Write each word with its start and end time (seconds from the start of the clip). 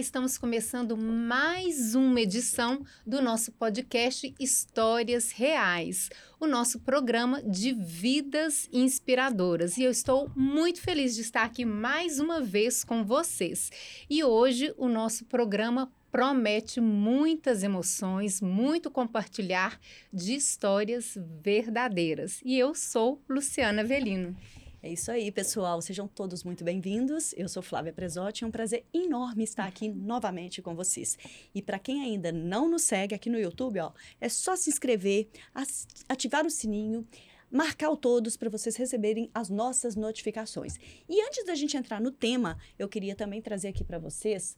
Estamos 0.00 0.38
começando 0.38 0.96
mais 0.96 1.94
uma 1.94 2.22
edição 2.22 2.82
do 3.06 3.20
nosso 3.20 3.52
podcast 3.52 4.34
Histórias 4.40 5.30
Reais, 5.30 6.08
o 6.40 6.46
nosso 6.46 6.80
programa 6.80 7.42
de 7.42 7.74
vidas 7.74 8.66
inspiradoras. 8.72 9.76
E 9.76 9.82
eu 9.84 9.90
estou 9.90 10.30
muito 10.34 10.80
feliz 10.80 11.14
de 11.14 11.20
estar 11.20 11.42
aqui 11.42 11.66
mais 11.66 12.18
uma 12.18 12.40
vez 12.40 12.82
com 12.82 13.04
vocês. 13.04 13.70
E 14.08 14.24
hoje 14.24 14.72
o 14.78 14.88
nosso 14.88 15.26
programa 15.26 15.92
promete 16.10 16.80
muitas 16.80 17.62
emoções, 17.62 18.40
muito 18.40 18.90
compartilhar 18.90 19.78
de 20.10 20.34
histórias 20.34 21.14
verdadeiras. 21.42 22.40
E 22.42 22.58
eu 22.58 22.74
sou 22.74 23.20
Luciana 23.28 23.84
Velino. 23.84 24.34
É 24.82 24.90
isso 24.90 25.10
aí, 25.10 25.30
pessoal. 25.30 25.82
Sejam 25.82 26.08
todos 26.08 26.42
muito 26.42 26.64
bem-vindos. 26.64 27.34
Eu 27.36 27.50
sou 27.50 27.62
Flávia 27.62 27.92
Presotti. 27.92 28.44
É 28.44 28.46
um 28.46 28.50
prazer 28.50 28.86
enorme 28.94 29.44
estar 29.44 29.66
aqui 29.66 29.90
novamente 29.90 30.62
com 30.62 30.74
vocês. 30.74 31.18
E 31.54 31.60
para 31.60 31.78
quem 31.78 32.02
ainda 32.02 32.32
não 32.32 32.66
nos 32.66 32.84
segue 32.84 33.14
aqui 33.14 33.28
no 33.28 33.38
YouTube, 33.38 33.78
ó, 33.78 33.92
é 34.18 34.26
só 34.30 34.56
se 34.56 34.70
inscrever, 34.70 35.28
ativar 36.08 36.46
o 36.46 36.50
sininho, 36.50 37.06
marcar 37.50 37.90
o 37.90 37.96
todos 37.96 38.38
para 38.38 38.48
vocês 38.48 38.74
receberem 38.74 39.30
as 39.34 39.50
nossas 39.50 39.96
notificações. 39.96 40.78
E 41.06 41.20
antes 41.26 41.44
da 41.44 41.54
gente 41.54 41.76
entrar 41.76 42.00
no 42.00 42.10
tema, 42.10 42.56
eu 42.78 42.88
queria 42.88 43.14
também 43.14 43.42
trazer 43.42 43.68
aqui 43.68 43.84
para 43.84 43.98
vocês 43.98 44.56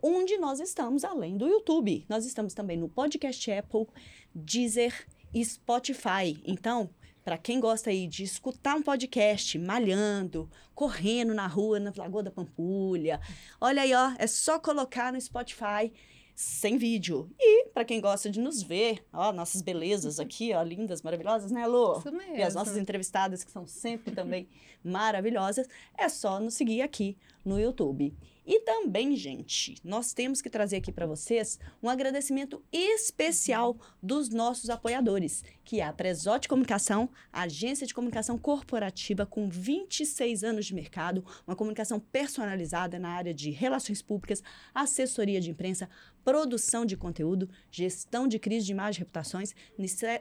onde 0.00 0.36
nós 0.36 0.60
estamos 0.60 1.02
além 1.02 1.36
do 1.36 1.48
YouTube. 1.48 2.06
Nós 2.08 2.24
estamos 2.24 2.54
também 2.54 2.76
no 2.76 2.88
Podcast 2.88 3.50
Apple, 3.50 3.86
Deezer 4.32 5.08
Spotify. 5.44 6.40
Então, 6.44 6.88
para 7.26 7.36
quem 7.36 7.58
gosta 7.58 7.90
aí 7.90 8.06
de 8.06 8.22
escutar 8.22 8.76
um 8.76 8.82
podcast 8.82 9.58
malhando, 9.58 10.48
correndo 10.76 11.34
na 11.34 11.48
rua, 11.48 11.80
na 11.80 11.92
Lagoa 11.96 12.22
da 12.22 12.30
Pampulha, 12.30 13.20
olha 13.60 13.82
aí, 13.82 13.92
ó, 13.92 14.12
é 14.16 14.28
só 14.28 14.60
colocar 14.60 15.12
no 15.12 15.20
Spotify 15.20 15.92
sem 16.36 16.78
vídeo. 16.78 17.28
E 17.36 17.64
para 17.70 17.84
quem 17.84 18.00
gosta 18.00 18.30
de 18.30 18.38
nos 18.38 18.62
ver, 18.62 19.04
ó, 19.12 19.32
nossas 19.32 19.60
belezas 19.60 20.20
aqui, 20.20 20.54
ó, 20.54 20.62
lindas, 20.62 21.02
maravilhosas, 21.02 21.50
né, 21.50 21.66
Lu? 21.66 21.98
Isso 21.98 22.12
mesmo. 22.12 22.36
E 22.36 22.42
as 22.44 22.54
nossas 22.54 22.76
entrevistadas 22.76 23.42
que 23.42 23.50
são 23.50 23.66
sempre 23.66 24.14
também 24.14 24.48
maravilhosas, 24.84 25.66
é 25.98 26.08
só 26.08 26.38
nos 26.38 26.54
seguir 26.54 26.80
aqui 26.80 27.18
no 27.44 27.58
YouTube. 27.58 28.14
E 28.46 28.60
também, 28.60 29.16
gente, 29.16 29.74
nós 29.82 30.12
temos 30.12 30.40
que 30.40 30.48
trazer 30.48 30.76
aqui 30.76 30.92
para 30.92 31.04
vocês 31.04 31.58
um 31.82 31.88
agradecimento 31.88 32.62
especial 32.72 33.76
dos 34.00 34.28
nossos 34.28 34.70
apoiadores, 34.70 35.42
que 35.64 35.80
é 35.80 35.84
a 35.84 35.92
Presote 35.92 36.46
Comunicação, 36.46 37.10
agência 37.32 37.84
de 37.88 37.92
comunicação 37.92 38.38
corporativa 38.38 39.26
com 39.26 39.48
26 39.48 40.44
anos 40.44 40.66
de 40.66 40.74
mercado, 40.76 41.24
uma 41.44 41.56
comunicação 41.56 41.98
personalizada 41.98 43.00
na 43.00 43.08
área 43.08 43.34
de 43.34 43.50
relações 43.50 44.00
públicas, 44.00 44.44
assessoria 44.72 45.40
de 45.40 45.50
imprensa, 45.50 45.88
produção 46.24 46.84
de 46.84 46.96
conteúdo, 46.96 47.48
gestão 47.70 48.28
de 48.28 48.38
crise 48.38 48.66
de 48.66 48.72
imagem 48.72 48.98
e 48.98 49.00
reputações. 49.00 49.54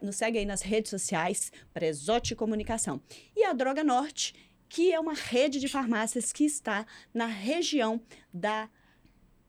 Nos 0.01 0.15
segue 0.15 0.39
aí 0.39 0.45
nas 0.45 0.61
redes 0.61 0.89
sociais, 0.89 1.51
Presote 1.73 2.35
Comunicação. 2.35 2.99
E 3.35 3.43
a 3.43 3.53
Droga 3.53 3.83
Norte 3.83 4.33
que 4.75 4.91
é 4.91 4.99
uma 4.99 5.13
rede 5.13 5.57
de 5.57 5.69
farmácias 5.69 6.33
que 6.33 6.43
está 6.43 6.85
na 7.13 7.27
região 7.27 8.01
da, 8.33 8.69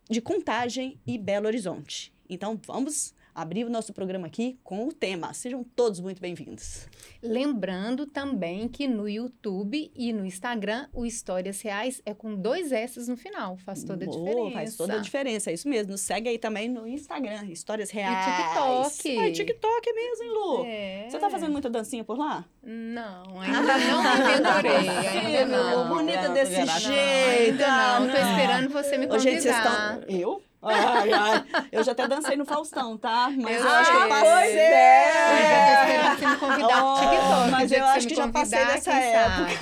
de 0.08 0.20
Contagem 0.20 1.00
e 1.04 1.18
Belo 1.18 1.48
Horizonte. 1.48 2.14
Então, 2.30 2.60
vamos 2.64 3.12
abrir 3.36 3.64
o 3.64 3.70
nosso 3.70 3.92
programa 3.92 4.26
aqui 4.26 4.58
com 4.64 4.88
o 4.88 4.92
tema. 4.92 5.34
Sejam 5.34 5.62
todos 5.62 6.00
muito 6.00 6.22
bem-vindos. 6.22 6.88
Lembrando 7.22 8.06
também 8.06 8.66
que 8.66 8.88
no 8.88 9.06
YouTube 9.06 9.92
e 9.94 10.10
no 10.10 10.24
Instagram 10.24 10.88
o 10.90 11.04
Histórias 11.04 11.60
Reais 11.60 12.00
é 12.06 12.14
com 12.14 12.34
dois 12.34 12.72
S 12.72 12.98
no 13.10 13.16
final. 13.16 13.58
Faz 13.58 13.84
toda 13.84 14.06
a 14.06 14.08
diferença. 14.08 14.52
Faz 14.52 14.76
toda 14.76 14.94
a 14.94 14.98
diferença, 14.98 15.50
é 15.50 15.54
isso 15.54 15.68
mesmo. 15.68 15.92
Nos 15.92 16.00
segue 16.00 16.30
aí 16.30 16.38
também 16.38 16.66
no 16.66 16.88
Instagram, 16.88 17.44
Histórias 17.50 17.90
Reais. 17.90 18.26
E 18.26 18.42
TikTok. 18.42 19.18
Ah, 19.18 19.32
TikTok 19.32 19.92
mesmo, 19.92 20.24
hein, 20.24 20.30
Lu? 20.30 20.64
É. 20.64 21.06
Você 21.10 21.18
tá 21.18 21.28
fazendo 21.28 21.52
muita 21.52 21.68
dancinha 21.68 22.04
por 22.04 22.16
lá? 22.16 22.42
Não, 22.62 23.38
ainda 23.38 23.60
não 23.60 24.02
me 24.02 24.08
aventurei. 24.08 24.88
Ainda 25.26 25.44
não. 25.46 25.88
Bonita 25.88 26.28
desse 26.30 26.54
jeito. 26.54 27.52
Ainda 27.52 28.00
não. 28.00 28.10
Tô 28.10 28.16
esperando 28.16 28.68
você 28.70 28.96
me 28.96 29.06
convidar. 29.06 29.16
Ô, 29.16 29.18
gente, 29.18 29.42
vocês 29.42 29.56
estão... 29.56 30.02
Eu? 30.08 30.42
Ai, 30.62 31.12
ai. 31.12 31.44
Eu 31.70 31.84
já 31.84 31.92
até 31.92 32.08
dancei 32.08 32.36
no 32.36 32.44
Faustão, 32.44 32.96
tá? 32.96 33.30
Mas 33.36 33.56
eu, 33.56 33.62
eu 33.62 33.70
acho 33.70 33.90
que 33.90 33.96
eu 33.96 34.08
passei. 34.08 34.58
É. 34.58 35.36
Eu 35.36 35.42
já 35.48 35.66
tô 35.66 35.72
esperando 35.72 36.18
você 36.18 36.26
me 36.26 36.36
convidar 36.36 36.84
oh, 36.84 36.94
pro 36.94 37.08
TikTok. 37.08 37.50
Mas 37.50 37.72
eu 37.72 37.84
acho 37.84 38.08
que 38.08 38.14
já 38.14 38.28
passei 38.28 38.66
dessa 38.66 38.92
época. 38.92 39.52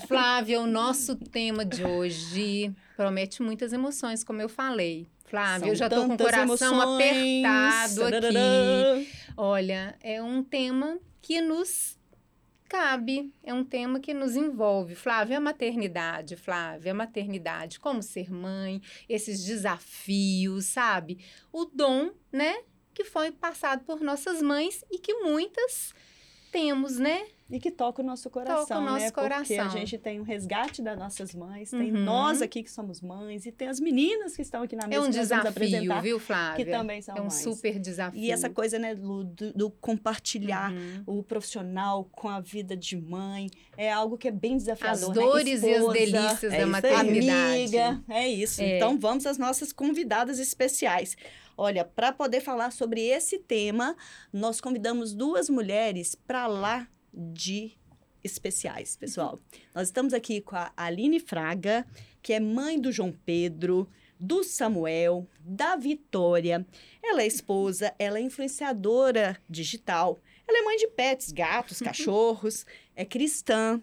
Flávia, 0.06 0.60
o 0.60 0.66
nosso 0.66 1.16
tema 1.16 1.64
de 1.64 1.84
hoje 1.84 2.72
promete 2.96 3.42
muitas 3.42 3.72
emoções, 3.72 4.22
como 4.22 4.40
eu 4.40 4.48
falei. 4.48 5.08
Flávia, 5.24 5.60
São 5.60 5.68
eu 5.68 5.74
já 5.76 5.88
tô 5.88 6.06
com 6.06 6.14
o 6.14 6.18
coração 6.18 6.42
emoções. 6.42 7.44
apertado 7.44 8.16
aqui. 8.16 9.08
Olha, 9.36 9.94
é 10.02 10.20
um 10.22 10.42
tema 10.42 10.98
que 11.22 11.40
nos 11.40 11.99
cabe, 12.70 13.34
é 13.42 13.52
um 13.52 13.64
tema 13.64 13.98
que 13.98 14.14
nos 14.14 14.36
envolve. 14.36 14.94
Flávia, 14.94 15.38
a 15.38 15.40
maternidade, 15.40 16.36
Flávia, 16.36 16.92
a 16.92 16.94
maternidade, 16.94 17.80
como 17.80 18.00
ser 18.00 18.32
mãe, 18.32 18.80
esses 19.08 19.44
desafios, 19.44 20.66
sabe? 20.66 21.18
O 21.52 21.64
dom, 21.64 22.12
né, 22.32 22.62
que 22.94 23.02
foi 23.02 23.32
passado 23.32 23.84
por 23.84 24.00
nossas 24.00 24.40
mães 24.40 24.84
e 24.88 25.00
que 25.00 25.14
muitas 25.14 25.92
temos, 26.52 26.96
né? 26.96 27.26
E 27.50 27.58
que 27.58 27.70
toca 27.70 28.00
o 28.02 28.04
nosso 28.04 28.30
coração, 28.30 28.66
toca 28.66 28.78
o 28.78 28.84
nosso 28.84 29.04
né? 29.06 29.10
Coração. 29.10 29.44
Porque 29.44 29.54
a 29.54 29.68
gente 29.68 29.98
tem 29.98 30.20
um 30.20 30.22
resgate 30.22 30.80
das 30.80 30.98
nossas 30.98 31.34
mães, 31.34 31.70
tem 31.70 31.92
uhum. 31.92 32.04
nós 32.04 32.40
aqui 32.40 32.62
que 32.62 32.70
somos 32.70 33.00
mães, 33.00 33.44
e 33.44 33.52
tem 33.52 33.68
as 33.68 33.80
meninas 33.80 34.36
que 34.36 34.42
estão 34.42 34.62
aqui 34.62 34.76
na 34.76 34.86
mesa 34.86 35.04
é 35.04 35.08
um 35.08 35.10
desafio, 35.10 36.02
viu, 36.02 36.20
Flávia? 36.20 36.64
Que 36.64 36.70
também 36.70 37.02
são 37.02 37.16
É 37.16 37.20
um 37.20 37.24
mães. 37.24 37.34
super 37.34 37.78
desafio. 37.78 38.20
E 38.20 38.30
essa 38.30 38.48
coisa, 38.48 38.78
né, 38.78 38.94
do, 38.94 39.24
do 39.24 39.70
compartilhar 39.70 40.72
uhum. 40.72 41.02
o 41.06 41.22
profissional 41.22 42.04
com 42.12 42.28
a 42.28 42.40
vida 42.40 42.76
de 42.76 42.96
mãe, 42.96 43.50
é 43.76 43.92
algo 43.92 44.16
que 44.16 44.28
é 44.28 44.32
bem 44.32 44.56
desafiador. 44.56 44.92
As 44.92 45.08
né? 45.08 45.14
dores 45.14 45.62
Esposa, 45.64 45.68
e 45.68 45.74
as 45.74 46.12
delícias 46.12 46.52
é 46.52 46.58
da 46.60 46.66
maternidade. 46.66 47.78
Amiga, 47.78 48.04
é 48.08 48.28
isso. 48.28 48.62
É. 48.62 48.76
Então, 48.76 48.98
vamos 48.98 49.26
às 49.26 49.38
nossas 49.38 49.72
convidadas 49.72 50.38
especiais. 50.38 51.16
Olha, 51.56 51.84
para 51.84 52.10
poder 52.10 52.40
falar 52.40 52.70
sobre 52.70 53.02
esse 53.02 53.38
tema, 53.38 53.94
nós 54.32 54.60
convidamos 54.60 55.12
duas 55.12 55.50
mulheres 55.50 56.14
para 56.14 56.46
lá 56.46 56.88
de 57.12 57.72
especiais, 58.22 58.96
pessoal. 58.96 59.38
Nós 59.74 59.88
estamos 59.88 60.12
aqui 60.12 60.40
com 60.40 60.56
a 60.56 60.72
Aline 60.76 61.20
Fraga, 61.20 61.86
que 62.22 62.32
é 62.32 62.40
mãe 62.40 62.78
do 62.78 62.92
João 62.92 63.12
Pedro, 63.24 63.88
do 64.18 64.44
Samuel, 64.44 65.26
da 65.40 65.76
Vitória. 65.76 66.66
Ela 67.02 67.22
é 67.22 67.26
esposa, 67.26 67.94
ela 67.98 68.18
é 68.18 68.22
influenciadora 68.22 69.40
digital. 69.48 70.18
Ela 70.46 70.58
é 70.58 70.62
mãe 70.62 70.76
de 70.76 70.88
pets, 70.88 71.32
gatos, 71.32 71.80
cachorros, 71.80 72.66
é 72.94 73.04
cristã, 73.04 73.80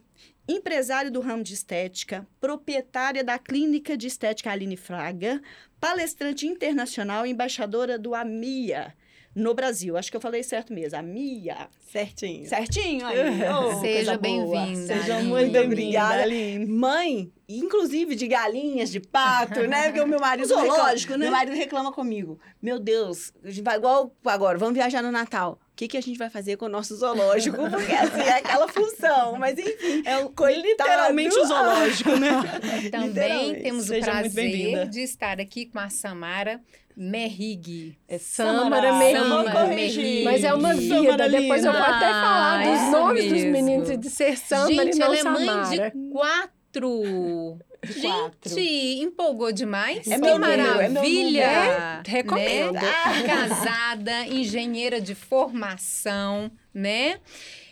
empresária 0.47 1.09
do 1.09 1.19
ramo 1.19 1.43
de 1.43 1.53
estética, 1.53 2.27
proprietária 2.39 3.23
da 3.23 3.39
clínica 3.39 3.97
de 3.97 4.07
estética 4.07 4.51
Aline 4.51 4.77
Fraga, 4.77 5.41
palestrante 5.79 6.45
internacional 6.45 7.25
e 7.25 7.31
embaixadora 7.31 7.97
do 7.97 8.13
AMIA, 8.13 8.95
no 9.37 9.53
Brasil. 9.53 9.95
Acho 9.95 10.09
que 10.09 10.17
eu 10.17 10.21
falei 10.21 10.41
certo 10.41 10.73
mesmo. 10.73 10.97
A 10.97 11.01
Mia. 11.01 11.69
Certinho. 11.91 12.49
Certinho 12.49 13.05
aí. 13.05 13.17
Oh, 13.47 13.79
Seja 13.79 14.17
bem-vinda. 14.17 14.95
Seja 14.95 15.19
muito 15.21 15.51
bem-vinda. 15.51 16.25
Mãe, 16.67 17.31
inclusive 17.47 18.15
de 18.15 18.27
galinhas, 18.27 18.89
de 18.89 18.99
pato, 18.99 19.61
né? 19.67 19.83
Porque 19.85 20.01
o 20.01 20.07
meu 20.07 20.19
marido. 20.19 20.47
Zoológico, 20.47 21.13
reclama, 21.13 21.17
né? 21.17 21.25
Meu 21.25 21.31
marido 21.31 21.55
reclama 21.55 21.93
comigo. 21.93 22.39
Meu 22.59 22.79
Deus, 22.79 23.31
a 23.43 23.49
gente 23.49 23.63
vai 23.63 23.77
igual 23.77 24.11
agora, 24.25 24.57
vamos 24.57 24.73
viajar 24.73 25.03
no 25.03 25.11
Natal. 25.11 25.59
O 25.71 25.75
que, 25.77 25.87
que 25.87 25.97
a 25.97 26.01
gente 26.01 26.17
vai 26.17 26.31
fazer 26.31 26.57
com 26.57 26.65
o 26.65 26.69
nosso 26.69 26.95
zoológico? 26.95 27.57
Porque 27.69 27.93
assim 27.93 28.21
é 28.21 28.39
aquela 28.39 28.67
função. 28.67 29.37
Mas 29.37 29.59
enfim, 29.59 30.01
é 30.03 30.17
o, 30.17 30.33
literalmente 30.47 31.37
o 31.37 31.45
zoológico, 31.45 32.15
né? 32.15 32.41
Também 32.89 33.61
temos 33.61 33.87
o 33.87 33.99
prazer 33.99 34.87
de 34.89 35.01
estar 35.01 35.39
aqui 35.39 35.67
com 35.67 35.77
a 35.77 35.89
Samara 35.89 36.59
Merrig. 36.99 37.95
É 38.07 38.17
Samara 38.17 38.91
Merrig. 38.93 40.23
Mas 40.23 40.43
é 40.43 40.51
uma 40.51 40.73
vida. 40.73 41.29
Depois 41.29 41.63
eu 41.63 41.71
vou 41.71 41.81
até 41.81 42.07
falar 42.07 42.63
dos 42.63 42.79
ah, 42.79 42.89
nomes 42.89 43.23
mesmo. 43.25 43.37
dos 43.37 43.45
meninos 43.51 43.89
e 43.91 43.97
de 43.97 44.09
ser 44.09 44.35
Samara 44.35 44.85
Gente, 44.85 44.95
e 44.95 44.99
não 44.99 45.05
ela 45.05 45.17
Samara. 45.17 45.41
é 45.43 45.77
mãe 45.77 45.91
de 45.91 46.11
quatro. 46.11 47.59
De 47.85 47.93
Gente, 47.93 48.99
empolgou 48.99 49.51
demais. 49.51 50.07
É 50.07 50.15
que 50.15 50.17
meu 50.17 50.39
maravilha! 50.39 51.43
É 51.43 52.01
Recomendo. 52.03 52.73
Né? 52.73 52.91
Casada, 53.27 54.25
engenheira 54.25 54.99
de 54.99 55.13
formação, 55.13 56.49
né? 56.73 57.19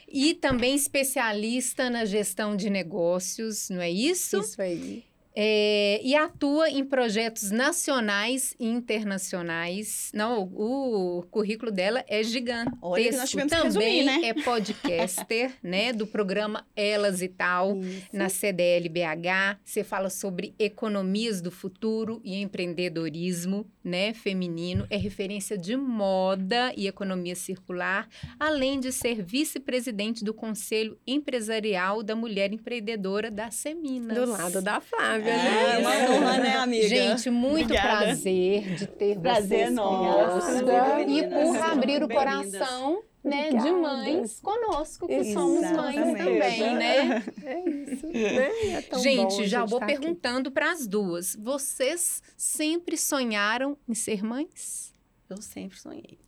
E 0.08 0.36
também 0.36 0.76
especialista 0.76 1.90
na 1.90 2.06
gestão 2.06 2.56
de 2.56 2.70
negócios, 2.70 3.72
não 3.72 3.82
é 3.82 3.90
isso? 3.90 4.38
Isso 4.38 4.62
aí. 4.62 5.04
É, 5.38 6.00
e 6.02 6.16
atua 6.16 6.70
em 6.70 6.86
projetos 6.86 7.52
nacionais 7.52 8.56
e 8.58 8.68
internacionais. 8.68 10.10
Não, 10.14 10.44
o, 10.44 11.20
o 11.20 11.24
currículo 11.24 11.72
dela 11.72 12.06
é 12.08 12.24
gigantesco. 12.24 12.78
Olha 12.82 13.12
nós 13.18 13.30
tivemos 13.30 13.52
Também 13.52 13.74
que 13.74 14.10
resumir, 14.10 14.22
né? 14.22 14.28
é 14.30 14.34
podcaster, 14.34 15.52
né, 15.62 15.92
do 15.92 16.08
programa 16.08 16.66
Elas 16.76 17.22
e 17.22 17.28
Tal, 17.28 17.78
Isso. 17.80 18.08
na 18.14 18.30
CDL 18.30 18.88
BH. 18.88 19.60
Você 19.64 19.84
fala 19.84 20.10
sobre 20.10 20.56
economias 20.58 21.42
do 21.42 21.52
futuro 21.52 22.22
e 22.24 22.42
empreendedorismo, 22.42 23.66
né, 23.84 24.14
feminino. 24.14 24.88
É 24.90 24.96
referência 24.96 25.58
de 25.58 25.76
moda 25.76 26.72
e 26.78 26.88
economia 26.88 27.36
circular, 27.36 28.08
além 28.40 28.80
de 28.80 28.92
ser 28.92 29.22
vice-presidente 29.22 30.24
do 30.24 30.34
Conselho 30.34 30.98
Empresarial 31.06 32.02
da 32.02 32.16
Mulher 32.16 32.54
Empreendedora 32.54 33.30
da 33.30 33.52
Seminas. 33.52 34.18
Do 34.18 34.32
lado 34.32 34.62
da 34.62 34.80
Flávia, 34.80 35.25
É, 35.30 35.78
né? 35.78 35.78
uma 35.80 36.16
honra, 36.16 36.38
né, 36.38 36.56
amiga? 36.58 36.88
Gente, 36.88 37.30
muito 37.30 37.66
Obrigada. 37.66 38.06
prazer 38.06 38.76
de 38.76 38.88
ter 38.88 39.20
Prazer 39.20 39.58
vocês 39.60 39.74
nosso. 39.74 40.50
conosco. 40.62 41.10
E 41.10 41.24
por 41.24 41.58
abrir 41.58 42.04
o 42.04 42.10
coração 42.10 43.04
né, 43.26 43.50
de 43.50 43.72
mães 43.72 44.40
conosco, 44.40 45.08
que 45.08 45.34
somos 45.34 45.72
mães 45.72 45.98
Exatamente. 45.98 46.18
também, 46.18 46.76
né? 46.76 47.24
É 47.44 47.70
isso, 47.70 48.08
né? 48.08 48.74
É 48.74 48.82
tão 48.84 49.00
gente, 49.00 49.36
bom 49.38 49.44
já 49.44 49.62
gente 49.62 49.70
vou 49.72 49.80
tá 49.80 49.86
perguntando 49.88 50.52
para 50.52 50.72
as 50.72 50.86
duas. 50.86 51.36
Vocês 51.36 52.22
sempre 52.38 52.96
sonharam 52.96 53.76
em 53.90 53.96
ser 53.96 54.24
mães? 54.24 54.94
Eu 55.28 55.42
sempre 55.42 55.80
sonhei. 55.80 56.20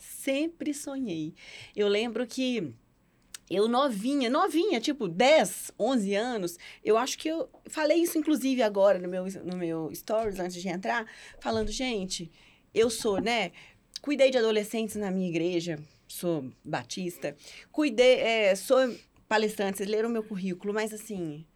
Sempre 0.00 0.72
sonhei. 0.72 1.34
Eu 1.76 1.86
lembro 1.86 2.26
que 2.26 2.72
eu 3.50 3.68
novinha, 3.68 4.28
novinha, 4.28 4.80
tipo 4.80 5.08
10, 5.08 5.72
11 5.78 6.14
anos, 6.14 6.58
eu 6.84 6.98
acho 6.98 7.18
que 7.18 7.28
eu 7.28 7.48
falei 7.66 7.98
isso 7.98 8.18
inclusive 8.18 8.62
agora 8.62 8.98
no 8.98 9.08
meu, 9.08 9.24
no 9.44 9.56
meu 9.56 9.90
stories 9.94 10.38
antes 10.38 10.60
de 10.60 10.68
entrar, 10.68 11.06
falando, 11.40 11.70
gente, 11.70 12.30
eu 12.74 12.90
sou, 12.90 13.20
né, 13.20 13.52
cuidei 14.02 14.30
de 14.30 14.38
adolescentes 14.38 14.96
na 14.96 15.10
minha 15.10 15.28
igreja, 15.28 15.78
sou 16.06 16.50
batista, 16.64 17.36
cuidei, 17.72 18.20
é, 18.20 18.54
sou 18.54 18.78
palestrante, 19.28 19.78
vocês 19.78 19.88
leram 19.88 20.08
o 20.08 20.12
meu 20.12 20.22
currículo, 20.22 20.72
mas 20.72 20.92
assim, 20.92 21.46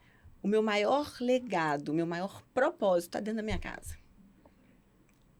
o 0.43 0.49
meu 0.49 0.63
maior 0.63 1.15
legado, 1.21 1.91
o 1.91 1.95
meu 1.95 2.07
maior 2.07 2.43
propósito 2.53 3.11
está 3.11 3.21
dentro 3.21 3.37
da 3.37 3.43
minha 3.43 3.59
casa. 3.59 3.97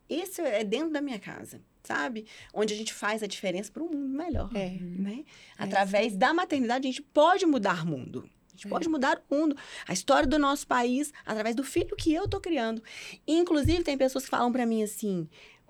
Esse 0.09 0.43
é 0.43 0.63
dentro 0.63 0.91
da 0.91 1.01
minha 1.01 1.19
casa, 1.19 1.61
sabe? 1.83 2.27
Onde 2.55 2.75
a 2.75 2.77
gente 2.77 2.93
faz 2.93 3.23
a 3.23 3.27
diferença 3.27 3.71
para 3.73 3.83
um 3.83 3.89
mundo 3.89 4.09
melhor, 4.17 4.51
É. 4.55 4.71
né? 4.81 5.25
Através 5.59 6.17
da 6.17 6.33
maternidade, 6.33 6.87
a 6.87 6.91
gente 6.91 7.03
pode 7.03 7.45
mudar 7.47 7.85
o 7.85 7.87
mundo. 7.87 8.29
A 8.49 8.57
gente 8.57 8.69
pode 8.69 8.89
mudar 8.89 9.21
o 9.31 9.35
mundo, 9.35 9.57
a 9.89 9.93
história 9.95 10.29
do 10.29 10.39
nosso 10.39 10.67
país, 10.67 11.11
através 11.25 11.57
do 11.57 11.65
filho 11.65 11.97
que 11.97 12.13
eu 12.13 12.29
tô 12.29 12.39
criando. 12.41 12.83
Inclusive, 13.27 13.83
tem 13.83 13.97
pessoas 13.97 14.25
que 14.25 14.31
falam 14.31 14.53
para 14.53 14.67
mim 14.67 14.83
assim: 14.83 15.27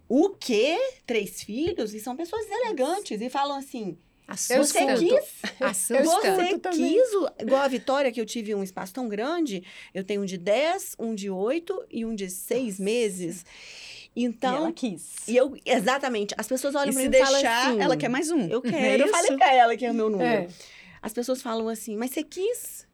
o 0.09 0.31
quê? 0.31 0.76
Três 1.06 1.43
filhos? 1.43 1.94
E 1.94 2.00
são 2.00 2.17
pessoas 2.17 2.44
elegantes 2.50 3.20
e 3.20 3.31
falam 3.31 3.56
assim: 3.56 3.97
Assusta. 4.26 4.81
você 4.81 4.94
quis? 5.06 5.61
Assusta. 5.61 6.03
Você 6.03 6.59
quis, 6.70 7.09
igual 7.38 7.62
a 7.62 7.69
Vitória, 7.69 8.11
que 8.11 8.20
eu 8.20 8.26
tive 8.26 8.53
um 8.55 8.62
espaço 8.64 8.93
tão 8.93 9.09
grande, 9.09 9.62
eu 9.94 10.03
tenho 10.03 10.23
um 10.23 10.26
de 10.26 10.37
10, 10.37 10.97
um 10.99 11.14
de 11.14 11.31
8 11.31 11.87
e 11.88 12.05
um 12.05 12.14
de 12.14 12.29
6 12.29 12.81
meses. 12.81 13.44
Então, 14.14 14.53
e 14.53 14.56
ela 14.56 14.73
quis. 14.73 15.26
e 15.29 15.37
eu, 15.37 15.56
exatamente, 15.64 16.35
as 16.37 16.47
pessoas 16.47 16.75
olham 16.75 16.93
se 16.93 16.99
mim 16.99 17.05
e 17.09 17.19
falam 17.19 17.32
deixar, 17.32 17.69
assim, 17.70 17.81
ela 17.81 17.97
quer 17.97 18.09
mais 18.09 18.31
um. 18.31 18.47
Eu 18.47 18.61
é 18.64 18.70
quero, 18.70 19.03
eu 19.03 19.06
isso? 19.06 19.14
falei 19.17 19.37
pra 19.37 19.55
ela 19.55 19.76
que 19.76 19.87
é 19.87 19.91
o 19.91 19.94
meu 19.94 20.11
número. 20.11 20.29
É. 20.43 20.49
As 21.00 21.12
pessoas 21.12 21.41
falam 21.41 21.69
assim, 21.69 21.97
mas 21.97 22.11
você 22.11 22.23
quis? 22.23 22.87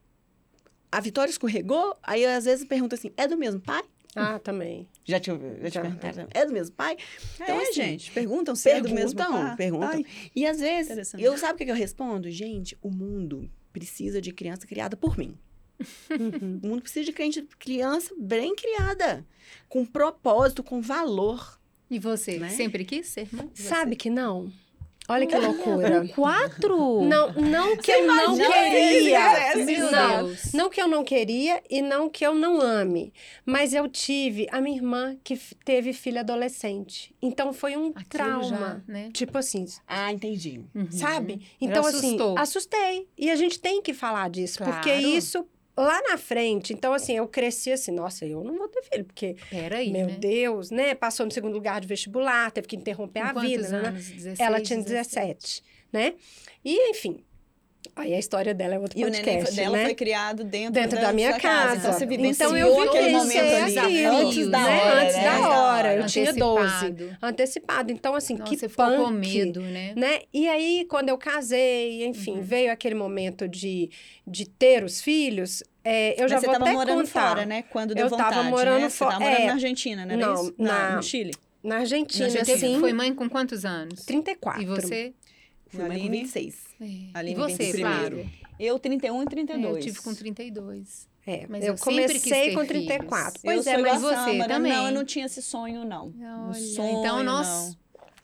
A 0.90 1.00
Vitória 1.00 1.30
escorregou? 1.30 1.96
Aí 2.02 2.22
eu 2.22 2.30
às 2.30 2.44
vezes 2.44 2.64
pergunto 2.66 2.94
assim, 2.94 3.10
é 3.16 3.26
do 3.26 3.36
mesmo 3.36 3.60
pai? 3.60 3.82
Ah, 4.16 4.38
também. 4.38 4.88
Já 5.04 5.20
te, 5.20 5.30
já 5.30 5.70
te 5.70 5.74
Já. 5.74 5.80
perguntaram 5.82 6.28
é 6.32 6.46
do 6.46 6.52
mesmo 6.52 6.74
pai? 6.74 6.96
Então, 7.34 7.58
é, 7.60 7.62
assim, 7.62 7.72
gente. 7.74 8.10
Perguntam 8.10 8.54
se 8.56 8.70
é 8.70 8.80
do 8.80 8.88
mesmo 8.88 9.14
Perguntam, 9.16 9.46
pai. 9.48 9.56
perguntam. 9.56 9.88
Ai, 9.90 10.04
E 10.34 10.46
às 10.46 10.58
vezes, 10.60 11.12
eu 11.18 11.36
sabe 11.36 11.62
o 11.62 11.66
que 11.66 11.70
eu 11.70 11.74
respondo? 11.74 12.30
Gente, 12.30 12.76
o 12.80 12.90
mundo 12.90 13.50
precisa 13.72 14.20
de 14.20 14.32
criança 14.32 14.66
criada 14.66 14.96
por 14.96 15.16
mim. 15.18 15.36
Uhum. 16.10 16.60
O 16.62 16.66
mundo 16.68 16.82
precisa 16.82 17.04
de 17.04 17.12
crente- 17.12 17.46
criança 17.58 18.14
bem 18.18 18.54
criada, 18.54 19.24
com 19.68 19.84
propósito, 19.84 20.62
com 20.62 20.80
valor. 20.80 21.58
E 21.90 21.98
você, 21.98 22.38
Né? 22.38 22.50
sempre 22.50 22.84
quis 22.84 23.06
ser 23.06 23.28
mãe? 23.32 23.50
Sabe 23.54 23.96
que 23.96 24.10
não? 24.10 24.52
Olha 25.10 25.26
que 25.26 25.34
loucura. 25.38 26.06
Quatro? 26.14 27.02
Não, 27.02 27.32
não 27.32 27.76
que 27.78 27.90
eu 27.90 28.06
não 28.06 28.36
queria. 28.36 29.56
isso? 29.56 29.90
Não, 29.90 30.24
Deus. 30.26 30.52
não 30.52 30.68
que 30.68 30.82
eu 30.82 30.86
não 30.86 31.02
queria 31.02 31.62
e 31.70 31.80
não 31.80 32.10
que 32.10 32.26
eu 32.26 32.34
não 32.34 32.60
ame. 32.60 33.10
Mas 33.46 33.72
eu 33.72 33.88
tive 33.88 34.46
a 34.50 34.60
minha 34.60 34.76
irmã 34.76 35.16
que 35.24 35.34
teve 35.64 35.94
filha 35.94 36.20
adolescente. 36.20 37.14
Então 37.22 37.54
foi 37.54 37.74
um 37.74 37.86
Aquilo 37.88 38.04
trauma. 38.10 38.44
já, 38.44 38.80
né? 38.86 39.08
Tipo 39.14 39.38
assim, 39.38 39.64
Ah, 39.86 40.12
entendi. 40.12 40.60
Uhum. 40.74 40.90
sabe? 40.90 41.40
Então, 41.58 41.86
assim, 41.86 41.98
assustou. 42.08 42.38
assustei. 42.38 43.08
E 43.16 43.30
a 43.30 43.36
gente 43.36 43.58
tem 43.58 43.80
que 43.80 43.94
falar 43.94 44.28
disso, 44.28 44.58
porque 44.62 44.90
Claro. 44.90 45.06
isso 45.08 45.46
lá 45.82 46.00
na 46.02 46.18
frente. 46.18 46.72
Então, 46.72 46.92
assim, 46.92 47.16
eu 47.16 47.26
cresci 47.28 47.70
assim, 47.72 47.92
nossa, 47.92 48.26
eu 48.26 48.42
não 48.42 48.56
vou 48.56 48.68
ter 48.68 48.82
filho, 48.82 49.04
porque, 49.04 49.36
Peraí, 49.50 49.90
meu 49.92 50.06
né? 50.06 50.16
Deus, 50.18 50.70
né? 50.70 50.94
Passou 50.94 51.24
no 51.24 51.32
segundo 51.32 51.54
lugar 51.54 51.80
de 51.80 51.86
vestibular, 51.86 52.50
teve 52.50 52.66
que 52.66 52.76
interromper 52.76 53.32
Com 53.32 53.38
a 53.38 53.42
vida, 53.42 53.68
né? 53.68 53.88
anos? 53.88 54.08
16, 54.10 54.40
Ela 54.40 54.60
tinha 54.60 54.82
17, 54.82 55.62
né? 55.92 56.14
E, 56.64 56.90
enfim, 56.90 57.24
aí 57.96 58.14
a 58.14 58.18
história 58.18 58.54
dela 58.54 58.74
é 58.74 58.78
outro 58.78 58.98
E 58.98 59.04
o 59.04 59.08
neném 59.10 59.24
podcast, 59.24 59.56
dela 59.56 59.76
né? 59.76 59.84
foi 59.84 59.94
criado 59.94 60.44
dentro, 60.44 60.72
Dentro 60.72 61.00
da 61.00 61.12
minha 61.12 61.30
sua 61.30 61.40
casa. 61.40 61.76
Então 61.76 61.92
você 61.92 62.04
Então 62.04 62.08
vivenciou 62.16 62.56
eu 62.56 62.82
aquele 62.82 63.10
momento 63.10 63.38
ali 63.38 63.78
aquilo, 63.78 64.16
antes 64.28 64.48
da 64.48 64.58
né? 64.60 64.82
hora, 64.84 65.02
Antes 65.02 65.16
né? 65.16 65.24
da 65.24 65.48
hora. 65.48 65.94
Eu 65.96 66.06
tinha 66.06 66.32
12. 66.32 67.08
Antecipado. 67.22 67.92
Então, 67.92 68.14
assim, 68.14 68.34
Nossa, 68.34 68.50
que 68.50 68.56
você 68.58 68.68
ficou 68.68 68.86
com 68.86 69.04
punk, 69.04 69.28
medo, 69.44 69.60
né? 69.60 69.92
né? 69.96 70.20
E 70.32 70.48
aí, 70.48 70.86
quando 70.88 71.08
eu 71.08 71.18
casei, 71.18 72.04
enfim, 72.06 72.32
Uhum. 72.36 72.42
veio 72.42 72.72
aquele 72.72 72.94
momento 72.94 73.46
de, 73.48 73.90
de 74.26 74.48
ter 74.48 74.84
os 74.84 75.00
filhos, 75.00 75.62
é, 75.84 76.14
eu 76.22 76.28
já 76.28 76.36
Mas 76.36 76.40
você 76.42 76.46
vou 76.46 76.52
tava 76.54 76.64
até 76.66 76.72
morando 76.74 77.06
contar. 77.06 77.28
fora, 77.30 77.46
né? 77.46 77.62
Quando 77.70 77.94
deu 77.94 78.06
Eu 78.06 78.10
tava 78.10 78.30
vontade, 78.30 78.50
morando 78.50 78.80
né? 78.82 78.88
Você 78.90 78.96
fora- 78.96 79.10
tava 79.12 79.24
morando 79.24 79.42
é. 79.42 79.46
na 79.46 79.52
Argentina, 79.52 80.06
né? 80.06 80.16
Não, 80.16 80.34
isso? 80.34 80.54
na- 80.58 80.96
no 80.96 81.02
Chile. 81.02 81.34
Na 81.62 81.76
Argentina, 81.78 82.30
Você 82.30 82.38
teve- 82.38 82.52
assim, 82.66 82.78
foi 82.80 82.92
mãe 82.92 83.12
com 83.14 83.28
quantos 83.28 83.64
anos? 83.64 84.04
34. 84.04 84.62
E 84.62 84.66
você? 84.66 85.12
Fui 85.68 85.80
mãe 85.80 85.88
com 85.88 85.94
Aline? 86.06 86.18
26. 86.20 86.67
É. 86.80 86.84
Aline, 87.14 87.32
e 87.32 87.34
você, 87.34 87.72
21º. 87.72 87.78
Flávia? 87.80 88.26
Eu, 88.58 88.78
31 88.78 89.20
e 89.20 89.24
É, 89.24 89.26
32. 89.28 89.76
eu 89.76 89.80
tive 89.82 90.00
com 90.02 90.14
32. 90.14 91.08
É, 91.26 91.46
Mas 91.48 91.62
eu 91.62 91.74
eu 91.74 91.78
comecei 91.78 92.18
ter 92.20 92.54
com 92.54 92.64
filhos. 92.64 92.68
34. 92.86 93.34
Eu 93.36 93.40
Pois 93.44 93.64
sou 93.64 93.72
é, 93.72 93.78
mas 93.78 94.00
você 94.00 94.14
Sâmara. 94.14 94.54
também. 94.54 94.72
Não, 94.72 94.86
eu 94.86 94.92
não 94.94 95.04
tinha 95.04 95.26
esse 95.26 95.42
sonho, 95.42 95.84
não. 95.84 96.12
Olha, 96.48 96.54
sonho, 96.54 96.98
então 97.00 97.22
nós 97.22 97.46
não. 97.46 97.76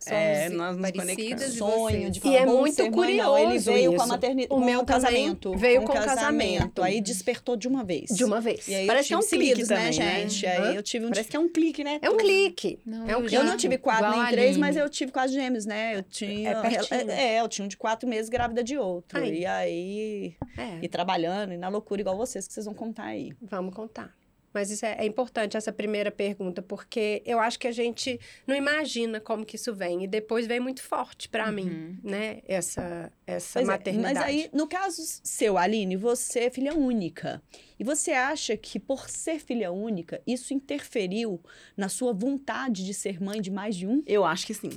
Somos 0.04 0.18
É, 0.22 0.48
nós 0.50 0.76
nos 0.76 0.90
parecidas 0.92 1.16
conectamos. 1.16 1.54
e 1.54 1.58
sonho 1.58 2.10
de 2.10 2.18
E 2.18 2.22
falar, 2.22 2.34
é 2.36 2.44
"Vamos 2.46 2.60
muito 2.60 2.78
mãe", 2.82 2.90
não. 2.90 2.98
curioso 2.98 3.38
Ele 3.38 3.58
veio 3.58 3.90
com 3.90 3.94
a 3.94 4.04
isso. 4.04 4.08
maternidade, 4.08 4.54
O 4.54 4.64
meu 4.64 4.84
também 4.84 4.84
casamento. 5.02 5.56
veio 5.56 5.80
com 5.80 5.86
com 5.86 5.92
o 5.92 5.96
o 6.00 6.04
casamento. 6.04 6.82
Aí 6.82 7.00
despertou 7.00 7.56
de 7.56 7.66
uma 7.68 7.82
vez. 7.84 8.10
De 8.10 8.24
uma 8.24 8.40
vez. 8.40 8.68
E 8.68 8.74
aí 8.74 8.86
Parece 8.86 9.08
que 9.08 9.14
eu 9.14 9.18
é 9.18 9.20
um 9.20 9.26
clique 9.26 9.46
seguidos, 9.46 9.68
também, 9.68 9.84
né, 9.84 10.04
né? 10.04 10.20
gente? 10.28 10.46
Hã? 10.46 10.50
Aí 10.68 10.76
eu 10.76 10.82
tive 10.82 11.06
um 11.06 11.08
Parece 11.10 11.28
que 11.28 11.36
é 11.36 11.40
um 11.40 11.48
clique, 11.48 11.82
né? 11.84 11.98
É 12.02 12.10
um 12.10 12.16
clique. 12.16 12.78
Não, 12.84 13.02
é 13.02 13.06
um 13.06 13.10
eu 13.10 13.20
clique. 13.20 13.34
Eu 13.34 13.44
não 13.44 13.56
tive 13.56 13.78
quatro 13.78 14.04
Igual 14.06 14.22
nem 14.22 14.30
três, 14.32 14.56
mas 14.56 14.76
eu 14.76 14.88
tive 14.88 15.10
quase 15.12 15.32
gêmeos, 15.34 15.64
né? 15.66 15.96
Eu 15.96 16.02
tinha. 16.02 16.50
É. 16.90 17.34
É, 17.36 17.40
eu 17.40 17.48
tinha 17.48 17.64
um 17.64 17.68
de 17.68 17.76
quatro 17.76 18.08
meses 18.08 18.28
grávida 18.28 18.62
de 18.62 18.76
outro. 18.76 19.18
Aí. 19.18 19.40
E 19.40 19.46
aí. 19.46 20.34
É. 20.56 20.78
E 20.82 20.88
trabalhando, 20.88 21.52
e 21.52 21.56
na 21.56 21.68
loucura 21.68 22.00
igual 22.00 22.16
vocês, 22.16 22.46
que 22.46 22.52
vocês 22.52 22.66
vão 22.66 22.74
contar 22.74 23.04
aí. 23.04 23.32
Vamos 23.40 23.74
contar. 23.74 24.14
Mas 24.54 24.70
isso 24.70 24.86
é, 24.86 24.96
é 25.00 25.04
importante, 25.04 25.56
essa 25.56 25.72
primeira 25.72 26.10
pergunta, 26.12 26.62
porque 26.62 27.20
eu 27.26 27.40
acho 27.40 27.58
que 27.58 27.66
a 27.66 27.72
gente 27.72 28.18
não 28.46 28.54
imagina 28.54 29.20
como 29.20 29.44
que 29.44 29.56
isso 29.56 29.74
vem. 29.74 30.04
E 30.04 30.06
depois 30.06 30.46
vem 30.46 30.60
muito 30.60 30.80
forte 30.82 31.28
para 31.28 31.50
mim, 31.50 31.64
Uhum. 31.68 31.98
né? 32.04 32.40
Essa, 32.46 33.12
essa 33.26 33.58
Pois 33.58 33.68
é, 33.68 33.72
maternidade. 33.72 34.14
mas 34.14 34.24
aí, 34.24 34.48
no 34.52 34.68
caso 34.68 35.02
seu, 35.24 35.58
Aline, 35.58 35.96
você 35.96 36.40
é 36.44 36.50
filha 36.50 36.72
única. 36.74 37.42
E 37.78 37.82
você 37.82 38.12
acha 38.12 38.56
que, 38.56 38.78
por 38.78 39.10
ser 39.10 39.40
filha 39.40 39.72
única, 39.72 40.22
isso 40.24 40.54
interferiu 40.54 41.40
na 41.76 41.88
sua 41.88 42.12
vontade 42.12 42.84
de 42.86 42.94
ser 42.94 43.20
mãe 43.20 43.40
de 43.42 43.50
mais 43.50 43.74
de 43.74 43.86
um? 43.86 44.02
Eu 44.06 44.24
acho 44.24 44.46
que 44.46 44.54
sim. 44.54 44.70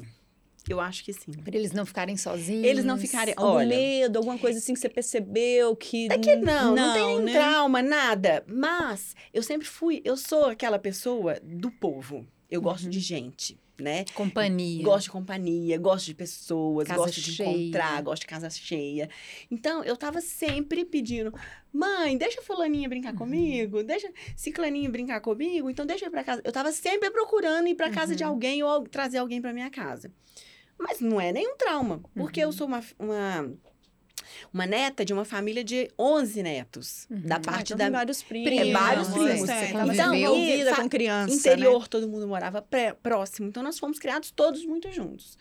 Eu 0.69 0.79
acho 0.79 1.03
que 1.03 1.13
sim. 1.13 1.31
Pra 1.31 1.55
eles 1.55 1.71
não 1.71 1.85
ficarem 1.85 2.17
sozinhos. 2.17 2.63
Eles 2.63 2.83
não 2.83 2.97
ficarem. 2.97 3.33
Algum 3.37 3.55
Olha, 3.57 3.67
medo, 3.75 4.17
alguma 4.17 4.37
coisa 4.37 4.59
assim 4.59 4.73
que 4.73 4.79
você 4.79 4.89
percebeu 4.89 5.75
que. 5.75 6.07
É 6.11 6.17
que 6.17 6.35
não, 6.37 6.75
não, 6.75 6.93
tem 6.93 7.03
nenhum 7.05 7.23
né? 7.23 7.33
trauma, 7.33 7.81
nada. 7.81 8.43
Mas 8.47 9.15
eu 9.33 9.41
sempre 9.43 9.67
fui, 9.67 10.01
eu 10.03 10.17
sou 10.17 10.45
aquela 10.45 10.77
pessoa 10.79 11.39
do 11.41 11.71
povo. 11.71 12.25
Eu 12.49 12.61
gosto 12.61 12.85
Uhum. 12.85 12.89
de 12.89 12.99
gente, 13.01 13.59
né? 13.79 14.05
Companhia. 14.13 14.81
Gosto 14.83 15.03
de 15.05 15.11
companhia, 15.11 15.77
gosto 15.77 16.05
de 16.05 16.15
pessoas, 16.15 16.87
Casa 16.87 16.99
gosto 16.99 17.19
de 17.21 17.31
cheia. 17.33 17.49
encontrar, 17.49 18.01
gosto 18.01 18.21
de 18.21 18.27
casa 18.27 18.49
cheia. 18.49 19.09
Então, 19.51 19.83
eu 19.83 19.97
tava 19.97 20.21
sempre 20.21 20.85
pedindo, 20.85 21.33
mãe, 21.73 22.17
deixa 22.17 22.41
fulaninha 22.41 22.87
brincar 22.87 23.11
Uhum. 23.11 23.17
comigo, 23.19 23.83
deixa 23.83 24.09
ciclaninha 24.35 24.89
brincar 24.89 25.19
comigo, 25.19 25.69
então 25.69 25.85
deixa 25.85 26.05
eu 26.05 26.07
ir 26.07 26.11
pra 26.11 26.23
casa. 26.23 26.41
Eu 26.45 26.51
tava 26.53 26.71
sempre 26.71 27.11
procurando 27.11 27.67
ir 27.67 27.75
pra 27.75 27.89
casa 27.89 28.15
de 28.15 28.23
Uhum. 28.23 28.29
alguém 28.29 28.63
ou 28.63 28.83
trazer 28.87 29.17
alguém 29.17 29.41
pra 29.41 29.51
minha 29.53 29.69
casa. 29.69 30.09
Mas 30.77 30.99
não 30.99 31.19
é 31.19 31.31
nenhum 31.31 31.55
trauma, 31.57 32.01
porque 32.15 32.41
Uhum. 32.41 32.47
eu 32.49 32.53
sou 32.53 32.67
uma, 32.67 32.83
uma 32.99 33.51
uma 34.53 34.65
neta 34.65 35.05
de 35.05 35.13
uma 35.13 35.23
família 35.25 35.63
de 35.63 35.89
11 35.97 36.43
netos. 36.43 37.07
Uhum. 37.09 37.21
Da 37.21 37.35
Ah, 37.37 37.39
parte 37.39 37.73
então 37.73 37.89
da 37.91 37.97
vários 37.97 38.21
primos. 38.21 38.51
É, 38.51 38.71
vários 38.71 39.07
né? 39.09 39.13
primos. 39.13 39.49
É, 39.49 39.67
sempre 39.67 40.19
envolvida 40.21 40.75
com 40.75 40.89
criança, 40.89 41.33
interior, 41.33 41.81
né? 41.81 41.87
todo 41.89 42.07
mundo 42.09 42.27
morava 42.27 42.61
pré- 42.61 42.93
próximo. 42.93 43.47
Então, 43.47 43.63
nós 43.63 43.79
fomos 43.79 43.97
criados 43.99 44.29
todos 44.31 44.65
muito 44.65 44.91
juntos. 44.91 45.37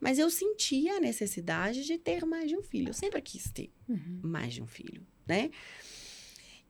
Mas 0.00 0.18
eu 0.18 0.28
sentia 0.30 0.96
a 0.96 1.00
necessidade 1.00 1.84
de 1.84 1.96
ter 1.98 2.24
mais 2.24 2.48
de 2.48 2.56
um 2.56 2.62
filho. 2.62 2.90
Eu 2.90 2.94
sempre 2.94 3.20
quis 3.22 3.50
ter 3.52 3.70
Uhum. 3.88 4.20
mais 4.22 4.54
de 4.54 4.62
um 4.62 4.66
filho, 4.66 5.06
né? 5.26 5.50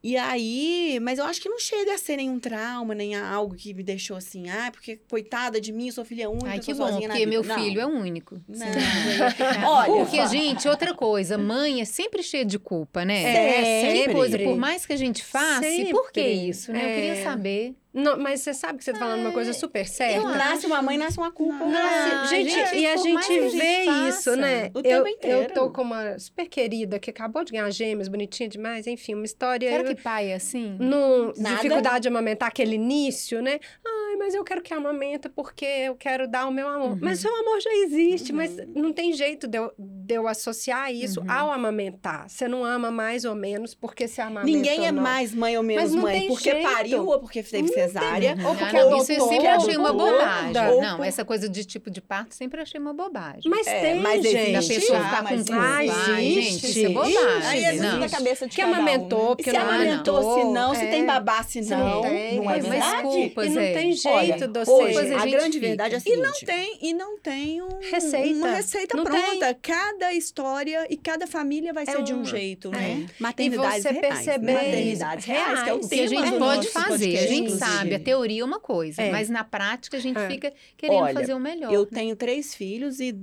E 0.07 0.15
aí, 0.17 0.99
mas 1.01 1.17
eu 1.17 1.25
acho 1.25 1.41
que 1.41 1.49
não 1.49 1.57
chega 1.59 1.95
a 1.95 1.97
ser 1.97 2.17
nenhum 2.17 2.37
trauma, 2.39 2.93
nem 2.93 3.15
algo 3.15 3.55
que 3.55 3.73
me 3.73 3.81
deixou 3.81 4.15
assim, 4.15 4.47
ah, 4.49 4.69
porque 4.71 4.97
coitada 5.09 5.59
de 5.59 5.71
mim, 5.71 5.89
sou 5.89 6.05
filha 6.05 6.29
única, 6.29 6.47
Ai, 6.51 6.59
que 6.59 6.71
tô 6.71 6.77
bom, 6.77 6.87
sozinha 6.89 7.07
na 7.07 7.15
porque 7.15 7.25
vida. 7.25 7.31
meu 7.31 7.43
Não. 7.43 7.55
filho 7.63 7.81
é 7.81 7.85
único. 7.87 8.39
Não. 8.47 8.67
Eu 8.67 9.65
Olha, 9.67 10.05
porque, 10.05 10.27
gente, 10.27 10.67
outra 10.67 10.93
coisa, 10.93 11.39
mãe 11.39 11.81
é 11.81 11.85
sempre 11.85 12.21
cheia 12.21 12.45
de 12.45 12.59
culpa, 12.59 13.03
né? 13.03 13.23
É, 13.23 13.81
Sempre. 13.81 13.97
sempre. 13.97 14.13
coisa, 14.13 14.37
por 14.37 14.55
mais 14.57 14.85
que 14.85 14.93
a 14.93 14.97
gente 14.97 15.23
faça, 15.23 15.67
e 15.67 15.89
por 15.89 16.11
que 16.11 16.21
Sempre. 16.21 16.49
isso, 16.49 16.71
né? 16.71 16.83
Eu 16.85 16.89
É. 16.89 16.95
queria 16.95 17.23
saber. 17.23 17.73
Não, 17.95 18.17
mas 18.19 18.41
você 18.41 18.53
sabe 18.53 18.77
que 18.77 18.83
você 18.83 18.91
tá 18.93 18.99
falando 18.99 19.21
uma 19.21 19.31
coisa 19.31 19.53
super 19.53 19.87
certa. 19.87 20.17
eu 20.27 20.29
Nasce 20.35 20.65
uma 20.67 20.81
mãe, 20.81 20.97
nasce 20.97 21.17
uma 21.17 21.31
culpa. 21.31 21.65
Nossa, 21.65 21.77
Ah, 22.21 22.25
gente, 22.25 22.51
gente, 22.51 22.75
e 22.75 22.85
a 22.87 22.97
gente 22.97 23.23
gente 23.25 23.57
vê 23.57 23.85
faça, 23.85 24.09
isso, 24.09 24.35
né? 24.35 24.69
o 24.73 24.79
eu, 24.79 24.83
tempo 24.83 25.07
eu 25.07 25.13
inteiro. 25.13 25.53
tô 25.53 25.69
com 25.71 25.81
uma 25.81 26.19
super 26.19 26.47
querida 26.49 26.99
que 26.99 27.09
acabou 27.09 27.43
de 27.45 27.53
ganhar 27.53 27.69
gêmeos, 27.71 28.07
bonitinha 28.09 28.49
demais, 28.49 28.85
enfim, 28.85 29.13
uma 29.13 29.23
história. 29.25 29.69
Será 29.71 29.83
eu- 29.89 29.95
que 29.95 30.01
pai 30.01 30.31
é 30.31 30.35
assim? 30.35 30.75
Num, 30.79 31.31
Nada. 31.37 31.55
dificuldade 31.55 32.01
de 32.01 32.07
amamentar 32.09 32.49
aquele 32.49 32.75
início, 32.75 33.41
né? 33.41 33.59
Ai, 33.85 34.15
mas 34.17 34.33
eu 34.35 34.43
quero 34.43 34.61
que 34.61 34.73
amamenta 34.73 35.29
porque 35.29 35.65
eu 35.65 35.95
quero 35.95 36.27
dar 36.27 36.47
o 36.47 36.51
meu 36.51 36.67
amor. 36.67 36.91
Uhum. 36.91 36.99
Mas 37.01 37.19
seu 37.19 37.33
amor 37.33 37.61
já 37.61 37.73
existe, 37.75 38.33
mas 38.33 38.55
não 38.75 38.91
tem 38.91 39.13
jeito 39.13 39.47
de 39.47 39.57
eu, 39.57 39.71
de 39.77 40.15
eu 40.15 40.27
associar 40.27 40.91
isso 40.93 41.21
Uhum. 41.21 41.31
ao 41.31 41.51
amamentar. 41.51 42.29
Você 42.29 42.47
não 42.47 42.63
ama 42.65 42.91
mais 42.91 43.23
ou 43.25 43.35
menos 43.35 43.73
porque 43.73 44.07
se 44.07 44.19
amamenta 44.21 44.45
Ninguém 44.57 44.79
ou 44.81 44.85
é 44.85 44.91
não. 44.91 45.01
mais 45.03 45.33
mãe 45.33 45.57
ou 45.57 45.63
menos 45.63 45.83
Mas 45.85 45.93
não 45.93 46.01
mãe, 46.01 46.19
tem 46.19 46.27
porque 46.27 46.51
jeito. 46.51 46.63
pariu 46.69 47.05
ou 47.07 47.19
porque 47.19 47.41
teve 47.43 47.67
cesárea. 47.87 48.37
Ou 48.43 48.51
Ah, 48.51 48.55
porque 48.55 48.73
não, 48.73 48.79
adotou, 48.87 49.01
isso 49.03 49.11
eu 49.13 49.27
sempre 49.29 49.47
achei 49.47 49.77
uma 49.77 49.93
bobagem. 49.93 50.67
ou 50.71 50.81
Não, 50.81 50.97
por- 50.97 51.05
essa 51.05 51.25
coisa 51.25 51.47
de 51.49 51.63
tipo 51.65 51.89
de 51.89 52.01
parto 52.01 52.33
sempre 52.35 52.61
achei 52.61 52.79
uma 52.79 52.93
bobagem. 52.93 53.43
Mas 53.49 53.67
É, 53.67 53.81
tem, 53.81 53.99
mas 53.99 54.23
gente. 54.23 54.51
da 54.51 54.59
pessoa 54.59 54.99
Ah, 54.99 55.03
ficar 55.09 55.23
com 55.27 55.33
existe. 55.33 55.53
Ai, 55.53 55.87
gente, 55.87 56.65
isso 56.69 56.85
é 56.85 56.89
bobagem. 56.89 57.17
Aí 57.47 57.63
é 57.63 57.73
não. 57.73 57.99
da 57.99 58.09
cabeça 58.09 58.47
de 58.47 58.55
Que 58.55 58.63
um, 58.63 58.67
amamentou, 58.73 59.29
né? 59.29 59.35
porque 59.35 59.51
se 59.51 59.57
não 59.57 59.61
amamentou, 59.65 60.37
se 60.39 60.43
não, 60.51 60.75
se 60.75 60.83
é. 60.83 60.87
tem 60.87 61.05
babá, 61.05 61.43
se 61.43 61.63
Se 61.63 61.69
não. 61.71 61.79
não 61.79 62.01
tem, 62.01 62.35
Não 62.35 62.43
é 62.43 62.45
mas 62.45 62.67
verdade? 62.67 63.07
E 63.07 63.49
não 63.49 63.61
é. 63.61 63.73
tem 63.73 63.91
jeito 63.93 64.15
Olha, 64.15 64.47
de 64.47 64.59
você... 64.59 64.71
hoje, 64.71 64.93
Coisa 64.93 65.17
a 65.17 65.25
grande 65.25 65.59
verdade 65.59 65.95
é 65.95 65.97
a 65.97 66.01
E 66.05 66.17
não 66.17 66.31
tem, 66.33 66.77
e 66.81 66.93
não 66.93 67.17
tem 67.19 67.61
um- 67.61 67.79
Receita. 67.81 68.37
uma 68.37 68.49
receita 68.55 68.97
Não 68.97 69.03
pronta. 69.03 69.53
Cada 69.61 70.13
história 70.13 70.85
e 70.89 70.97
cada 70.97 71.27
família 71.27 71.73
vai 71.73 71.83
É 71.83 71.91
ser 71.91 72.03
de 72.03 72.13
um 72.13 72.23
jeito, 72.25 72.69
É. 72.69 72.77
né? 72.77 73.05
E 73.19 73.23
Maternidades 73.23 73.83
você 73.83 73.89
reais, 73.91 74.07
perceber 74.25 74.45
né? 74.45 74.53
Maternidades 74.53 75.25
reais, 75.25 75.63
que 75.63 75.69
é 75.69 75.73
o 75.73 75.77
reais. 75.77 75.91
E 75.91 75.99
a 76.01 76.07
gente 76.07 76.23
tema 76.31 76.37
pode 76.45 76.67
fazer, 76.69 77.17
a 77.17 77.21
gente 77.27 77.33
inclusive. 77.53 77.59
Sabe, 77.77 77.95
a 77.95 77.99
teoria 77.99 78.41
é 78.41 78.45
uma 78.45 78.59
coisa, 78.59 79.01
É. 79.01 79.11
mas 79.11 79.29
na 79.29 79.43
prática 79.43 79.97
a 79.97 79.99
gente 79.99 80.17
É. 80.17 80.27
fica 80.29 80.53
querendo 80.77 81.03
Olha, 81.03 81.13
fazer 81.13 81.33
o 81.33 81.39
melhor. 81.39 81.71
Eu 81.73 81.81
né? 81.83 81.87
tenho 81.93 82.15
três 82.15 82.53
filhos 82.55 82.99
e 82.99 83.15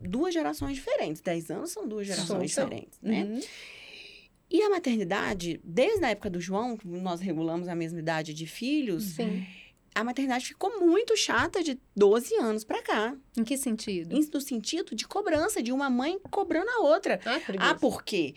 duas 0.00 0.34
gerações 0.34 0.76
diferentes. 0.76 1.20
Dez 1.22 1.50
anos 1.50 1.70
são 1.70 1.86
duas 1.88 2.06
gerações 2.06 2.50
diferentes, 2.50 2.98
né? 3.02 3.24
Uhum. 3.24 3.40
E 4.48 4.62
a 4.62 4.70
maternidade, 4.70 5.60
desde 5.64 6.04
a 6.04 6.10
época 6.10 6.30
do 6.30 6.40
João, 6.40 6.78
nós 6.84 7.20
regulamos 7.20 7.66
a 7.68 7.74
mesma 7.74 7.98
idade 7.98 8.32
de 8.32 8.46
filhos, 8.46 9.02
Sim. 9.16 9.44
a 9.92 10.04
maternidade 10.04 10.46
ficou 10.46 10.78
muito 10.78 11.16
chata 11.16 11.62
de 11.64 11.76
12 11.96 12.32
anos 12.36 12.62
pra 12.62 12.80
cá. 12.80 13.16
Em 13.36 13.42
que 13.42 13.56
sentido? 13.56 14.14
No 14.14 14.40
sentido 14.40 14.94
de 14.94 15.04
cobrança, 15.08 15.60
de 15.60 15.72
uma 15.72 15.90
mãe 15.90 16.20
cobrando 16.30 16.70
a 16.70 16.78
outra. 16.82 17.18
Ah, 17.24 17.40
Ah, 17.70 17.74
por 17.74 18.04
quê? 18.04 18.34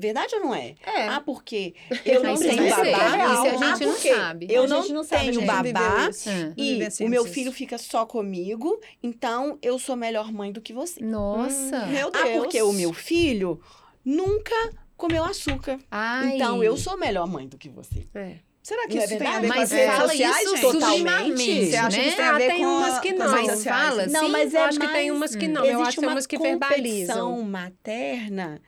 Verdade 0.00 0.34
ou 0.34 0.40
não 0.40 0.54
é? 0.54 0.74
É. 0.84 1.08
Ah, 1.08 1.20
porque 1.24 1.74
eu 2.04 2.22
não 2.22 2.30
Mas 2.30 2.40
tenho 2.40 2.62
é 2.64 2.70
babá. 2.70 2.82
Isso 2.82 2.90
a 2.90 3.70
Ah, 3.72 3.76
gente 3.76 3.86
não 3.86 3.96
sabe. 4.16 4.46
Eu 4.50 4.66
não, 4.68 4.88
não 4.88 5.04
tenho 5.04 5.32
gente 5.32 5.46
não 5.46 5.56
viveu 5.62 5.72
babá. 5.72 6.10
Ah. 6.26 6.52
E 6.56 6.72
vivenciamos 6.72 7.08
o 7.08 7.10
meu 7.10 7.24
isso. 7.24 7.32
filho 7.34 7.52
fica 7.52 7.78
só 7.78 8.04
comigo, 8.06 8.80
então 9.02 9.58
eu 9.62 9.78
sou 9.78 9.94
melhor 9.96 10.32
mãe 10.32 10.50
do 10.52 10.60
que 10.60 10.72
você. 10.72 11.02
Nossa. 11.04 11.86
Meu 11.86 12.10
Deus. 12.10 12.24
Ah, 12.24 12.38
porque 12.38 12.60
o 12.62 12.72
meu 12.72 12.92
filho 12.92 13.60
nunca 14.04 14.54
comeu 14.96 15.24
açúcar. 15.24 15.78
Ai. 15.90 16.34
Então 16.36 16.62
eu 16.64 16.76
sou 16.76 16.96
melhor 16.96 17.26
mãe 17.26 17.46
do 17.46 17.56
que 17.58 17.68
você. 17.68 18.06
É. 18.14 18.36
Será 18.62 18.86
que 18.86 18.94
Não 18.94 19.00
é 19.00 19.04
isso 19.06 19.16
tem 19.18 19.26
a 19.26 19.40
verdade? 19.40 19.40
ver 19.40 19.48
com 19.52 19.58
Mas 19.58 19.72
as 19.72 19.78
redes 19.78 19.94
fala 19.96 20.08
sociais, 20.10 20.36
isso 20.44 20.56
gente? 20.56 20.60
subliminamente, 20.72 21.70
Você 21.70 21.76
acha 21.76 21.96
que 22.00 22.06
isso 22.06 22.16
tem 22.16 22.24
né? 22.26 22.30
a 22.30 22.36
ver 22.38 22.44
Ah, 22.44 22.48
tem 22.54 22.58
com, 22.58 22.66
umas 22.66 22.98
que 23.00 23.12
com 23.14 23.18
não. 23.18 23.28
sociais? 23.30 23.64
Fala, 23.64 24.06
Não, 24.06 24.28
mas 24.28 24.54
eu 24.54 24.60
é 24.60 24.64
acho 24.64 24.78
que 24.80 24.88
tem 24.88 25.10
umas 25.10 25.36
que 25.36 25.46
Hum. 25.46 25.52
não. 25.52 25.64
Eu 25.64 25.80
acho 25.82 25.90
que 25.92 25.96
tem 25.96 26.08
uma 26.08 26.14
umas 26.14 26.26
que 26.26 26.38
verbalizam. 26.38 27.42
materna 27.42 28.60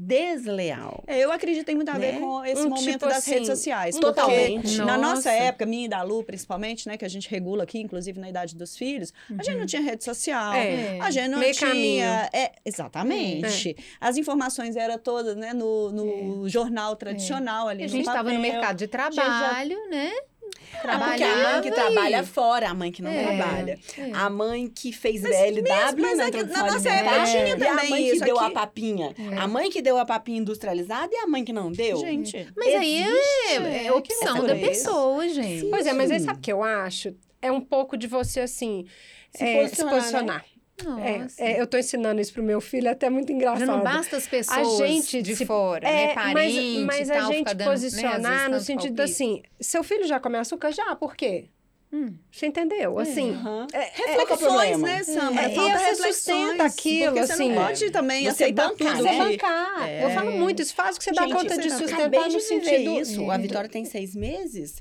desleal. 0.00 1.04
É, 1.06 1.18
eu 1.22 1.30
acredito 1.30 1.60
que 1.60 1.66
tem 1.66 1.74
muito 1.76 1.90
a 1.90 1.98
ver 1.98 2.14
Né? 2.14 2.20
com 2.20 2.42
esse 2.44 2.62
Um 2.62 2.70
momento 2.70 2.84
tipo 2.92 3.06
das 3.06 3.18
assim, 3.18 3.32
redes 3.32 3.48
sociais. 3.48 3.96
totalmente. 3.96 4.78
Na 4.78 4.96
Nossa. 4.96 5.30
época, 5.30 5.66
minha 5.66 5.84
e 5.84 5.88
da 5.88 6.02
Lu, 6.02 6.24
principalmente, 6.24 6.88
né, 6.88 6.96
que 6.96 7.04
a 7.04 7.08
gente 7.08 7.28
regula 7.28 7.64
aqui, 7.64 7.78
inclusive 7.78 8.18
na 8.18 8.28
idade 8.28 8.56
dos 8.56 8.76
filhos, 8.76 9.12
a 9.38 9.42
gente 9.42 9.58
não 9.58 9.66
tinha 9.66 9.82
rede 9.82 10.02
social. 10.02 10.54
É. 10.54 10.98
A 11.00 11.10
gente 11.10 11.28
não 11.28 11.38
Meio 11.38 11.54
tinha. 11.54 12.30
É, 12.32 12.52
exatamente. 12.64 13.76
As 14.00 14.16
informações 14.16 14.74
eram 14.74 14.98
todas 14.98 15.36
né, 15.36 15.52
no, 15.52 15.90
no 15.92 16.48
jornal 16.48 16.96
tradicional 16.96 17.68
ali. 17.68 17.84
A 17.84 17.86
gente 17.86 18.00
estava 18.06 18.32
no 18.32 18.40
mercado 18.40 18.78
de 18.78 18.86
trabalho, 18.86 19.78
né? 19.90 20.10
Ah, 20.82 20.98
porque 20.98 21.22
a 21.22 21.36
mãe 21.52 21.62
que 21.62 21.70
trabalha 21.70 22.24
fora, 22.24 22.70
a 22.70 22.74
mãe 22.74 22.90
que 22.92 23.02
não 23.02 23.10
É. 23.10 23.22
trabalha. 23.36 23.78
É. 23.98 24.10
A 24.14 24.30
mãe 24.30 24.68
que 24.68 24.92
fez 24.92 25.22
Mas 25.22 25.30
VLW 25.36 25.62
mas 26.02 26.18
na 26.18 26.24
é 26.28 26.42
nossa 26.52 26.88
época 26.88 27.24
tinha 27.26 27.46
e 27.46 27.52
a 27.52 27.56
também 27.58 27.90
mãe 27.90 28.06
isso 28.08 28.18
que 28.20 28.24
deu 28.24 28.38
a 28.38 28.44
aqui. 28.46 28.54
papinha. 28.54 29.14
É. 29.32 29.36
A 29.38 29.46
mãe 29.48 29.70
que 29.70 29.82
deu 29.82 29.98
a 29.98 30.04
papinha 30.06 30.38
industrializada 30.38 31.12
e 31.12 31.16
a 31.18 31.26
mãe 31.26 31.44
que 31.44 31.52
não 31.52 31.70
deu. 31.70 31.96
Gente, 31.98 32.48
Mas 32.56 32.74
aí 32.74 33.02
é, 33.02 33.06
Existe, 33.56 33.86
é 33.86 33.92
opção 33.92 34.40
que 34.40 34.46
da 34.46 34.54
pessoa, 34.56 35.28
gente. 35.28 35.66
Pois 35.70 35.86
é, 35.86 35.92
mas 35.92 36.10
aí 36.10 36.18
Sim. 36.20 36.26
sabe 36.26 36.38
o 36.38 36.42
que 36.42 36.52
eu 36.52 36.62
acho? 36.62 37.14
É 37.42 37.50
um 37.50 37.60
pouco 37.60 37.96
de 37.96 38.06
você, 38.06 38.40
assim, 38.40 38.84
Se 39.34 39.44
é, 39.44 39.68
se 39.68 39.84
posicionar, 39.84 40.38
né? 40.38 40.44
É, 40.98 41.52
é, 41.52 41.60
eu 41.60 41.66
tô 41.66 41.76
ensinando 41.78 42.20
isso 42.20 42.32
pro 42.32 42.42
meu 42.42 42.60
filho, 42.60 42.88
é 42.88 42.90
até 42.92 43.08
muito 43.10 43.32
engraçado. 43.32 43.60
Já 43.60 43.66
não 43.66 43.82
basta 43.82 44.16
as 44.16 44.26
pessoas 44.26 44.78
gente 44.78 45.22
de 45.22 45.36
se- 45.36 45.46
fora, 45.46 45.86
É, 45.88 46.08
né? 46.08 46.14
Parente 46.14 46.84
mas, 46.84 46.84
mas 46.98 47.08
e 47.08 47.12
a 47.12 47.14
tal, 47.20 47.32
gente 47.32 47.44
dando, 47.46 47.58
né, 47.58 47.64
posicionar 47.64 48.36
vezes, 48.38 48.50
no 48.50 48.60
sentido 48.60 48.96
palpite. 48.96 49.02
assim, 49.14 49.42
seu 49.60 49.82
filho 49.82 50.06
já 50.06 50.18
come 50.20 50.38
açúcar? 50.38 50.70
Já, 50.72 50.94
por 50.96 51.14
quê? 51.16 51.46
Hum. 51.92 52.14
Você 52.30 52.46
entendeu? 52.46 53.00
Assim, 53.00 53.36
é, 53.72 53.84
que 53.86 54.00
é 54.02 54.06
reflexões, 54.06 54.38
problema? 54.40 54.86
né, 54.86 55.02
Samba? 55.02 55.40
É, 55.42 55.50
e 55.50 55.54
Falta 55.56 55.72
você 55.78 55.84
reflexões, 55.86 56.16
sustenta 56.16 56.64
aquilo, 56.64 57.04
porque 57.06 57.26
você 57.26 57.32
assim. 57.32 57.48
não 57.52 57.64
pode 57.64 57.90
também 57.90 58.22
Você 58.24 58.28
aceitar 58.30 58.68
bancar, 58.68 58.88
tudo 58.92 58.96
você 59.02 59.10
né? 59.10 59.18
bancar. 59.18 59.88
É. 59.88 60.04
Eu 60.04 60.10
falo 60.10 60.30
muito, 60.30 60.62
isso 60.62 60.72
faz 60.72 60.94
o 60.94 60.98
que 61.00 61.04
você 61.04 61.10
dá 61.12 61.22
Gente, 61.22 61.32
conta 61.34 61.58
de 61.58 61.68
sustentar 61.70 61.96
acabei 61.98 62.20
no 62.20 62.28
de 62.28 62.38
viver 62.38 62.64
sentido... 62.64 63.00
isso. 63.00 63.28
A 63.30 63.36
Vitória 63.36 63.68
tem 63.68 63.84
seis 63.84 64.14
meses. 64.14 64.80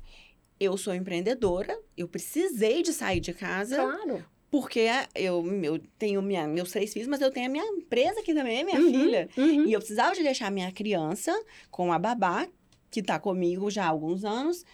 Eu 0.60 0.78
sou 0.78 0.94
empreendedora. 0.94 1.76
Eu 1.98 2.08
precisei 2.08 2.84
de 2.84 2.94
sair 2.94 3.20
de 3.22 3.34
casa. 3.34 3.78
Claro. 3.78 4.24
Porque 4.52 4.88
eu, 5.14 5.46
eu 5.64 5.80
tenho 5.98 6.22
minha, 6.22 6.48
meus 6.48 6.72
três 6.72 6.92
filhos, 6.92 7.08
mas 7.08 7.22
eu 7.22 7.30
tenho 7.32 7.46
a 7.46 7.50
minha 7.50 7.64
empresa 7.66 8.22
que 8.24 8.34
também 8.34 8.60
é 8.60 8.64
minha 8.64 8.80
Uhum, 8.80 8.92
filha. 8.92 9.30
uhum. 9.38 9.66
E 9.68 9.74
eu 9.74 9.80
precisava 9.80 10.16
de 10.16 10.24
deixar 10.24 10.50
minha 10.52 10.72
criança 10.72 11.32
com 11.70 11.94
a 11.94 12.00
babá, 12.00 12.48
que 12.90 13.04
tá 13.04 13.20
comigo 13.20 13.70
já 13.70 13.86
há 13.86 13.88
alguns 13.90 14.26
anos. 14.26 14.66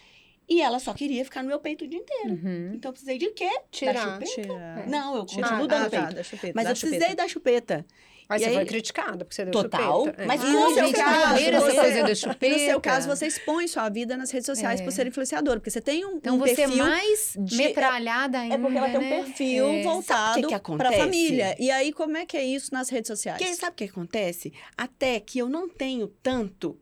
E 0.48 0.62
ela 0.62 0.78
só 0.78 0.94
queria 0.94 1.24
ficar 1.24 1.42
no 1.42 1.48
meu 1.48 1.58
peito 1.58 1.84
o 1.84 1.88
dia 1.88 1.98
inteiro. 1.98 2.30
Uhum. 2.30 2.72
Então 2.74 2.88
eu 2.88 2.92
precisei 2.92 3.18
de 3.18 3.30
quê? 3.32 3.50
Tirar. 3.70 3.92
Da 3.92 4.24
chupeta? 4.26 4.42
Tira. 4.42 4.84
Não, 4.86 5.16
eu 5.16 5.26
continuo 5.26 5.66
dando 5.66 5.86
Ah, 5.86 5.90
tá, 5.90 6.00
peito. 6.02 6.14
da 6.14 6.22
chupeta, 6.22 6.52
Mas 6.54 6.64
eu 6.68 6.72
precisei 6.72 6.98
chupeta. 7.00 7.16
da 7.16 7.28
chupeta. 7.28 7.86
Mas 8.28 8.42
E 8.42 8.44
você 8.44 8.50
aí- 8.50 8.56
foi 8.56 8.64
criticada 8.66 9.24
porque 9.24 9.34
você 9.36 9.44
deu 9.44 9.52
Total, 9.52 10.00
chupeta. 10.04 10.22
É. 10.22 10.26
mas 10.26 10.40
Ah, 10.40 10.44
no 10.50 10.74
seu 10.74 10.92
caso, 10.92 11.34
você- 11.34 12.02
da 12.02 12.08
No 12.08 12.16
chupeta. 12.16 12.58
seu 12.58 12.80
caso, 12.80 13.08
você 13.08 13.26
expõe 13.28 13.68
sua 13.68 13.88
vida 13.88 14.16
nas 14.16 14.30
redes 14.32 14.46
sociais 14.46 14.80
É. 14.80 14.84
por 14.84 14.90
ser 14.92 15.06
influenciador, 15.06 15.54
porque 15.54 15.70
você 15.70 15.80
tem 15.80 16.04
um, 16.04 16.16
Então 16.16 16.34
um 16.34 16.38
você 16.38 16.56
perfil... 16.56 16.84
é 16.84 16.88
mais 16.88 17.34
de- 17.38 17.56
metralhada 17.56 18.38
ainda, 18.40 18.54
É 18.56 18.58
porque 18.58 18.76
ela 18.76 18.88
tem 18.88 18.96
um 18.98 19.00
né? 19.02 19.22
perfil 19.22 19.66
É. 19.68 19.82
voltado 19.82 20.48
para 20.76 20.92
família. 20.92 21.54
E 21.58 21.70
aí, 21.70 21.92
como 21.92 22.16
é 22.16 22.26
que 22.26 22.36
é 22.36 22.44
isso 22.44 22.72
nas 22.74 22.88
redes 22.88 23.08
sociais? 23.08 23.38
Porque 23.38 23.54
sabe 23.54 23.72
o 23.72 23.76
que 23.76 23.84
acontece? 23.84 24.52
Até 24.76 25.20
que 25.20 25.38
eu 25.38 25.48
não 25.48 25.68
tenho 25.68 26.08
tanto 26.08 26.76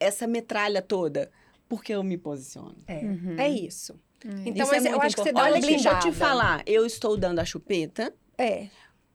essa 0.00 0.26
metralha 0.26 0.82
toda, 0.82 1.30
porque 1.68 1.92
eu 1.92 2.02
me 2.02 2.18
posiciono. 2.18 2.74
É, 2.88 2.96
Uhum. 2.96 3.36
é 3.38 3.48
isso. 3.48 3.92
É. 4.24 4.28
Então, 4.48 4.64
Isso 4.64 4.74
é 4.74 4.80
mas 4.80 4.84
eu 4.84 5.00
acho 5.00 5.14
que 5.16 5.22
você 5.22 5.30
importante. 5.30 5.32
dá 5.34 5.40
uma 5.42 5.46
Olha 5.46 5.58
aqui, 5.58 5.66
deixa 5.68 5.88
eu 5.90 5.98
te 6.00 6.02
blindada. 6.10 6.12
falar. 6.26 6.62
Eu 6.66 6.84
estou 6.84 7.16
dando 7.16 7.38
a 7.38 7.44
chupeta 7.44 8.12
É. 8.36 8.66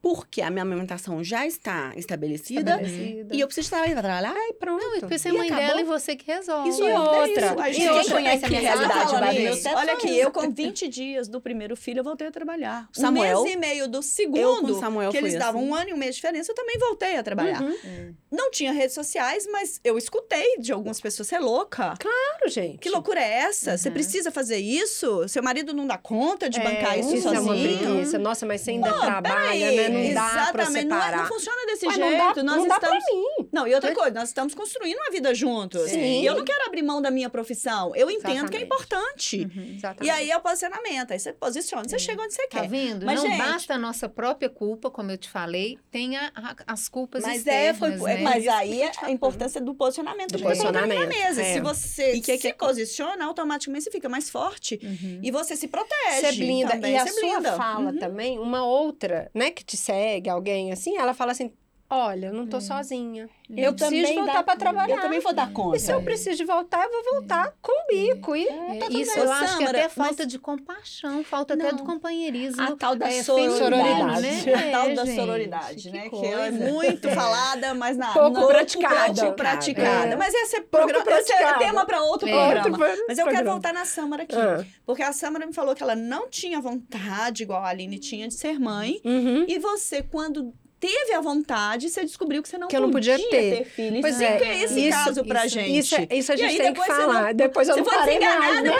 porque 0.04 0.42
a 0.42 0.50
minha 0.50 0.64
amamentação 0.64 1.24
já 1.24 1.48
está 1.48 1.94
estabelecida. 1.96 2.60
Estabelecida. 2.82 3.34
E 3.34 3.40
eu 3.40 3.48
preciso 3.48 3.70
trabalhar, 3.70 3.94
trabalhar. 4.02 4.34
Ai, 4.36 4.52
pronto. 4.60 4.84
Não, 4.84 5.00
porque 5.00 5.18
você 5.18 5.30
é 5.30 5.32
E 5.32 5.38
mãe 5.38 5.48
acabou. 5.48 5.66
dela 5.68 5.80
e 5.82 5.84
você 5.86 6.14
que 6.18 6.28
resolve. 6.30 6.68
Isso 6.70 6.84
E 6.84 6.88
é 6.90 7.00
outra. 7.00 7.32
isso. 7.48 7.60
A 7.62 7.70
E 7.70 7.74
gente 7.74 8.02
quem 8.02 8.10
conhece 8.12 8.46
a 8.46 8.50
minha 8.50 8.60
realidade 8.62 9.44
isso. 9.46 9.70
Olha 9.70 9.94
aqui, 9.94 10.20
eu 10.20 10.30
com 10.30 10.52
20 10.52 10.90
dias 10.90 11.30
do 11.30 11.40
primeiro 11.40 11.78
filho, 11.78 12.00
eu 12.02 12.04
voltei 12.04 12.28
a 12.28 12.32
trabalhar. 12.32 12.90
Samuel, 12.92 13.40
um 13.40 13.44
mês 13.44 13.56
e 13.56 13.58
meio 13.58 13.88
do 13.88 14.00
eu 14.00 14.02
segundo, 14.04 14.74
com 14.74 14.80
Samuel 14.82 15.10
que 15.10 15.18
eles 15.18 15.36
davam 15.40 15.62
assim. 15.62 15.70
um 15.70 15.74
ano 15.74 15.90
e 15.92 15.94
um 15.94 15.98
mês 15.98 16.16
de 16.16 16.16
diferença, 16.18 16.52
eu 16.52 16.56
também 16.56 16.78
voltei 16.78 17.16
a 17.16 17.24
trabalhar. 17.24 17.62
Uhum. 17.62 18.14
Não 18.30 18.52
tinha 18.52 18.74
redes 18.74 18.94
sociais, 18.94 19.48
mas 19.50 19.80
eu 19.86 19.98
escutei 19.98 20.58
de 20.60 20.74
algumas 20.74 21.00
pessoas, 21.00 21.30
você 21.30 21.36
é 21.36 21.40
louca? 21.40 21.94
Claro, 21.98 22.50
gente. 22.50 22.80
Que 22.80 22.90
loucura 22.90 23.22
é 23.22 23.32
essa? 23.44 23.78
Você 23.78 23.88
Uhum. 23.88 23.94
precisa 23.94 24.32
fazer 24.32 24.58
isso? 24.58 25.26
Seu 25.30 25.42
marido 25.42 25.74
não 25.74 25.88
dá 25.88 25.98
conta 25.98 26.50
de 26.50 26.60
bancar 26.60 27.00
isso, 27.00 27.16
isso 27.16 27.30
é 27.30 27.40
uma 27.40 27.54
sozinho? 27.56 27.78
preguiça. 27.80 28.18
Nossa, 28.20 28.46
mas 28.46 28.60
você 28.60 28.72
ainda 28.72 28.92
trabalha, 29.00 29.72
né? 29.72 29.93
Não 29.94 30.14
dá 30.14 30.52
pra 30.52 30.64
Exatamente, 30.64 30.86
não, 30.86 30.98
é- 30.98 31.00
separar. 31.00 31.18
não 31.18 31.28
funciona 31.28 31.66
desse 31.66 31.88
Ué, 31.88 31.94
jeito. 31.94 32.10
não 32.10 32.18
dá, 32.18 32.44
Nós 32.44 32.58
não 32.58 32.68
dá 32.68 32.76
estamos... 32.76 33.04
pra 33.04 33.14
mim. 33.14 33.50
Não, 33.52 33.68
e 33.68 33.76
outra 33.76 33.94
coisa, 33.94 34.12
nós 34.12 34.30
estamos 34.30 34.54
construindo 34.54 34.98
uma 34.98 35.12
vida 35.12 35.34
juntos. 35.34 35.90
Sim. 35.90 36.22
E 36.22 36.26
eu 36.26 36.36
não 36.36 36.44
quero 36.44 36.66
abrir 36.66 36.82
mão 36.82 37.02
da 37.02 37.12
minha 37.12 37.30
profissão. 37.30 37.96
Eu 37.96 38.10
entendo 38.10 38.32
Exatamente. 38.32 38.52
que 38.52 38.58
é 38.58 38.62
importante. 38.62 39.50
Uhum. 39.56 39.78
E 40.02 40.10
aí 40.10 40.32
é 40.32 40.38
o 40.38 40.42
posicionamento. 40.42 41.12
Aí 41.12 41.20
você 41.20 41.34
posiciona, 41.34 41.88
você 41.88 42.00
chega 42.00 42.22
onde 42.22 42.34
você 42.34 42.44
tá 42.44 42.48
quer. 42.50 42.62
Tá 42.62 42.68
vendo? 42.68 43.06
Mas, 43.06 43.22
não 43.22 43.30
gente, 43.30 43.38
basta 43.38 43.74
a 43.74 43.78
nossa 43.78 44.10
própria 44.10 44.50
culpa, 44.50 44.90
como 44.90 45.12
eu 45.12 45.18
te 45.18 45.30
falei, 45.30 45.78
tem 45.92 46.18
a, 46.18 46.32
a, 46.36 46.56
as 46.68 46.88
culpas 46.88 47.24
mas 47.24 47.38
externas, 47.38 47.94
é, 47.94 47.98
foi, 47.98 48.14
né? 48.14 48.22
Mas 48.22 48.48
aí 48.48 48.82
é 48.84 48.92
a 49.02 49.12
importância 49.12 49.62
do 49.62 49.74
posicionamento. 49.74 50.32
Do 50.32 50.44
posicionamento. 50.44 51.00
Na 51.00 51.06
mesa. 51.06 51.42
É. 51.42 51.54
Se 51.54 51.60
você 51.60 52.20
que, 52.20 52.38
se 52.38 52.52
que... 52.52 52.54
posiciona, 52.54 53.26
automaticamente 53.26 53.86
você 53.86 53.92
fica 53.92 54.10
mais 54.10 54.30
forte 54.30 54.80
uhum. 54.82 55.20
e 55.22 55.32
você 55.32 55.56
se 55.56 55.68
protege. 55.68 56.22
Você 56.22 56.32
blinda. 56.34 56.72
Também, 56.72 56.94
e 56.94 56.98
a 56.98 57.08
sua 57.08 57.42
fala 57.54 57.92
uhum. 57.92 58.00
também, 58.00 58.40
uma 58.40 58.66
outra, 58.66 59.30
né, 59.34 59.52
que 59.52 59.64
te 59.64 59.78
segue, 59.84 60.30
alguém 60.30 60.72
assim, 60.72 60.98
ela 60.98 61.14
fala 61.14 61.32
assim, 61.32 61.52
olha, 61.94 62.32
não 62.32 62.48
tô 62.48 62.58
é. 62.58 62.62
sozinha. 62.62 63.30
Eu, 63.50 63.66
eu 63.66 63.74
preciso 63.74 64.16
voltar 64.16 64.44
para 64.44 64.56
trabalhar. 64.56 64.96
Eu 64.96 65.02
também 65.02 65.20
vou 65.20 65.34
dar 65.34 65.52
conta. 65.52 65.78
E 65.78 65.80
se 65.80 65.92
eu 65.92 66.02
preciso 66.02 66.38
de 66.38 66.44
voltar, 66.44 66.84
eu 66.84 66.92
vou 66.92 67.20
voltar 67.20 67.48
é. 67.48 67.54
com 67.62 67.72
o 67.72 67.88
bico. 67.88 68.36
E 68.36 68.48
é. 68.48 68.78
tá 68.80 68.88
Isso 68.90 69.20
eu 69.20 69.32
acho 69.32 69.58
que 69.58 69.64
até 69.64 69.88
falta 69.88 70.26
de 70.26 70.40
compaixão, 70.40 71.24
falta 71.24 71.56
não. 71.56 71.68
até 71.68 71.76
do 71.76 71.84
companheirismo. 71.84 72.64
A 72.64 72.76
tal 72.76 72.96
da 72.96 73.12
é, 73.12 73.22
sororidade. 73.22 74.22
Né? 74.22 74.54
A 74.54 74.72
tal 74.72 74.96
da 74.96 75.06
sororidade, 75.06 75.92
né? 75.92 76.10
Que, 76.10 76.20
que 76.20 76.26
é 76.26 76.52
muito 76.52 77.10
falada, 77.12 77.74
mas 77.76 77.96
na, 77.96 78.12
pouco 78.12 78.40
no, 78.40 78.48
praticada. 78.48 79.22
Pouco 79.22 79.36
praticada. 79.36 80.18
Mas 80.18 80.34
esse 80.34 80.58
é, 80.58 80.62
programa, 80.62 81.12
esse 81.12 81.32
é 81.32 81.54
tema 81.60 81.86
para 81.86 82.02
outro 82.02 82.28
programa. 82.28 82.68
Outro 82.68 83.04
mas 83.08 83.20
eu 83.20 83.28
quero 83.28 83.52
voltar 83.52 83.74
na 83.74 83.86
Samara 83.86 84.24
aqui. 84.24 84.36
Ah. 84.36 84.66
Porque 84.86 85.04
a 85.04 85.14
Samara 85.14 85.46
me 85.46 85.54
falou 85.54 85.76
que 85.76 85.84
ela 85.84 85.96
não 85.96 86.28
tinha 86.28 86.60
vontade, 86.60 87.44
igual 87.44 87.64
a 87.64 87.70
Aline 87.70 88.00
tinha, 88.00 88.28
de 88.28 88.34
ser 88.34 88.60
mãe. 88.60 89.00
Uhum. 89.06 89.46
E 89.48 89.60
você, 89.60 90.02
quando 90.02 90.54
teve 90.84 91.14
a 91.14 91.22
vontade, 91.22 91.90
você 91.90 92.02
descobriu 92.02 92.44
que 92.44 92.50
você 92.50 92.58
não, 92.58 92.68
que 92.68 92.76
eu 92.76 92.82
não 92.82 92.92
podia, 92.92 93.14
podia 93.14 93.30
ter. 93.30 93.58
ter 93.60 93.64
filhos. 93.64 94.02
Pois 94.02 94.20
é, 94.20 94.38
é 94.44 94.64
esse 94.64 94.88
isso, 94.88 94.98
caso 94.98 95.24
pra 95.24 95.46
isso, 95.46 95.56
gente. 95.56 95.78
Isso, 95.78 95.96
isso 96.12 96.32
a 96.34 96.36
gente 96.36 96.58
tem 96.58 96.74
que 96.74 96.86
falar. 96.86 97.28
Não, 97.28 97.34
depois 97.34 97.70
eu 97.70 97.78
não 97.78 97.86
parei 97.86 98.20
mais, 98.20 98.64
né? 98.64 98.72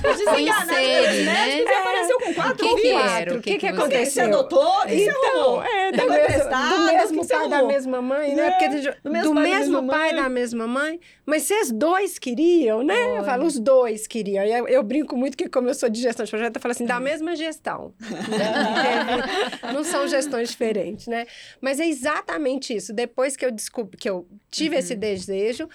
Desenganada 0.00 0.74
pelos 0.74 1.24
médicos, 1.24 1.64
você 1.64 1.74
apareceu 1.74 2.18
com 2.20 2.34
quatro 2.34 2.56
que 2.56 2.76
filhos. 2.80 3.36
O 3.36 3.40
que, 3.40 3.58
que, 3.58 3.66
aconteceu? 3.66 4.06
Você 4.06 4.20
adotou? 4.20 4.74
Então, 4.86 5.64
é, 5.64 5.90
do, 5.90 6.08
mesmo, 6.08 6.68
do 6.68 6.84
mesmo 6.86 7.26
pai 7.26 7.48
da 7.48 7.62
mesma 7.64 8.02
mãe, 8.02 8.34
né? 8.36 8.50
Porque 8.52 8.68
do 9.02 9.34
mesmo 9.34 9.86
pai 9.88 10.14
da 10.14 10.28
mesma 10.28 10.68
mãe. 10.68 11.00
Mas 11.26 11.42
vocês 11.42 11.72
dois 11.72 12.16
queriam, 12.16 12.84
né? 12.84 13.18
Eu 13.18 13.24
falo, 13.24 13.44
os 13.44 13.58
dois 13.58 14.06
queriam. 14.06 14.44
Eu, 14.44 14.68
eu 14.68 14.82
brinco 14.84 15.16
muito 15.16 15.36
que, 15.36 15.48
como 15.48 15.68
eu 15.68 15.74
sou 15.74 15.88
de 15.88 16.00
gestão 16.00 16.24
de 16.24 16.30
projeto, 16.30 16.56
eu 16.56 16.62
falo 16.62 16.72
assim, 16.72 16.86
da 16.86 17.00
mesma 17.00 17.34
gestão. 17.34 17.92
não 19.74 19.82
são 19.82 20.06
gestões 20.06 20.50
diferentes, 20.50 21.08
né? 21.08 21.23
Mas 21.60 21.80
é 21.80 21.86
exatamente 21.86 22.74
isso. 22.74 22.92
Depois 22.92 23.36
que 23.36 23.44
eu 23.44 23.50
descobri, 23.50 23.96
que 23.96 24.08
eu 24.08 24.26
tive 24.50 24.74
uhum. 24.74 24.80
esse 24.80 24.94
desejo, 24.94 25.68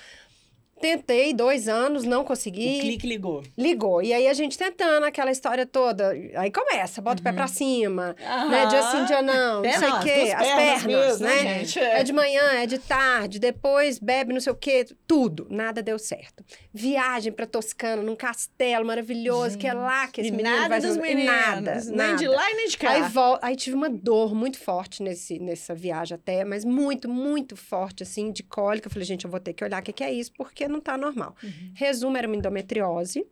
Tentei 0.79 1.33
dois 1.33 1.67
anos, 1.67 2.03
não 2.03 2.23
consegui. 2.23 2.77
O 2.77 2.81
clique 2.81 3.07
ligou. 3.07 3.43
Ligou. 3.57 4.01
E 4.01 4.13
aí 4.13 4.27
a 4.27 4.33
gente 4.33 4.57
tentando 4.57 5.05
aquela 5.05 5.29
história 5.29 5.65
toda. 5.65 6.11
Aí 6.35 6.49
começa, 6.51 7.01
bota 7.01 7.17
uhum. 7.17 7.21
o 7.21 7.23
pé 7.23 7.33
pra 7.33 7.43
uhum. 7.43 7.47
cima, 7.47 8.15
né? 8.49 8.65
Dia 8.67 8.83
sim, 8.83 9.05
dia 9.05 9.21
não, 9.21 9.61
não 9.61 9.71
sei 9.73 9.89
o 9.89 9.99
quê. 9.99 10.33
As 10.35 10.47
pernas, 10.47 10.85
mesmo, 10.85 11.25
né? 11.25 11.59
Gente, 11.59 11.79
é. 11.79 11.99
é 11.99 12.03
de 12.03 12.13
manhã, 12.13 12.43
é 12.53 12.65
de 12.65 12.77
tarde, 12.79 13.39
depois 13.39 13.99
bebe 13.99 14.33
não 14.33 14.39
sei 14.39 14.53
o 14.53 14.55
quê. 14.55 14.85
Tudo. 15.05 15.47
Nada 15.49 15.81
deu 15.81 15.99
certo. 15.99 16.43
Viagem 16.73 17.33
pra 17.33 17.45
Toscana, 17.45 18.01
num 18.01 18.15
castelo 18.15 18.85
maravilhoso, 18.85 19.51
gente. 19.51 19.61
que 19.61 19.67
é 19.67 19.73
lá 19.73 20.07
que 20.07 20.21
esse 20.21 20.29
e 20.29 20.31
menino 20.31 20.55
nada 20.55 20.69
vai... 20.69 20.79
Dos 20.79 20.97
meninos, 20.97 21.25
nada, 21.25 21.75
nem 21.75 21.95
nada. 21.95 22.15
de 22.15 22.27
lá 22.27 22.51
e 22.51 22.53
nem 22.53 22.67
de 22.67 22.77
cá. 22.77 22.91
Aí, 22.91 23.01
vol... 23.03 23.37
aí 23.41 23.55
tive 23.55 23.75
uma 23.75 23.89
dor 23.89 24.33
muito 24.33 24.57
forte 24.57 25.03
nesse, 25.03 25.39
nessa 25.39 25.75
viagem 25.75 26.15
até, 26.15 26.45
mas 26.45 26.63
muito, 26.63 27.09
muito 27.09 27.55
forte, 27.57 28.03
assim, 28.03 28.31
de 28.31 28.43
cólica. 28.43 28.87
Eu 28.87 28.91
falei, 28.91 29.05
gente, 29.05 29.25
eu 29.25 29.31
vou 29.31 29.39
ter 29.39 29.53
que 29.53 29.63
olhar 29.63 29.81
o 29.81 29.83
que, 29.83 29.91
que 29.91 30.03
é 30.03 30.13
isso, 30.13 30.31
porque 30.37 30.68
não 30.69 30.79
tá 30.79 30.97
normal. 30.97 31.35
Uhum. 31.43 31.71
Resumo, 31.73 32.17
era 32.17 32.27
uma 32.27 32.35
endometriose. 32.35 33.25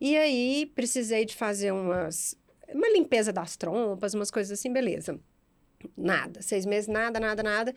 E 0.00 0.16
aí, 0.16 0.70
precisei 0.74 1.24
de 1.24 1.34
fazer 1.34 1.72
umas... 1.72 2.36
Uma 2.74 2.88
limpeza 2.88 3.32
das 3.32 3.56
trompas, 3.56 4.14
umas 4.14 4.30
coisas 4.30 4.58
assim, 4.58 4.72
beleza. 4.72 5.20
Nada. 5.96 6.40
Seis 6.42 6.64
meses, 6.64 6.88
nada, 6.88 7.20
nada, 7.20 7.42
nada. 7.42 7.74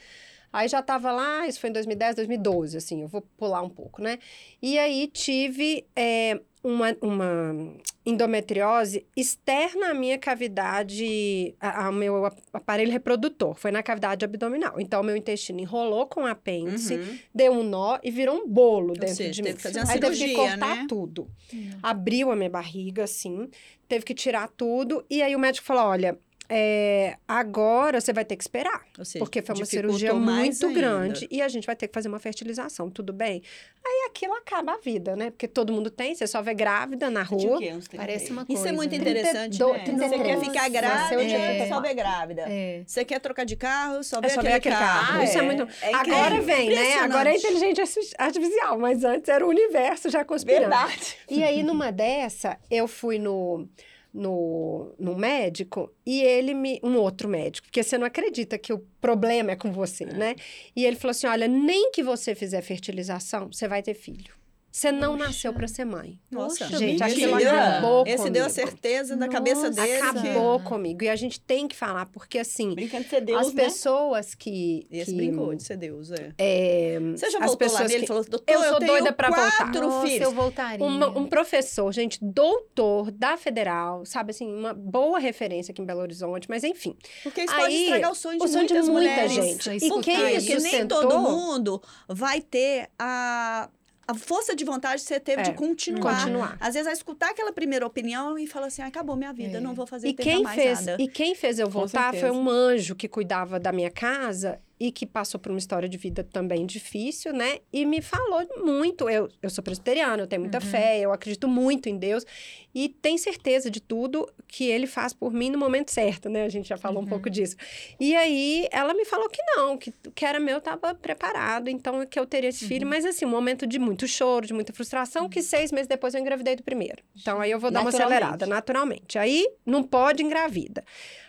Aí 0.52 0.70
já 0.70 0.82
tava 0.82 1.12
lá, 1.12 1.46
isso 1.48 1.60
foi 1.60 1.70
em 1.70 1.74
2010, 1.74 2.16
2012, 2.16 2.78
assim, 2.78 3.02
eu 3.02 3.10
vou 3.10 3.22
pular 3.22 3.62
um 3.62 3.70
pouco, 3.70 4.02
né? 4.02 4.20
E 4.62 4.80
aí 4.80 5.08
tive 5.08 5.86
é, 5.94 6.40
uma, 6.66 6.98
uma 7.00 7.76
endometriose 8.04 9.06
externa 9.16 9.92
à 9.92 9.94
minha 9.94 10.18
cavidade, 10.18 11.56
ao 11.62 11.94
meu 11.94 12.26
aparelho 12.52 12.92
reprodutor, 12.92 13.54
foi 13.54 13.70
na 13.70 13.84
cavidade 13.84 14.26
abdominal. 14.26 14.80
Então, 14.80 15.02
o 15.02 15.04
meu 15.04 15.16
intestino 15.16 15.60
enrolou 15.60 16.08
com 16.08 16.24
o 16.24 16.26
apêndice, 16.26 16.96
uhum. 16.96 17.20
deu 17.34 17.52
um 17.52 17.64
nó 17.64 18.00
e 18.04 18.10
virou 18.10 18.36
um 18.36 18.48
bolo 18.48 18.90
Ou 18.90 18.94
dentro 18.94 19.16
seja, 19.16 19.32
de 19.32 19.44
mim. 19.44 19.50
Teve 19.50 19.58
que 19.58 19.64
fazer 19.64 19.80
uma 19.80 19.92
Aí 19.92 20.00
cirurgia, 20.00 20.28
teve 20.28 20.40
que 20.40 20.50
cortar 20.50 20.76
né? 20.78 20.86
tudo. 20.90 21.30
Uhum. 21.54 21.80
Abriu 21.84 22.32
a 22.32 22.36
minha 22.36 22.50
barriga, 22.50 23.04
assim, 23.04 23.48
teve 23.88 24.04
que 24.04 24.16
tirar 24.16 24.50
tudo. 24.50 25.06
E 25.08 25.22
aí 25.22 25.36
o 25.36 25.40
médico 25.40 25.68
falou: 25.68 25.84
olha, 25.84 26.18
é, 26.50 27.18
agora 27.28 28.00
você 28.00 28.14
vai 28.14 28.26
ter 28.26 28.36
que 28.36 28.44
esperar. 28.44 28.86
Seja, 29.04 29.20
porque 29.20 29.42
foi 29.42 29.56
uma 29.56 29.66
cirurgia 29.66 30.14
muito 30.14 30.72
grande 30.74 31.28
e 31.32 31.42
a 31.42 31.48
gente 31.48 31.66
vai 31.66 31.76
ter 31.76 31.88
que 31.88 31.94
fazer 31.94 32.08
uma 32.08 32.20
fertilização, 32.20 32.90
tudo 32.90 33.12
bem? 33.12 33.42
Aí 33.86 34.08
aquilo 34.10 34.34
acaba 34.34 34.74
a 34.74 34.78
vida, 34.78 35.16
né? 35.16 35.30
Porque 35.30 35.48
todo 35.48 35.72
mundo 35.72 35.90
tem, 35.90 36.16
você 36.16 36.26
só 36.26 36.42
vê 36.42 36.54
grávida 36.54 37.10
na 37.10 37.24
rua. 37.24 37.60
Parece 37.96 38.32
uma 38.32 38.46
coisa. 38.46 38.60
Isso 38.60 38.68
é 38.68 38.72
muito 38.72 38.96
interessante, 38.96 39.58
30, 39.58 39.74
né? 39.74 39.84
33, 39.84 40.10
você 40.10 40.24
quer 40.24 40.40
ficar 40.40 40.70
grávida, 40.70 41.24
é. 41.24 41.68
só 41.68 41.82
vê 41.82 41.94
grávida. 41.94 42.42
É. 42.48 42.84
Você 42.86 43.06
quer 43.06 43.20
trocar 43.20 43.46
de 43.46 43.56
carro, 43.56 44.04
só 44.04 44.20
vê, 44.20 44.28
é 44.28 44.30
só 44.32 44.40
aquele, 44.40 44.56
aquele 44.56 44.76
carro. 44.76 45.08
carro. 45.08 45.24
Isso 45.24 45.38
é, 45.38 45.42
muito... 45.42 45.68
É 45.82 45.94
agora 45.94 46.42
vem, 46.42 46.70
né? 46.70 46.96
Agora 46.96 47.30
é 47.30 47.36
inteligência 47.36 47.84
artificial, 48.18 48.80
mas 48.80 49.04
antes 49.04 49.30
era 49.30 49.46
o 49.46 49.50
universo 49.50 50.10
já 50.10 50.26
conspirando. 50.26 50.70
Verdade. 50.70 51.18
E 51.30 51.44
aí, 51.44 51.62
numa 51.62 51.92
dessa, 51.92 52.58
eu 52.70 52.88
fui 52.88 53.20
no 53.20 53.68
no, 54.16 54.96
no 54.98 55.16
médico 55.16 55.92
e 56.06 56.22
ele 56.22 56.54
me. 56.54 56.80
Um 56.82 56.96
outro 56.96 57.28
médico, 57.28 57.68
porque 57.68 57.84
você 57.84 57.98
não 57.98 58.08
acredita 58.08 58.58
que 58.58 58.72
o 58.72 58.80
problema 59.02 59.52
é 59.52 59.56
com 59.56 59.72
você, 59.72 60.06
é. 60.06 60.14
né? 60.14 60.36
E 60.76 60.86
ele 60.86 60.96
falou 60.96 61.12
assim: 61.12 61.28
olha, 61.28 61.48
nem 61.48 61.92
que 61.92 62.02
você 62.02 62.34
fizer 62.34 62.62
fertilização, 62.62 63.52
você 63.52 63.68
vai 63.68 63.84
ter 63.84 63.94
filho. 63.94 64.34
Você 64.76 64.92
não 64.92 65.16
nasceu 65.16 65.54
para 65.54 65.70
ser 65.70 65.86
mãe. 65.86 66.20
Nossa, 66.30 66.68
gente, 66.78 67.02
aquilo 67.02 67.36
acabou 67.36 68.04
Esse 68.06 68.18
comigo. 68.18 68.34
deu 68.34 68.46
a 68.46 68.50
certeza 68.50 69.16
da 69.16 69.26
Nossa. 69.26 69.38
cabeça 69.38 69.72
dele. 69.72 70.02
Acabou 70.02 70.60
que... 70.60 70.66
comigo. 70.66 71.04
E 71.06 71.08
a 71.08 71.16
gente 71.16 71.40
tem 71.40 71.66
que 71.66 71.74
falar, 71.74 72.08
porque 72.08 72.40
assim. 72.40 72.76
Brincando 72.76 73.06
de 73.06 73.10
ser 73.10 73.22
Deus, 73.22 73.48
as 73.48 73.54
né? 73.54 73.64
pessoas 73.64 74.36
que. 74.36 74.86
Esse 74.92 75.12
que, 75.12 75.16
brincou 75.16 75.56
de 75.56 75.64
ser 75.64 75.78
Deus, 75.78 76.12
é. 76.12 76.34
é 76.38 77.00
Você 77.16 77.32
já 77.32 77.40
voltou 77.40 77.72
lá 77.72 77.84
nele 77.86 78.02
que, 78.02 78.08
falou, 78.08 78.26
doutor, 78.26 78.54
eu 78.54 78.60
sou 78.64 78.74
eu 78.74 78.80
doida 78.82 79.14
para 79.14 79.30
voltar. 79.30 79.72
Nossa, 79.72 80.08
filhos. 80.08 80.22
eu 80.22 80.32
voltaria. 80.34 80.86
Um, 80.86 81.20
um 81.20 81.26
professor, 81.26 81.90
gente, 81.94 82.20
doutor 82.22 83.12
da 83.12 83.38
Federal, 83.38 84.06
sabe 84.06 84.32
assim, 84.32 84.54
uma 84.54 84.74
boa 84.74 85.20
referência 85.20 85.72
aqui 85.72 85.82
em 85.82 85.86
Belo 85.86 86.02
Horizonte, 86.02 86.50
mas 86.50 86.66
enfim. 86.66 86.98
Porque 87.24 87.44
isso 87.44 87.54
Aí, 87.54 87.62
pode 87.62 87.76
estragar 87.76 88.12
o 88.12 88.16
sonho 88.16 88.40
de, 88.40 88.44
o 88.44 88.48
sonho 88.50 88.60
muitas 88.60 88.86
de 88.86 88.92
muita 88.92 89.10
mulheres. 89.10 89.32
gente. 89.32 89.70
E 89.70 90.02
quem 90.02 90.36
isso 90.36 90.60
nem 90.60 90.86
todo 90.86 91.18
mundo 91.18 91.82
vai 92.10 92.42
ter 92.42 92.90
a 93.00 93.70
a 94.08 94.14
força 94.14 94.56
de 94.56 94.64
vontade 94.64 95.02
que 95.02 95.08
você 95.08 95.20
teve 95.20 95.42
é, 95.42 95.46
de 95.46 95.54
continuar. 95.54 96.20
continuar. 96.20 96.58
Às 96.60 96.76
vezes, 96.76 96.88
a 96.88 96.94
escutar 96.94 97.32
aquela 97.32 97.52
primeira 97.52 97.86
opinião 97.86 98.38
e 98.38 98.46
falar 98.46 98.68
assim, 98.68 98.82
ah, 98.82 98.88
acabou 98.88 99.16
minha 99.16 99.34
vida, 99.34 99.58
é. 99.58 99.62
não 99.62 99.74
vou 99.74 99.88
fazer 99.88 100.10
e 100.10 100.14
quem 100.14 100.44
mais 100.44 100.56
fez, 100.56 100.86
nada. 100.86 101.02
E 101.02 101.08
quem 101.08 101.34
fez 101.34 101.60
eu 101.60 101.70
voltar 101.70 102.14
foi 102.14 102.30
um 102.30 102.50
anjo 102.50 102.96
que 102.96 103.08
cuidava 103.08 103.60
da 103.60 103.72
minha 103.72 103.90
casa 103.90 104.60
e 104.80 104.92
que 104.92 105.06
passou 105.06 105.40
por 105.40 105.52
uma 105.52 105.58
história 105.58 105.88
de 105.88 105.98
vida 105.98 106.24
também 106.24 106.66
difícil, 106.66 107.34
né? 107.34 107.60
E 107.72 107.86
me 107.86 108.02
falou 108.02 108.46
muito. 108.58 109.10
Eu, 109.10 109.30
eu 109.42 109.50
sou 109.50 109.64
presbiteriana, 109.64 110.24
eu 110.24 110.28
tenho 110.28 110.42
muita 110.42 110.58
uhum. 110.58 110.66
fé, 110.66 111.00
eu 111.00 111.14
acredito 111.14 111.48
muito 111.48 111.88
em 111.88 111.98
Deus 111.98 112.26
e 112.74 112.90
tenho 112.90 113.18
certeza 113.18 113.72
de 113.72 113.80
tudo 113.80 114.30
que 114.48 114.66
ele 114.66 114.86
faz 114.86 115.14
por 115.14 115.32
mim 115.32 115.50
no 115.50 115.58
momento 115.58 115.92
certo, 115.92 116.28
né? 116.28 116.44
A 116.44 116.50
gente 116.50 116.68
já 116.68 116.78
falou 116.78 117.00
uhum. 117.00 117.06
um 117.06 117.10
pouco 117.10 117.30
disso. 117.30 117.56
E 118.00 118.14
aí 118.16 118.68
ela 118.70 118.94
me 118.94 119.06
falou 119.06 119.30
que 119.30 119.42
não, 119.56 119.78
que 119.78 119.94
que 120.14 120.26
era 120.26 120.40
meu 120.40 120.58
estava 120.58 120.94
preparado, 120.94 121.70
então 121.70 122.06
que 122.06 122.20
eu 122.20 122.26
teria 122.26 122.50
esse 122.50 122.64
uhum. 122.64 122.70
filho, 122.70 122.88
mas 122.88 123.06
assim, 123.06 123.26
um 123.26 123.30
momento 123.30 123.66
de 123.66 123.80
muito 123.80 124.08
choro, 124.08 124.46
de 124.46 124.54
muita 124.54 124.74
frustração, 124.74 125.30
que 125.30 125.40
uhum. 125.40 125.46
seis 125.46 125.72
meses 125.72 125.88
depois 125.88 126.14
eu 126.14 126.20
engravidei 126.20 126.56
do 126.56 126.64
primeiro. 126.64 127.02
Então 127.16 127.40
aí 127.40 127.52
eu 127.52 127.60
vou 127.60 127.72
dar 127.72 127.80
uma 127.80 127.90
acelerada, 127.90 128.46
naturalmente. 128.46 129.18
Aí 129.18 129.48
não 129.66 129.84
pode 129.84 130.22
engravida. 130.22 130.84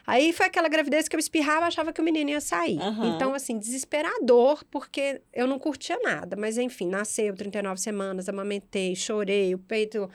Aí 0.06 0.32
foi 0.32 0.46
aquela 0.46 0.68
gravidez 0.68 1.08
que 1.08 1.16
eu 1.16 1.20
espirrava, 1.20 1.66
achava 1.66 1.92
que 1.92 2.00
o 2.00 2.04
menino 2.04 2.30
ia 2.30 2.40
sair. 2.40 2.78
Uhum. 2.78 3.16
Então, 3.16 3.34
assim, 3.34 3.58
desesperador, 3.58 4.64
porque 4.70 5.20
eu 5.32 5.46
não 5.46 5.58
curtia 5.58 5.98
nada. 6.02 6.36
Mas, 6.36 6.56
enfim, 6.58 6.86
nasceu 6.86 7.34
39 7.34 7.80
semanas, 7.80 8.28
amamentei, 8.28 8.94
chorei, 8.94 9.54
o 9.54 9.58
peito 9.58 10.08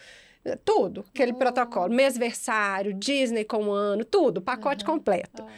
eh, 0.45 0.57
tudo, 0.63 1.05
aquele 1.13 1.33
uhum. 1.33 1.37
protocolo, 1.37 1.93
mêsversário, 1.93 2.93
Disney 2.93 3.43
com 3.43 3.65
um 3.65 3.71
ano, 3.71 4.05
tudo, 4.05 4.41
pacote 4.41 4.85
uhum. 4.85 4.93
completo. 4.93 5.43
Uhum. 5.43 5.49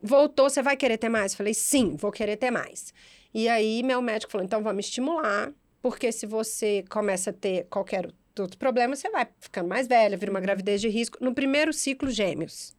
Voltou, 0.00 0.48
você 0.48 0.62
vai 0.62 0.76
querer 0.76 0.98
ter 0.98 1.08
mais? 1.08 1.34
Falei, 1.34 1.54
sim, 1.54 1.96
vou 1.96 2.12
querer 2.12 2.36
ter 2.36 2.50
mais. 2.50 2.94
E 3.32 3.48
aí, 3.48 3.82
meu 3.82 4.00
médico 4.00 4.30
falou, 4.30 4.44
então 4.44 4.62
vamos 4.62 4.86
estimular, 4.86 5.52
porque 5.82 6.12
se 6.12 6.26
você 6.26 6.84
começa 6.88 7.30
a 7.30 7.32
ter 7.32 7.66
qualquer 7.68 8.08
outro 8.38 8.58
problema, 8.58 8.94
você 8.94 9.10
vai 9.10 9.26
ficando 9.40 9.68
mais 9.68 9.86
velha, 9.86 10.16
vira 10.16 10.30
uma 10.30 10.40
gravidez 10.40 10.80
de 10.80 10.88
risco. 10.88 11.18
No 11.20 11.34
primeiro 11.34 11.72
ciclo, 11.72 12.10
gêmeos. 12.10 12.74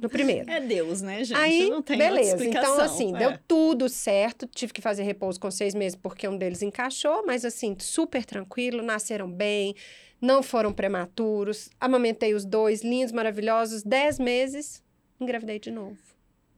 No 0.00 0.08
primeiro. 0.08 0.48
É 0.50 0.60
Deus, 0.60 1.00
né, 1.00 1.24
gente? 1.24 1.38
Aí, 1.38 1.70
Não 1.70 1.82
tem 1.82 1.96
beleza. 1.96 2.44
Então, 2.44 2.78
assim, 2.80 3.14
é. 3.14 3.18
deu 3.18 3.38
tudo 3.48 3.88
certo. 3.88 4.46
Tive 4.46 4.72
que 4.72 4.82
fazer 4.82 5.02
repouso 5.02 5.40
com 5.40 5.50
seis 5.50 5.74
meses 5.74 5.96
porque 5.96 6.28
um 6.28 6.36
deles 6.36 6.62
encaixou, 6.62 7.24
mas 7.26 7.44
assim, 7.44 7.76
super 7.78 8.24
tranquilo, 8.24 8.82
nasceram 8.82 9.30
bem, 9.30 9.74
não 10.20 10.42
foram 10.42 10.72
prematuros. 10.72 11.70
Amamentei 11.80 12.34
os 12.34 12.44
dois, 12.44 12.82
lindos, 12.82 13.12
maravilhosos. 13.12 13.82
Dez 13.82 14.18
meses, 14.18 14.82
engravidei 15.18 15.58
de 15.58 15.70
novo. 15.70 15.96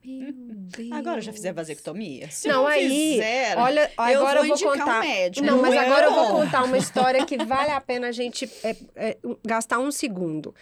Meu 0.02 0.32
Deus. 0.32 0.92
Agora 0.92 1.20
já 1.20 1.30
fizer 1.30 1.52
vasectomia? 1.52 2.30
Se 2.30 2.48
não, 2.48 2.62
não 2.62 2.66
aí, 2.66 2.88
fizer, 2.88 3.58
olha, 3.58 3.90
agora 3.98 4.40
eu 4.40 4.46
vou, 4.46 4.56
eu 4.56 4.56
vou 4.56 4.72
contar. 4.72 4.98
um 4.98 5.00
médico. 5.00 5.46
Não, 5.46 5.60
mas 5.60 5.74
eu. 5.74 5.80
agora 5.80 6.06
eu 6.06 6.14
vou 6.14 6.26
contar 6.28 6.64
uma 6.64 6.78
história 6.78 7.26
que 7.26 7.36
vale 7.44 7.70
a 7.70 7.80
pena 7.82 8.08
a 8.08 8.12
gente 8.12 8.50
é, 8.64 8.76
é, 8.96 9.18
gastar 9.44 9.78
um 9.78 9.90
segundo. 9.90 10.54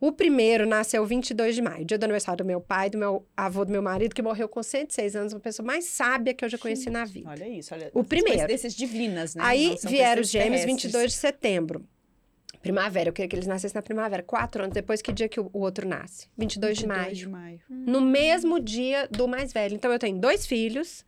O 0.00 0.12
primeiro 0.12 0.66
nasceu 0.66 1.04
22 1.04 1.54
de 1.54 1.62
maio, 1.62 1.84
dia 1.84 1.96
do 1.96 2.04
aniversário 2.04 2.38
do 2.38 2.44
meu 2.44 2.60
pai, 2.60 2.90
do 2.90 2.98
meu 2.98 3.26
avô, 3.36 3.64
do 3.64 3.72
meu 3.72 3.82
marido, 3.82 4.14
que 4.14 4.22
morreu 4.22 4.48
com 4.48 4.62
106 4.62 5.16
anos, 5.16 5.32
uma 5.32 5.40
pessoa 5.40 5.64
mais 5.64 5.84
sábia 5.86 6.34
que 6.34 6.44
eu 6.44 6.48
já 6.48 6.58
conheci 6.58 6.90
na 6.90 7.04
vida. 7.04 7.30
Olha 7.30 7.48
isso, 7.48 7.74
olha. 7.74 7.90
O 7.94 8.04
primeiro. 8.04 8.38
Coincidências 8.38 8.74
divinas, 8.74 9.34
né? 9.34 9.42
Aí 9.44 9.76
vieram 9.86 10.22
os 10.22 10.28
gêmeos 10.28 10.62
terrestres. 10.62 10.92
22 10.92 11.12
de 11.12 11.18
setembro. 11.18 11.88
Primavera, 12.60 13.10
eu 13.10 13.12
queria 13.12 13.28
que 13.28 13.36
eles 13.36 13.46
nascessem 13.46 13.74
na 13.74 13.82
primavera. 13.82 14.22
Quatro 14.22 14.62
anos 14.62 14.72
depois, 14.72 15.02
que 15.02 15.12
dia 15.12 15.28
que 15.28 15.38
o, 15.38 15.50
o 15.52 15.60
outro 15.60 15.86
nasce? 15.86 16.28
22, 16.36 16.78
de 16.78 16.84
22 16.84 16.86
maio. 16.86 17.14
de 17.14 17.28
maio. 17.28 17.60
No 17.68 18.00
mesmo 18.00 18.58
dia 18.58 19.06
do 19.10 19.28
mais 19.28 19.52
velho. 19.52 19.74
Então, 19.74 19.92
eu 19.92 19.98
tenho 19.98 20.18
dois 20.18 20.46
filhos 20.46 21.04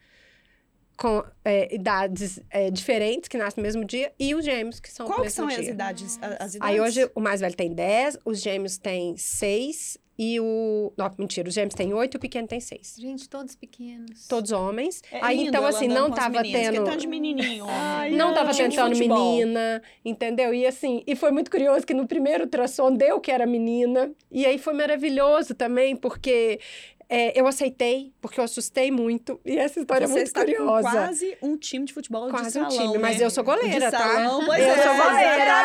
com 0.96 1.22
é, 1.44 1.74
idades 1.74 2.40
é, 2.50 2.70
diferentes, 2.70 3.28
que 3.28 3.36
nascem 3.36 3.60
no 3.60 3.66
mesmo 3.66 3.84
dia, 3.84 4.12
e 4.18 4.34
os 4.34 4.44
gêmeos, 4.44 4.80
que 4.80 4.90
são 4.90 5.06
Qual 5.06 5.18
no 5.18 5.24
mesmo 5.24 5.36
são 5.36 5.48
as 5.48 5.56
dia. 5.56 5.70
idades, 5.70 6.18
a- 6.22 6.26
as 6.44 6.54
idades? 6.54 6.60
Aí 6.62 6.80
hoje 6.80 7.10
o 7.14 7.20
mais 7.20 7.40
velho 7.40 7.54
tem 7.54 7.72
10, 7.72 8.18
os 8.24 8.40
gêmeos 8.40 8.78
têm 8.78 9.16
6 9.16 9.98
e 10.18 10.40
o. 10.40 10.94
Não, 10.96 11.10
mentira, 11.18 11.46
os 11.46 11.54
gêmeos 11.54 11.74
têm 11.74 11.92
8 11.92 12.14
e 12.14 12.16
o 12.16 12.20
pequeno 12.20 12.48
tem 12.48 12.58
6. 12.58 12.96
Gente, 12.98 13.28
todos 13.28 13.54
pequenos. 13.54 14.26
Todos 14.26 14.50
homens. 14.50 15.02
É 15.12 15.18
Aí 15.22 15.36
lindo 15.36 15.48
então, 15.50 15.66
assim, 15.66 15.86
não 15.88 16.06
as 16.06 16.14
tava 16.14 16.40
meninas, 16.40 16.62
tendo. 16.74 16.84
Tanto 16.86 16.96
de 17.00 17.06
menininho. 17.06 17.66
Ai, 17.68 18.12
Não 18.12 18.32
tava 18.32 18.54
tentando 18.54 18.96
menina, 18.96 19.82
entendeu? 20.02 20.54
E 20.54 20.66
assim, 20.66 21.02
e 21.06 21.14
foi 21.14 21.30
muito 21.30 21.50
curioso 21.50 21.86
que 21.86 21.92
no 21.92 22.06
primeiro 22.06 22.44
ultrassom 22.44 22.90
deu 22.92 23.20
que 23.20 23.30
era 23.30 23.44
menina. 23.46 24.10
E 24.30 24.46
aí 24.46 24.56
foi 24.56 24.72
maravilhoso 24.72 25.54
também, 25.54 25.94
porque 25.94 26.58
é, 27.08 27.38
eu 27.38 27.46
aceitei, 27.46 28.12
porque 28.20 28.40
eu 28.40 28.44
assustei 28.44 28.90
muito. 28.90 29.40
E 29.44 29.56
essa 29.56 29.78
história 29.80 30.06
Você 30.06 30.12
é 30.12 30.16
muito 30.16 30.26
está 30.26 30.40
curiosa. 30.44 30.88
com 30.88 30.94
quase 30.94 31.38
um 31.42 31.56
time 31.56 31.84
de 31.84 31.92
futebol 31.92 32.26
de 32.26 32.32
Quase 32.32 32.58
um 32.58 32.70
salão, 32.70 32.86
time, 32.92 32.98
mas 32.98 33.18
né? 33.18 33.24
eu 33.24 33.30
sou 33.30 33.44
goleira, 33.44 33.86
de 33.86 33.90
tá? 33.92 33.98
salão, 33.98 34.44
Pois 34.44 34.60
Eu 34.60 34.68
é, 34.68 34.82
sou 34.82 34.96
goleira. 35.04 35.56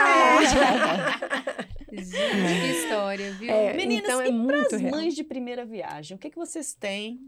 Gente, 1.92 2.62
que 2.62 2.72
história, 2.84 3.32
viu? 3.34 3.52
É, 3.52 3.74
Meninas, 3.74 4.06
então 4.06 4.22
é 4.22 4.30
e 4.30 4.48
pras 4.48 4.72
real. 4.82 4.92
mães 4.96 5.14
de 5.14 5.24
primeira 5.24 5.66
viagem, 5.66 6.16
o 6.16 6.18
que, 6.20 6.30
que 6.30 6.38
vocês 6.38 6.74
têm 6.74 7.20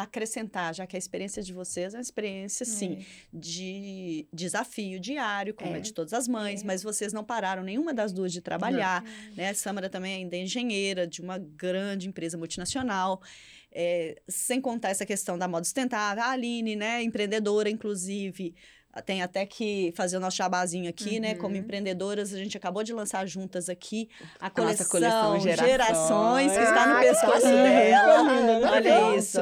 acrescentar, 0.00 0.74
já 0.74 0.86
que 0.86 0.96
a 0.96 0.98
experiência 0.98 1.42
de 1.42 1.52
vocês 1.52 1.92
é 1.92 1.98
uma 1.98 2.02
experiência, 2.02 2.64
sim, 2.64 2.98
É. 3.00 3.04
de 3.32 4.26
desafio 4.32 4.98
diário, 4.98 5.52
como 5.54 5.74
é, 5.74 5.78
É. 5.78 5.80
de 5.80 5.92
todas 5.92 6.12
as 6.12 6.26
mães, 6.26 6.62
mas 6.62 6.82
vocês 6.82 7.12
não 7.12 7.22
pararam 7.24 7.62
nenhuma 7.62 7.92
das 7.92 8.12
duas 8.12 8.32
de 8.32 8.40
trabalhar, 8.40 9.04
né? 9.36 9.50
A 9.50 9.54
Samara 9.54 9.90
também 9.90 10.14
ainda 10.14 10.36
é 10.36 10.40
engenheira 10.42 11.06
de 11.06 11.20
uma 11.20 11.38
grande 11.38 12.08
empresa 12.08 12.38
multinacional, 12.38 13.20
é, 13.70 14.20
sem 14.28 14.60
contar 14.60 14.90
essa 14.90 15.04
questão 15.06 15.36
da 15.38 15.46
moda 15.48 15.64
sustentável, 15.64 16.22
a 16.22 16.30
Aline, 16.30 16.76
né, 16.76 17.02
empreendedora, 17.02 17.68
inclusive, 17.70 18.54
tem 19.00 19.22
até 19.22 19.46
que 19.46 19.92
fazer 19.96 20.16
o 20.16 20.20
nosso 20.20 20.36
jabazinho 20.36 20.88
aqui, 20.90 21.18
né? 21.18 21.34
Como 21.34 21.54
Uhum. 21.54 21.60
empreendedoras, 21.60 22.34
a 22.34 22.36
gente 22.38 22.56
acabou 22.56 22.82
de 22.82 22.92
lançar 22.92 23.26
juntas 23.26 23.68
aqui 23.68 24.08
a 24.40 24.50
nossa 24.60 24.84
coleção, 24.84 25.38
coleção 25.38 25.40
Gerações, 25.66 26.52
que 26.52 26.62
está 26.62 26.86
no 26.86 26.94
Ai, 26.96 27.08
pescoço 27.08 27.46
dela. 27.46 28.22
Olha 28.72 29.00
Nossa, 29.00 29.16
isso. 29.16 29.38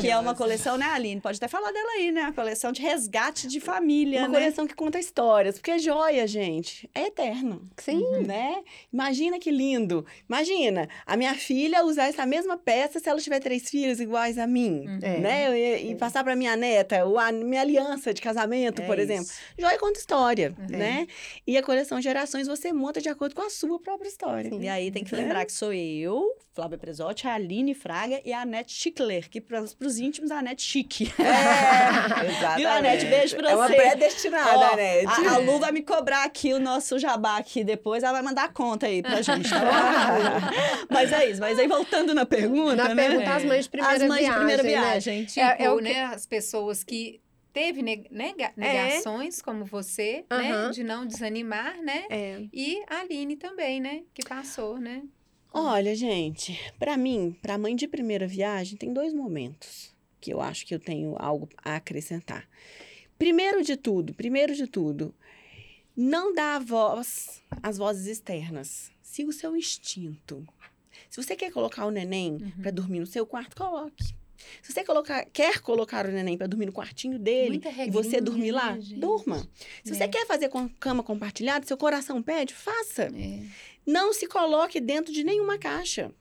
Que 0.00 0.10
é 0.10 0.18
uma 0.18 0.34
coleção, 0.34 0.76
né, 0.76 0.86
Aline? 0.86 1.20
Pode 1.20 1.36
até 1.36 1.48
falar 1.48 1.70
dela 1.72 1.90
aí, 1.92 2.10
né? 2.12 2.22
A 2.22 2.32
coleção 2.32 2.72
de 2.72 2.82
resgate 2.82 3.46
de 3.46 3.60
família, 3.60 4.20
Uma 4.20 4.28
né? 4.28 4.38
coleção 4.38 4.66
que 4.66 4.74
conta 4.74 4.98
histórias, 4.98 5.56
porque 5.56 5.78
joia, 5.78 6.26
gente, 6.26 6.88
é 6.94 7.02
eterno. 7.06 7.68
Sim. 7.76 8.02
Né? 8.26 8.62
Imagina 8.92 9.38
que 9.38 9.50
lindo. 9.50 10.04
Imagina, 10.28 10.88
a 11.06 11.16
minha 11.16 11.34
filha 11.34 11.84
usar 11.84 12.08
essa 12.08 12.24
mesma 12.26 12.56
peça 12.56 12.98
se 12.98 13.08
ela 13.08 13.20
tiver 13.20 13.40
três 13.40 13.68
filhos 13.68 14.00
iguais 14.00 14.38
a 14.38 14.46
mim, 14.46 14.84
É. 15.02 15.18
né? 15.18 15.58
E, 15.58 15.90
e 15.90 15.94
passar 15.94 16.22
para 16.24 16.34
minha 16.36 16.56
neta, 16.56 17.02
a 17.20 17.32
minha 17.32 17.60
aliança 17.60 18.12
de 18.14 18.20
casamento, 18.20 18.82
É 18.82 18.86
por 18.88 18.98
isso. 18.98 19.12
exemplo. 19.12 19.30
Joia 19.58 19.78
conta 19.78 19.98
história, 19.98 20.54
Uhum. 20.58 20.66
né? 20.78 21.06
E 21.46 21.56
a 21.56 21.62
coleção 21.62 22.00
Gerações 22.00 22.46
você 22.48 22.72
monta 22.72 23.00
de 23.00 23.08
acordo 23.08 23.34
com 23.34 23.42
a 23.42 23.50
sua 23.50 23.78
própria 23.80 24.08
história. 24.08 24.50
E 24.54 24.68
aí 24.68 24.90
tem 24.90 25.04
que 25.04 25.14
Né? 25.14 25.22
lembrar 25.22 25.44
que 25.44 25.52
sou 25.52 25.72
eu, 25.72 26.36
Flávia 26.54 26.76
Presotti, 26.78 27.26
a 27.28 27.34
Aline 27.34 27.74
Fraga 27.74 28.20
e 28.24 28.32
a 28.32 28.40
Anete 28.42 28.72
Schickler, 28.72 29.28
que 29.30 29.40
para 29.40 29.62
os 29.62 29.98
íntimos 29.98 30.30
a 30.30 30.38
Anete 30.38 30.62
Chique. 30.62 31.12
É, 31.18 32.26
exatamente. 32.26 32.56
Viu, 32.58 32.68
Anete? 32.68 33.06
Beijo 33.06 33.36
pra 33.36 33.50
É 33.50 33.54
uma 33.56 33.68
você. 33.68 33.74
predestinada, 33.76 34.58
Ó, 34.58 34.72
Anete. 34.72 35.06
A, 35.06 35.34
a 35.34 35.38
Lu 35.38 35.58
vai 35.58 35.70
me 35.72 35.82
cobrar 35.82 36.24
aqui 36.24 36.52
o 36.52 36.58
nosso 36.58 36.98
jabá 36.98 37.36
aqui 37.38 37.62
depois, 37.62 38.02
ela 38.02 38.12
vai 38.12 38.22
mandar 38.22 38.44
a 38.44 38.48
conta 38.48 38.86
aí 38.86 39.02
pra 39.02 39.22
gente, 39.22 39.48
tá 39.48 39.60
bom? 39.60 39.66
mas 40.90 41.12
é 41.12 41.30
isso, 41.30 41.40
mas 41.40 41.58
aí 41.58 41.66
voltando 41.68 42.14
na 42.14 42.26
pergunta, 42.26 42.76
Na 42.76 42.94
né? 42.94 43.06
pergunta, 43.08 43.34
as 43.34 43.44
mães 43.44 43.64
de 43.64 43.70
primeira 43.70 43.94
As 43.96 44.02
mães 44.02 44.20
viagem. 44.20 44.32
de 44.32 44.36
primeira 44.38 44.62
né? 44.62 44.68
viagem. 44.68 45.24
Tipo, 45.26 45.40
É- 45.40 45.56
é 45.64 45.70
o 45.70 45.76
que- 45.76 45.82
né, 45.82 46.04
as 46.04 46.26
pessoas 46.26 46.82
que 46.82 47.20
teve 47.58 47.82
neg- 47.82 48.06
nega- 48.10 48.52
negações, 48.56 49.42
como 49.42 49.64
você, 49.64 50.24
né, 50.30 50.52
Aham. 50.52 50.70
de 50.70 50.84
não 50.84 51.04
desanimar, 51.04 51.82
né? 51.82 52.06
É. 52.08 52.46
E 52.52 52.80
a 52.86 53.00
Aline 53.00 53.34
também, 53.36 53.80
né, 53.80 54.04
que 54.14 54.22
passou, 54.28 54.78
né? 54.78 55.02
Olha, 55.52 55.92
gente, 55.96 56.56
pra 56.78 56.96
mim, 56.96 57.36
pra 57.42 57.58
mãe 57.58 57.74
de 57.74 57.88
primeira 57.88 58.28
viagem, 58.28 58.78
tem 58.78 58.92
dois 58.92 59.12
momentos 59.12 59.92
que 60.20 60.32
eu 60.32 60.40
acho 60.40 60.64
que 60.64 60.72
eu 60.74 60.78
tenho 60.78 61.16
algo 61.18 61.48
a 61.64 61.74
acrescentar. 61.76 62.48
Primeiro 63.18 63.60
de 63.64 63.76
tudo, 63.76 64.14
primeiro 64.14 64.54
de 64.54 64.68
tudo, 64.68 65.12
não 65.96 66.32
dá 66.32 66.60
voz 66.60 67.42
às 67.60 67.76
vozes 67.76 68.06
externas. 68.06 68.92
Siga 69.02 69.30
o 69.30 69.32
seu 69.32 69.56
instinto. 69.56 70.46
Se 71.10 71.20
você 71.20 71.34
quer 71.34 71.50
colocar 71.50 71.86
o 71.86 71.90
neném 71.90 72.34
Uhum. 72.34 72.50
pra 72.62 72.70
dormir 72.70 73.00
no 73.00 73.06
seu 73.06 73.26
quarto, 73.26 73.56
coloque. 73.56 74.14
Se 74.62 74.72
você 74.72 74.84
colocar, 74.84 75.24
quer 75.32 75.60
colocar 75.60 76.06
o 76.06 76.10
neném 76.10 76.36
pra 76.38 76.46
dormir 76.46 76.66
no 76.66 76.72
quartinho 76.72 77.18
dele 77.18 77.60
e 77.86 77.90
você 77.90 78.20
dormir 78.20 78.52
lá, 78.52 78.78
gente? 78.78 78.94
durma. 79.00 79.46
Se 79.84 79.94
você 79.94 80.04
É. 80.04 80.08
quer 80.08 80.26
fazer 80.26 80.48
com 80.48 80.68
cama 80.68 81.02
compartilhada, 81.02 81.66
seu 81.66 81.76
coração 81.76 82.22
pede, 82.22 82.54
faça. 82.54 83.04
É. 83.04 83.40
Não 83.86 84.12
se 84.12 84.26
coloque 84.26 84.80
dentro 84.80 85.12
de 85.12 85.24
nenhuma 85.24 85.58
caixa. 85.58 86.12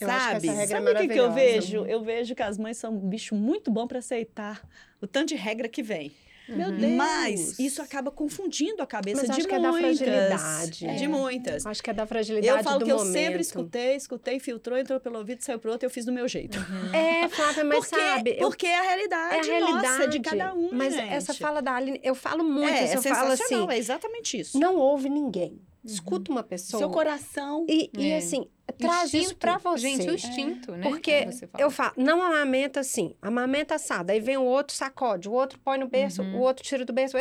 Eu 0.00 0.08
acho 0.10 0.26
que 0.26 0.32
sabe? 0.32 0.48
essa 0.48 0.52
regra 0.60 0.62
é 0.62 0.66
Sabe 0.80 0.90
o 0.92 1.00
que, 1.08 1.12
que 1.14 1.20
eu 1.20 1.32
vejo? 1.32 1.84
Eu 1.86 2.02
vejo 2.02 2.34
que 2.34 2.42
as 2.42 2.56
mães 2.56 2.78
são 2.78 2.94
um 2.94 3.08
bicho 3.08 3.34
muito 3.34 3.70
bom 3.70 3.86
para 3.86 3.98
aceitar 3.98 4.66
o 5.00 5.06
tanto 5.06 5.28
de 5.28 5.34
regra 5.34 5.68
que 5.68 5.82
vem. 5.82 6.10
Meu 6.50 6.68
Uhum. 6.68 6.76
Deus. 6.76 6.92
Mas 6.92 7.58
isso 7.58 7.80
acaba 7.82 8.10
confundindo 8.10 8.82
a 8.82 8.86
cabeça 8.86 9.18
Mas 9.22 9.26
de 9.30 9.40
acho 9.40 9.48
que 9.48 9.54
é 9.54 9.60
da 9.60 9.70
muitas. 9.70 9.98
fragilidade. 9.98 10.78
De 10.98 11.04
É. 11.04 11.08
muitas. 11.08 11.66
Acho 11.66 11.82
que 11.82 11.90
é 11.90 11.92
da 11.92 12.06
fragilidade 12.06 12.58
Eu 12.58 12.64
falo 12.64 12.78
do 12.80 12.84
que 12.84 12.92
eu 12.92 12.98
momento. 12.98 13.12
sempre 13.12 13.40
escutei, 13.40 13.94
escutei, 13.96 14.40
filtrou, 14.40 14.78
entrou 14.78 14.98
pelo 15.00 15.18
ouvido, 15.18 15.42
saiu 15.42 15.58
pro 15.58 15.70
outro, 15.72 15.86
eu 15.86 15.90
fiz 15.90 16.04
do 16.04 16.12
meu 16.12 16.26
jeito. 16.28 16.58
É, 16.92 17.28
Flávia, 17.28 17.64
mas 17.64 17.78
porque, 17.88 17.96
sabe... 18.02 18.30
eu- 18.38 18.48
porque 18.48 18.66
é 18.66 18.78
a 18.78 18.82
realidade, 18.82 19.34
é 19.34 19.40
a 19.40 19.42
realidade 19.58 19.98
nossa, 19.98 20.08
de 20.08 20.20
cada 20.20 20.54
um, 20.54 20.70
Mas 20.72 20.94
gente. 20.94 21.12
essa 21.12 21.34
fala 21.34 21.60
da 21.62 21.74
Aline, 21.74 22.00
eu 22.02 22.14
falo 22.14 22.42
muito 22.44 22.68
é, 22.68 22.84
isso. 22.84 22.94
é 22.94 22.96
eu 22.96 23.02
falo 23.14 23.32
assim, 23.32 23.36
sensacional, 23.42 23.70
é 23.70 23.78
exatamente 23.78 24.38
isso. 24.40 24.58
não 24.58 24.76
ouve 24.76 25.08
ninguém. 25.08 25.60
Escuta 25.84 26.30
uma 26.30 26.42
pessoa. 26.42 26.78
Seu 26.78 26.90
coração. 26.90 27.64
E, 27.68 27.90
e 27.96 28.10
É. 28.10 28.18
assim, 28.18 28.46
traz 28.78 29.14
isso 29.14 29.34
pra 29.36 29.56
você. 29.58 29.78
Gente, 29.88 30.08
o 30.10 30.14
instinto, 30.14 30.72
né? 30.72 30.88
Porque 30.88 31.26
eu 31.58 31.70
falo, 31.70 31.94
não 31.96 32.22
amamenta 32.22 32.80
assim, 32.80 33.14
amamenta 33.22 33.74
assada. 33.76 34.12
Aí 34.12 34.20
vem 34.20 34.36
o 34.36 34.44
outro 34.44 34.76
sacode, 34.76 35.28
o 35.28 35.32
outro 35.32 35.58
põe 35.58 35.78
no 35.78 35.88
berço, 35.88 36.22
Uhum. 36.22 36.36
o 36.36 36.40
outro 36.40 36.62
tira 36.62 36.84
do 36.84 36.92
berço. 36.92 37.16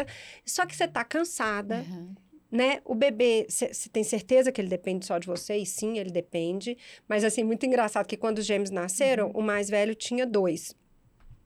Só 0.45 0.65
que 0.65 0.75
você 0.75 0.87
tá 0.87 1.05
cansada, 1.05 1.85
Uhum. 1.89 2.13
né? 2.51 2.81
O 2.83 2.93
bebê, 2.95 3.45
você 3.49 3.71
tem 3.89 4.03
certeza 4.03 4.51
que 4.51 4.59
ele 4.59 4.67
depende 4.69 5.05
só 5.05 5.17
de 5.17 5.25
você? 5.27 5.55
E 5.57 5.65
sim, 5.65 5.97
ele 5.97 6.11
depende. 6.11 6.77
Mas 7.07 7.23
assim, 7.23 7.43
muito 7.45 7.65
engraçado 7.65 8.05
que 8.07 8.17
quando 8.17 8.39
os 8.39 8.45
gêmeos 8.45 8.69
nasceram, 8.71 9.27
Uhum. 9.27 9.39
o 9.39 9.41
mais 9.41 9.69
velho 9.69 9.95
tinha 9.95 10.25
dois. 10.25 10.75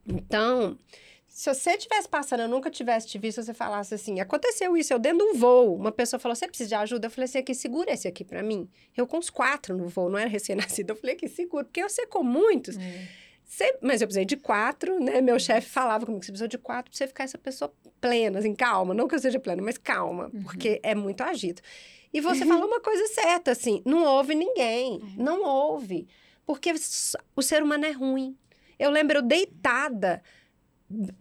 Então, 0.08 0.78
se 1.35 1.51
você 1.51 1.75
tivesse 1.77 2.07
passando, 2.07 2.41
eu 2.41 2.47
nunca 2.47 2.69
tivesse 2.69 3.07
te 3.07 3.17
visto, 3.17 3.41
você 3.41 3.55
falasse 3.55 3.95
assim, 3.95 4.19
aconteceu 4.19 4.77
isso, 4.77 4.93
eu 4.93 4.99
dentro 4.99 5.17
de 5.17 5.23
um 5.23 5.33
voo, 5.33 5.75
uma 5.75 5.91
pessoa 5.91 6.19
falou, 6.19 6.35
você 6.35 6.47
precisa 6.47 6.69
de 6.69 6.75
ajuda? 6.75 7.07
Eu 7.07 7.11
falei 7.11 7.25
assim, 7.25 7.39
aqui, 7.39 7.55
segura 7.55 7.91
esse 7.91 8.07
aqui 8.07 8.23
pra 8.23 8.43
mim. 8.43 8.69
Eu 8.95 9.07
com 9.07 9.17
os 9.17 9.31
quatro 9.31 9.75
no 9.75 9.87
voo, 9.87 10.11
não 10.11 10.19
era 10.19 10.29
recém-nascido. 10.29 10.91
Eu 10.91 10.95
falei, 10.95 11.15
aqui, 11.15 11.27
segura, 11.27 11.63
porque 11.65 11.81
eu 11.81 11.89
sei 11.89 12.05
com 12.05 12.21
muitos. 12.23 12.77
É. 12.77 13.07
Você- 13.43 13.77
mas 13.81 13.99
eu 14.01 14.07
precisei 14.07 14.25
de 14.25 14.37
quatro, 14.37 14.99
né? 15.03 15.21
Meu 15.21 15.39
chefe 15.39 15.67
falava 15.69 16.05
comigo, 16.05 16.23
você 16.23 16.31
precisa 16.31 16.47
de 16.47 16.57
quatro 16.59 16.91
pra 16.91 16.97
você 16.97 17.07
ficar 17.07 17.23
essa 17.23 17.37
pessoa 17.39 17.73
plena, 17.99 18.37
assim, 18.37 18.53
calma. 18.53 18.93
Não 18.93 19.07
que 19.07 19.15
eu 19.15 19.19
seja 19.19 19.39
plena, 19.39 19.61
mas 19.61 19.77
calma, 19.79 20.29
porque 20.43 20.79
é 20.83 20.93
muito 20.93 21.21
agito. 21.21 21.63
E 22.13 22.21
você 22.21 22.45
falou 22.45 22.67
uma 22.67 22.79
coisa 22.79 23.07
certa, 23.07 23.49
assim, 23.51 23.81
não 23.85 24.03
ouve 24.05 24.35
ninguém, 24.35 25.01
não 25.17 25.43
ouve. 25.43 26.07
Porque 26.45 26.71
o 27.35 27.41
ser 27.41 27.63
humano 27.63 27.85
é 27.85 27.91
ruim. 27.91 28.37
Eu 28.77 28.91
lembro 28.91 29.17
eu 29.17 29.21
deitada, 29.23 30.21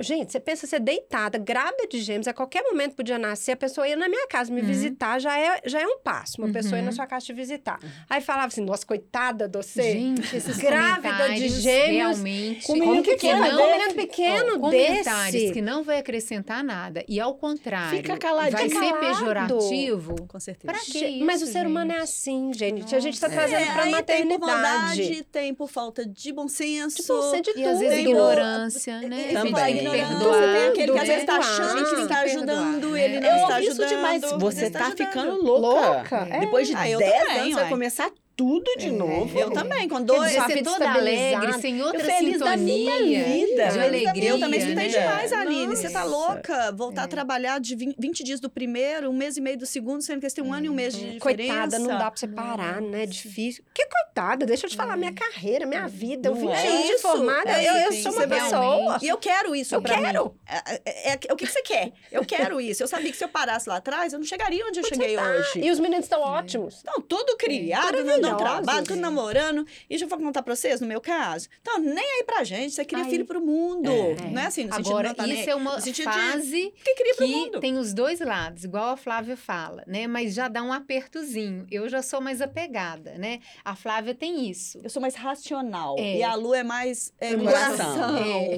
Gente, 0.01 0.33
você 0.33 0.41
pensa 0.41 0.67
ser 0.67 0.81
deitada, 0.81 1.39
grávida 1.39 1.87
de 1.89 2.01
gêmeos, 2.01 2.29
a 2.29 2.33
qualquer 2.33 2.63
momento 2.63 2.95
podia 2.95 3.19
nascer, 3.19 3.53
a 3.53 3.57
pessoa 3.57 3.89
ia 3.89 3.97
na 3.97 4.09
minha 4.09 4.27
casa 4.27 4.53
me 4.53 4.61
uhum. 4.61 4.67
visitar, 4.67 5.19
já 5.19 5.39
é, 5.39 5.61
já 5.65 5.81
é 5.81 5.87
um 5.87 5.99
passo. 5.99 6.39
Uma 6.39 6.49
uhum. 6.49 6.53
pessoa 6.53 6.79
ir 6.79 6.83
na 6.83 6.93
sua 6.93 7.07
casa 7.07 7.27
te 7.27 7.33
visitar. 7.33 7.79
Uhum. 7.83 7.89
Aí 8.09 8.21
falava 8.21 8.49
assim, 8.49 8.63
nossa, 8.63 8.87
coitada 8.87 9.49
de 9.49 9.57
você. 9.57 9.93
Gente, 9.93 10.37
esses 10.37 10.59
grávida 10.59 11.35
de 11.35 11.49
gêmeos. 11.49 12.19
Realmente. 12.19 12.67
Com 12.67 12.73
menino 12.75 13.03
pequeno, 13.03 13.41
não, 13.41 13.59
com 13.59 13.71
menino 13.71 13.95
pequeno 13.95 14.59
oh, 14.61 14.71
desse. 14.71 15.53
que 15.53 15.63
não 15.63 15.83
vai 15.83 15.99
acrescentar 15.99 16.63
nada. 16.63 17.05
E 17.09 17.21
ao 17.21 17.35
contrário, 17.35 17.97
Fica 17.97 18.17
caladinho. 18.17 18.59
vai 18.59 18.69
ser 18.69 18.99
pejorativo. 18.99 20.27
Com 20.27 20.41
certeza. 20.41 20.73
Pra 20.73 20.83
que 20.83 21.07
isso, 21.07 21.25
Mas 21.25 21.43
o 21.43 21.47
ser 21.47 21.67
humano 21.67 21.93
é 21.93 21.99
assim, 21.99 22.53
gente. 22.53 22.83
Nossa. 22.83 22.97
A 22.97 23.01
gente 23.01 23.21
tá 23.21 23.29
trazendo 23.29 23.63
é, 23.63 23.73
pra 23.73 23.87
maternidade. 23.87 24.13
Tem 24.13 24.39
por 24.39 24.47
maldade, 24.47 25.25
tem 25.25 25.55
por 25.55 25.69
falta 25.69 26.07
de 26.07 26.33
bom 26.33 26.49
senso. 26.49 27.03
De 27.03 27.09
bom 27.09 27.23
senso 27.31 27.43
de 27.43 27.51
e 27.51 27.55
tudo. 27.55 27.69
às 27.69 27.79
vezes 27.79 27.99
ignorância, 27.99 29.01
né? 29.01 29.33
Também. 29.33 29.62
Ignorância, 29.71 30.53
tem 30.53 30.69
aquele 30.69 30.93
que 30.93 30.99
às 30.99 31.09
vezes 31.09 31.25
tá 31.25 31.37
achando 31.37 31.95
que 31.95 32.01
está 32.03 32.21
ajudando, 32.21 32.97
ele 32.97 33.21
não 33.21 33.37
está 33.37 33.57
ajudando. 33.57 33.81
isso 33.81 33.87
demais. 33.87 34.23
Você 34.39 34.71
tá 34.71 34.91
ficando 34.97 35.43
louca. 35.43 36.27
Depois 36.41 36.69
de 36.69 36.75
10 36.75 37.01
ah, 37.01 37.33
anos 37.41 37.55
vai 37.55 37.69
começar 37.69 38.11
tudo 38.37 38.71
de 38.79 38.89
é, 38.89 38.93
novo. 38.93 39.39
Eu 39.39 39.51
também, 39.51 39.89
com 39.89 40.03
dois. 40.03 40.33
Quer 40.33 40.47
dizer, 40.47 40.63
toda 40.63 40.91
alegre, 40.91 41.53
sem 41.61 41.83
outra 41.83 42.01
eu 42.01 42.05
feliz 42.05 42.33
sintonia. 42.35 42.51
Da 42.51 42.57
minha 42.57 43.25
vida. 43.25 43.69
De 43.69 43.81
alegria, 43.81 44.31
eu 44.31 44.41
também 44.41 44.61
escutei 44.61 44.89
né? 44.89 44.99
demais, 44.99 45.33
Aline. 45.33 45.77
Você 45.77 45.91
tá 45.91 46.05
louca? 46.05 46.73
Voltar 46.73 47.03
é. 47.03 47.05
a 47.05 47.09
trabalhar 47.09 47.61
de 47.61 47.75
20 47.77 48.25
dias 48.25 48.41
do 48.41 48.49
primeiro, 48.49 49.11
um 49.11 49.13
mês 49.13 49.37
e 49.37 49.41
meio 49.41 49.59
do 49.59 49.67
segundo, 49.67 50.03
sendo 50.03 50.21
que 50.21 50.29
você 50.29 50.37
tem 50.37 50.45
um 50.45 50.53
ano 50.53 50.67
e 50.67 50.69
um 50.71 50.75
mês 50.75 50.95
de 50.95 51.13
diferença. 51.13 51.53
Coitada, 51.53 51.79
não 51.79 51.89
dá 51.99 52.11
pra 52.11 52.17
você 52.17 52.29
parar, 52.29 52.81
né? 52.81 53.03
É 53.03 53.07
difícil. 53.07 53.65
Que 53.75 53.87
coitada, 53.87 54.47
deixa 54.47 54.67
eu 54.67 54.71
te 54.71 54.77
falar, 54.77 54.97
minha 54.97 55.13
carreira, 55.13 55.67
minha 55.67 55.89
vida. 55.89 56.29
Eu 56.29 56.35
vim 56.35 56.51
é 56.51 56.87
de 56.87 56.99
formada, 56.99 57.63
eu, 57.63 57.75
eu 57.75 57.93
sou 57.95 58.13
uma 58.13 58.27
pessoa. 58.27 58.99
E 59.03 59.09
eu 59.09 59.19
quero 59.19 59.55
isso 59.55 59.75
eu 59.75 59.83
quero. 59.83 60.37
É, 60.47 61.13
é, 61.13 61.15
o 61.33 61.37
que, 61.37 61.47
que 61.47 61.53
você 61.53 61.63
quer? 61.63 61.93
Eu 62.11 62.25
quero 62.25 62.61
isso. 62.61 62.83
Eu 62.83 62.89
sabia 62.89 63.11
que 63.11 63.17
se 63.17 63.25
eu 63.25 63.29
parasse 63.29 63.69
lá 63.69 63.77
atrás, 63.77 64.13
eu 64.13 64.19
não 64.19 64.27
chegaria 64.27 64.65
onde 64.67 64.81
eu 64.81 64.85
cheguei 64.85 65.17
tá. 65.17 65.23
hoje. 65.23 65.61
E 65.65 65.71
os 65.71 65.79
meninos 65.79 66.05
estão 66.05 66.21
ótimos. 66.21 66.77
Estão 66.77 67.01
tudo 67.01 67.37
criado, 67.37 68.05
não 68.05 68.21
dão 68.29 68.37
trabalho, 68.37 68.87
tudo 68.87 69.01
namorando. 69.01 69.67
E 69.89 69.99
já 69.99 70.07
vou 70.07 70.19
contar 70.19 70.43
pra 70.43 70.55
vocês, 70.55 70.81
no 70.81 70.87
meu 70.87 71.01
caso. 71.01 71.49
Então, 71.61 71.79
nem 71.79 72.05
aí 72.19 72.25
pra 72.25 72.45
gente, 72.45 72.75
você 72.75 72.85
cria 72.85 73.05
Ai. 73.05 73.11
filho 73.11 73.25
pro 73.25 73.41
mundo. 73.41 73.91
É. 73.91 74.31
Não 74.31 74.41
é 74.41 74.47
assim, 74.47 74.65
no 74.65 74.75
Agora, 74.75 75.09
sentido 75.09 75.27
não 75.27 75.35
tá 75.35 75.41
isso 75.41 75.51
é 75.51 75.55
uma 75.55 75.81
fase 75.81 76.75
que, 76.85 76.95
cria 76.95 77.15
pro 77.15 77.29
mundo. 77.29 77.61
tem 77.61 77.77
os 77.77 77.93
dois 77.93 78.21
lados, 78.21 78.65
igual 78.65 78.91
a 78.91 78.97
Flávia 78.97 79.37
fala, 79.37 79.85
né? 79.87 80.07
Mas 80.07 80.35
já 80.35 80.49
dá 80.49 80.63
um 80.63 80.73
apertozinho. 80.73 81.67
Eu 81.71 81.89
já 81.89 82.03
sou 82.03 82.21
mais 82.21 82.41
apegada, 82.41 83.13
né? 83.19 83.41
A 83.65 83.75
Flávia 83.75 84.15
tem 84.15 84.49
isso. 84.49 84.81
Eu 84.83 84.91
sou 84.91 85.01
mais 85.01 85.15
racional. 85.15 85.97
É. 85.99 86.19
E 86.19 86.23
a 86.23 86.35
Lu 86.35 86.55
é 86.55 86.63
mais 86.63 87.13
é, 87.21 87.35
coração. 87.37 88.17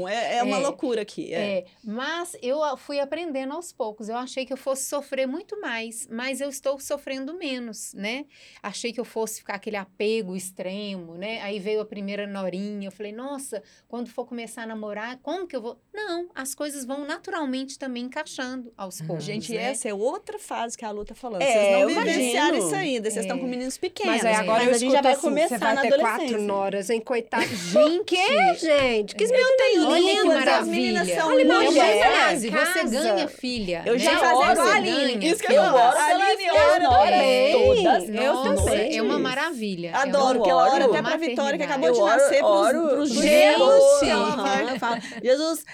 É, 0.08 0.34
é, 0.34 0.36
é 0.38 0.42
uma 0.42 0.58
loucura 0.58 1.02
aqui. 1.02 1.32
É. 1.32 1.58
é. 1.58 1.64
Mas 1.82 2.36
eu 2.42 2.76
fui 2.76 3.00
aprendendo 3.00 3.52
aos 3.54 3.72
poucos. 3.72 4.08
Eu 4.08 4.16
achei 4.16 4.44
que 4.44 4.52
eu 4.52 4.56
fosse 4.56 4.84
sofrer 4.84 5.26
muito 5.26 5.60
mais, 5.60 6.06
mas 6.10 6.40
eu 6.40 6.48
estou 6.48 6.78
sofrendo 6.78 7.34
menos, 7.34 7.92
né? 7.94 8.26
Achei 8.62 8.92
que 8.92 9.00
eu 9.00 9.04
fosse 9.04 9.38
ficar 9.40 9.53
aquele 9.54 9.76
apego 9.76 10.36
extremo, 10.36 11.14
né? 11.16 11.40
Aí 11.42 11.58
veio 11.58 11.80
a 11.80 11.84
primeira 11.84 12.26
norinha, 12.26 12.88
eu 12.88 12.92
falei, 12.92 13.12
nossa, 13.12 13.62
quando 13.88 14.08
for 14.08 14.24
começar 14.24 14.62
a 14.62 14.66
namorar, 14.66 15.18
como 15.22 15.46
que 15.46 15.56
eu 15.56 15.62
vou? 15.62 15.78
Não, 15.92 16.28
as 16.34 16.54
coisas 16.54 16.84
vão 16.84 17.04
naturalmente 17.04 17.78
também 17.78 18.04
encaixando 18.04 18.72
aos 18.76 19.00
uhum. 19.00 19.06
poucos. 19.06 19.24
Gente, 19.24 19.52
né? 19.52 19.70
essa 19.70 19.88
é 19.88 19.94
outra 19.94 20.38
fase 20.38 20.76
que 20.76 20.84
a 20.84 20.90
Lu 20.90 21.04
tá 21.04 21.14
falando. 21.14 21.42
É, 21.42 21.46
vocês 21.46 21.96
não 21.96 22.04
vivenciaram 22.04 22.58
isso 22.58 22.74
ainda, 22.74 23.10
vocês 23.10 23.24
estão 23.24 23.36
é. 23.36 23.40
com 23.40 23.46
meninos 23.46 23.78
pequenos. 23.78 24.14
Mas 24.14 24.24
aí 24.24 24.34
agora 24.34 24.64
mas 24.64 24.76
a 24.76 24.78
gente 24.78 24.92
já 24.92 25.02
vai 25.02 25.12
assim, 25.12 25.20
começar 25.20 25.58
você 25.58 25.74
vai 25.74 25.88
ter 25.88 25.98
quatro 26.00 26.42
noras, 26.42 26.90
hein, 26.90 27.00
coitado. 27.00 27.44
Gente, 27.74 28.04
que, 28.04 28.54
gente? 28.54 29.14
Que 29.14 29.26
meu 29.26 29.56
tem 29.56 29.78
línguas, 29.78 30.46
as 30.46 30.68
meninas 30.68 31.08
são 31.10 31.36
lindas. 31.36 31.76
É 31.76 32.36
você 32.36 32.84
ganha 32.84 33.28
filha. 33.28 33.82
Eu 33.86 33.98
já 33.98 34.12
né? 34.12 34.28
igual 34.28 34.42
a 34.42 34.74
Aline. 34.74 35.26
Isso 35.26 35.42
que 35.42 35.52
eu 35.52 35.62
oro 35.62 35.98
Aline 35.98 36.50
ora. 36.86 37.24
Eu 37.26 38.42
também. 38.42 38.96
É 38.96 39.02
uma 39.02 39.18
maravilha. 39.18 39.43
Adoro, 39.94 40.42
que 40.42 40.50
ela 40.50 40.72
ora 40.72 40.84
até 40.86 41.02
pra 41.02 41.16
Vitória, 41.16 41.58
que 41.58 41.64
acabou 41.64 41.88
eu 41.88 41.94
de 41.94 42.00
oro, 42.00 42.10
nascer, 42.10 42.44
oro, 42.44 42.80
pros, 42.80 42.92
pros 42.92 43.12
gêmeos. 43.12 44.02
Ela 44.02 44.78
fala, 44.78 45.00
Jesus, 45.22 45.64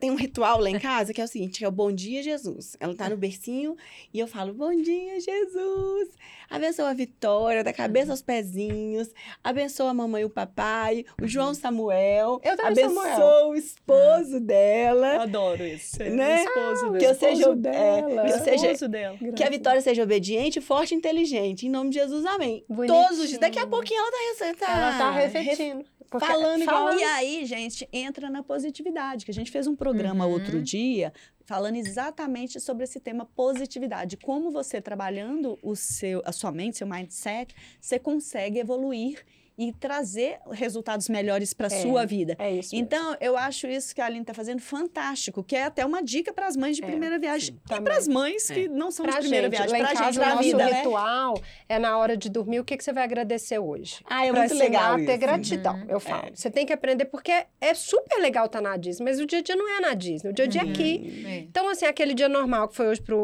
tem 0.00 0.10
um 0.10 0.16
ritual 0.16 0.60
lá 0.60 0.70
em 0.70 0.78
casa 0.78 1.12
que 1.12 1.20
é 1.20 1.24
o 1.24 1.28
seguinte, 1.28 1.58
que 1.58 1.64
é 1.64 1.68
o 1.68 1.72
bom 1.72 1.92
dia, 1.92 2.22
Jesus. 2.22 2.76
Ela 2.80 2.94
tá 2.94 3.08
no 3.08 3.16
bercinho 3.16 3.76
e 4.12 4.18
eu 4.18 4.26
falo, 4.26 4.52
bom 4.52 4.74
dia, 4.74 5.20
Jesus. 5.20 6.08
Abençoa 6.50 6.90
a 6.90 6.94
Vitória, 6.94 7.62
da 7.62 7.72
cabeça 7.72 8.10
aos 8.10 8.20
pezinhos. 8.20 9.08
Abençoa 9.42 9.90
a 9.90 9.94
mamãe 9.94 10.22
e 10.22 10.24
o 10.24 10.30
papai. 10.30 11.04
O 11.22 11.28
João 11.28 11.54
Samuel. 11.54 12.40
Eu 12.42 12.56
também 12.56 12.84
abençoa 12.84 13.08
Samuel. 13.08 13.48
o 13.50 13.54
esposo 13.54 14.36
ah. 14.36 14.40
dela. 14.40 15.14
Eu 15.14 15.20
adoro 15.20 15.64
isso. 15.64 15.98
Né? 16.02 16.42
O 16.42 16.48
esposo 16.48 16.82
dela. 16.82 16.98
Que 16.98 17.04
eu 17.04 17.14
seja, 17.14 17.40
esposo 17.40 17.56
dela. 17.56 17.76
É, 17.76 18.26
que, 18.26 18.32
eu 18.32 18.38
seja, 18.40 18.88
dela. 18.88 19.18
que 19.36 19.44
a 19.44 19.48
Vitória 19.48 19.80
seja 19.80 20.02
obediente, 20.02 20.60
forte 20.60 20.92
e 20.92 20.96
inteligente. 20.96 21.68
Em 21.68 21.70
nome 21.70 21.90
de 21.90 22.00
Jesus, 22.00 22.26
amém. 22.26 22.64
Bonitinho. 22.68 23.00
Todos 23.00 23.20
os 23.20 23.28
dias. 23.28 23.40
Daqui 23.40 23.60
a 23.60 23.66
pouquinho 23.68 24.00
ela 24.00 24.10
tá, 24.10 24.66
tá, 24.66 24.72
ela 24.72 24.98
tá 24.98 25.10
refletindo. 25.12 25.84
Falando 26.18 26.62
igual. 26.62 26.98
E 26.98 27.04
aí, 27.04 27.46
gente, 27.46 27.88
entra 27.92 28.28
na 28.28 28.42
positividade, 28.42 29.24
que 29.24 29.30
a 29.30 29.34
gente 29.34 29.52
fez 29.52 29.68
um 29.68 29.76
programa 29.76 30.26
uhum. 30.26 30.32
outro 30.32 30.60
dia 30.60 31.12
falando 31.50 31.74
exatamente 31.74 32.60
sobre 32.60 32.84
esse 32.84 33.00
tema 33.00 33.26
positividade. 33.26 34.16
Como 34.16 34.52
você 34.52 34.80
trabalhando 34.80 35.58
o 35.64 35.74
seu, 35.74 36.22
a 36.24 36.30
sua 36.30 36.52
mente, 36.52 36.76
seu 36.78 36.86
mindset, 36.86 37.52
você 37.80 37.98
consegue 37.98 38.60
evoluir 38.60 39.26
e 39.60 39.74
trazer 39.74 40.38
resultados 40.50 41.06
melhores 41.10 41.52
para 41.52 41.66
a 41.66 41.70
é, 41.70 41.82
sua 41.82 42.06
vida. 42.06 42.34
É 42.38 42.50
isso. 42.50 42.74
Então, 42.74 43.14
eu 43.20 43.36
acho 43.36 43.66
isso 43.66 43.94
que 43.94 44.00
a 44.00 44.06
Aline 44.06 44.22
está 44.22 44.32
fazendo 44.32 44.62
fantástico, 44.62 45.44
que 45.44 45.54
é 45.54 45.64
até 45.64 45.84
uma 45.84 46.02
dica 46.02 46.32
para 46.32 46.46
as 46.46 46.56
mães 46.56 46.76
de 46.76 46.82
é, 46.82 46.86
primeira 46.86 47.18
viagem 47.18 47.54
sim, 47.54 47.76
e 47.76 47.80
para 47.82 47.98
as 47.98 48.08
mães 48.08 48.50
que 48.50 48.64
é. 48.64 48.68
não 48.68 48.90
são 48.90 49.04
pra 49.04 49.16
de 49.16 49.20
primeira 49.20 49.48
gente, 49.48 49.58
viagem, 49.58 49.78
para 49.78 49.90
a 49.90 50.04
gente, 50.04 50.18
para 50.18 50.32
a 50.32 50.36
vida. 50.36 50.66
O 50.66 50.72
ritual 50.72 51.34
né? 51.34 51.42
é 51.68 51.78
na 51.78 51.98
hora 51.98 52.16
de 52.16 52.30
dormir, 52.30 52.58
o 52.60 52.64
que, 52.64 52.74
que 52.74 52.82
você 52.82 52.90
vai 52.90 53.04
agradecer 53.04 53.58
hoje? 53.58 54.00
Ah, 54.06 54.24
é 54.24 54.30
pra 54.30 54.40
muito 54.40 54.54
legal 54.54 54.94
a 54.94 54.96
ter 54.96 55.18
gratidão, 55.18 55.74
uhum. 55.74 55.86
eu 55.90 56.00
falo. 56.00 56.28
É. 56.28 56.30
Você 56.34 56.50
tem 56.50 56.64
que 56.64 56.72
aprender, 56.72 57.04
porque 57.04 57.44
é 57.60 57.74
super 57.74 58.18
legal 58.18 58.46
estar 58.46 58.62
tá 58.62 58.70
na 58.70 58.78
Disney, 58.78 59.04
mas 59.04 59.20
o 59.20 59.26
dia 59.26 59.40
a 59.40 59.42
dia 59.42 59.56
não 59.56 59.68
é 59.68 59.80
na 59.80 59.92
Disney, 59.92 60.30
o 60.30 60.32
dia 60.32 60.46
a 60.46 60.48
dia 60.48 60.62
é 60.62 60.64
aqui. 60.70 61.22
Uhum. 61.22 61.32
Então, 61.50 61.68
assim, 61.68 61.84
aquele 61.84 62.14
dia 62.14 62.30
normal 62.30 62.66
que 62.68 62.76
foi 62.76 62.88
hoje 62.88 63.02
para 63.02 63.14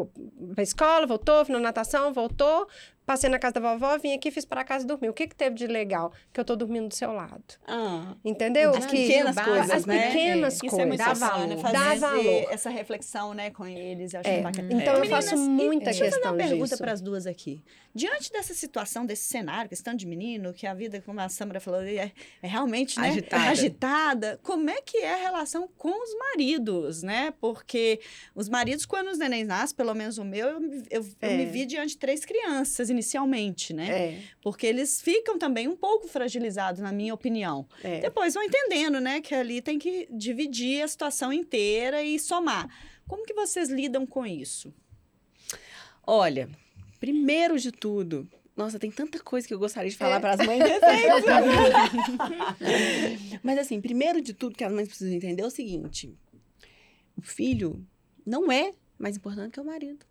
a 0.59 0.63
escola, 0.63 1.07
voltou, 1.07 1.47
foi 1.47 1.55
na 1.55 1.61
natação, 1.63 2.13
voltou, 2.13 2.69
Passei 3.07 3.31
na 3.31 3.39
casa 3.39 3.55
da 3.55 3.61
vovó, 3.61 3.97
vim 3.99 4.13
aqui, 4.15 4.33
fiz 4.33 4.45
para 4.45 4.65
casa 4.65 4.85
e 4.85 4.89
dormi. 4.89 5.09
O 5.09 5.13
que 5.13 5.29
que 5.29 5.37
teve 5.37 5.55
de 5.55 5.69
legal? 5.69 6.13
Que 6.33 6.41
eu 6.41 6.45
tô 6.45 6.57
dormindo 6.57 6.89
do 6.89 6.95
seu 6.95 7.13
lado. 7.13 7.45
Ah, 7.65 8.17
Entendeu? 8.25 8.75
As 8.75 8.85
que, 8.85 8.97
pequenas 8.97 9.37
coisas, 9.37 9.71
as 9.71 9.87
né? 9.87 10.09
pequenas 10.09 10.57
é. 10.57 10.59
coisas. 10.59 10.73
Isso 10.73 10.81
é 10.81 10.87
muito 10.87 10.99
dá 10.99 11.13
valor. 11.13 11.59
Fazer 11.59 11.73
dá 11.73 11.95
valor. 11.95 12.47
essa 12.51 12.69
reflexão, 12.69 13.33
né, 13.33 13.51
com 13.51 13.65
eles. 13.65 14.13
Eu 14.13 14.21
acho 14.21 14.29
é. 14.29 14.41
bacana. 14.41 14.73
Então, 14.73 14.97
é. 14.97 15.01
eu 15.01 15.07
faço 15.07 15.37
muita 15.37 15.85
Deixa 15.85 16.03
questão 16.05 16.19
eu 16.19 16.25
fazer 16.25 16.35
uma 16.35 16.49
pergunta 16.49 16.71
disso. 16.71 16.83
para 16.83 16.93
as 16.93 17.01
duas 17.01 17.29
aqui. 17.29 17.63
Diante 17.95 18.31
dessa 18.33 18.53
situação, 18.53 19.07
desse 19.07 19.25
cenário, 19.25 19.69
questão 19.71 19.95
de 19.95 20.05
menino, 20.05 20.53
que 20.53 20.67
a 20.67 20.75
vida, 20.75 21.01
como 21.01 21.21
a 21.21 21.29
Samara 21.29 21.61
falou, 21.61 21.81
é, 21.83 22.13
é 22.43 22.47
realmente 22.47 22.99
né, 22.99 23.09
agitada. 23.09 23.51
agitada, 23.51 24.41
como 24.43 24.69
é 24.69 24.83
que 24.83 24.99
é 24.99 25.15
a 25.15 25.17
relação 25.17 25.69
com 25.79 25.89
os 25.89 26.11
maridos, 26.19 27.03
né? 27.03 27.33
Porque 27.41 28.01
os 28.35 28.49
maridos, 28.49 28.85
quando 28.85 29.09
os 29.09 29.19
nenéns 29.19 29.47
nascem, 29.47 29.77
pelo 29.77 29.95
menos 29.95 30.19
o 30.19 30.25
meu, 30.25 30.49
eu, 30.49 30.61
eu, 30.91 31.09
eu 31.23 31.31
me 31.31 31.47
vi 31.47 31.65
diante 31.65 31.91
de 31.91 31.99
três 31.99 32.25
crianças, 32.25 32.91
inicialmente, 32.97 33.73
né? 33.73 33.89
É. 33.89 34.23
Porque 34.43 34.67
eles 34.67 35.01
ficam 35.01 35.39
também 35.39 35.69
um 35.69 35.77
pouco 35.77 36.09
fragilizados, 36.09 36.81
na 36.81 36.93
minha 36.93 37.15
opinião. 37.15 37.67
É. 37.83 38.01
Depois 38.01 38.35
vão 38.35 38.43
entendendo, 38.43 39.01
né, 39.01 39.21
que 39.21 39.35
ali 39.35 39.61
tem 39.61 39.79
que 39.79 40.09
dividir 40.11 40.83
a 40.83 40.89
situação 40.89 41.33
inteira 41.33 42.03
e 42.03 42.19
somar. 42.19 42.69
Como 43.07 43.25
que 43.25 43.35
vocês 43.35 43.69
lidam 43.69 44.07
com 44.07 44.27
isso? 44.27 44.75
Olha, 46.07 46.49
primeiro 46.99 47.59
de 47.59 47.71
tudo, 47.71 48.29
nossa, 48.57 48.79
tem 48.79 48.91
tanta 48.91 49.19
coisa 49.19 49.47
que 49.47 49.53
eu 49.53 49.59
gostaria 49.59 49.91
de 49.91 49.97
falar 49.97 50.17
é. 50.17 50.21
para 50.21 50.33
as 50.33 50.47
mães 50.47 50.63
Mas 53.43 53.59
assim, 53.59 53.81
primeiro 53.81 54.23
de 54.23 54.33
tudo 54.33 54.57
que 54.57 54.65
as 54.65 54.73
mães 54.73 54.89
precisam 54.89 55.15
entender 55.15 55.43
é 55.43 55.47
o 55.47 55.51
seguinte: 55.51 56.17
o 57.17 57.23
filho 57.23 57.85
não 58.25 58.51
é 58.51 58.73
mais 58.99 59.17
importante 59.17 59.53
que 59.53 59.61
o 59.61 59.65
marido. 59.65 60.05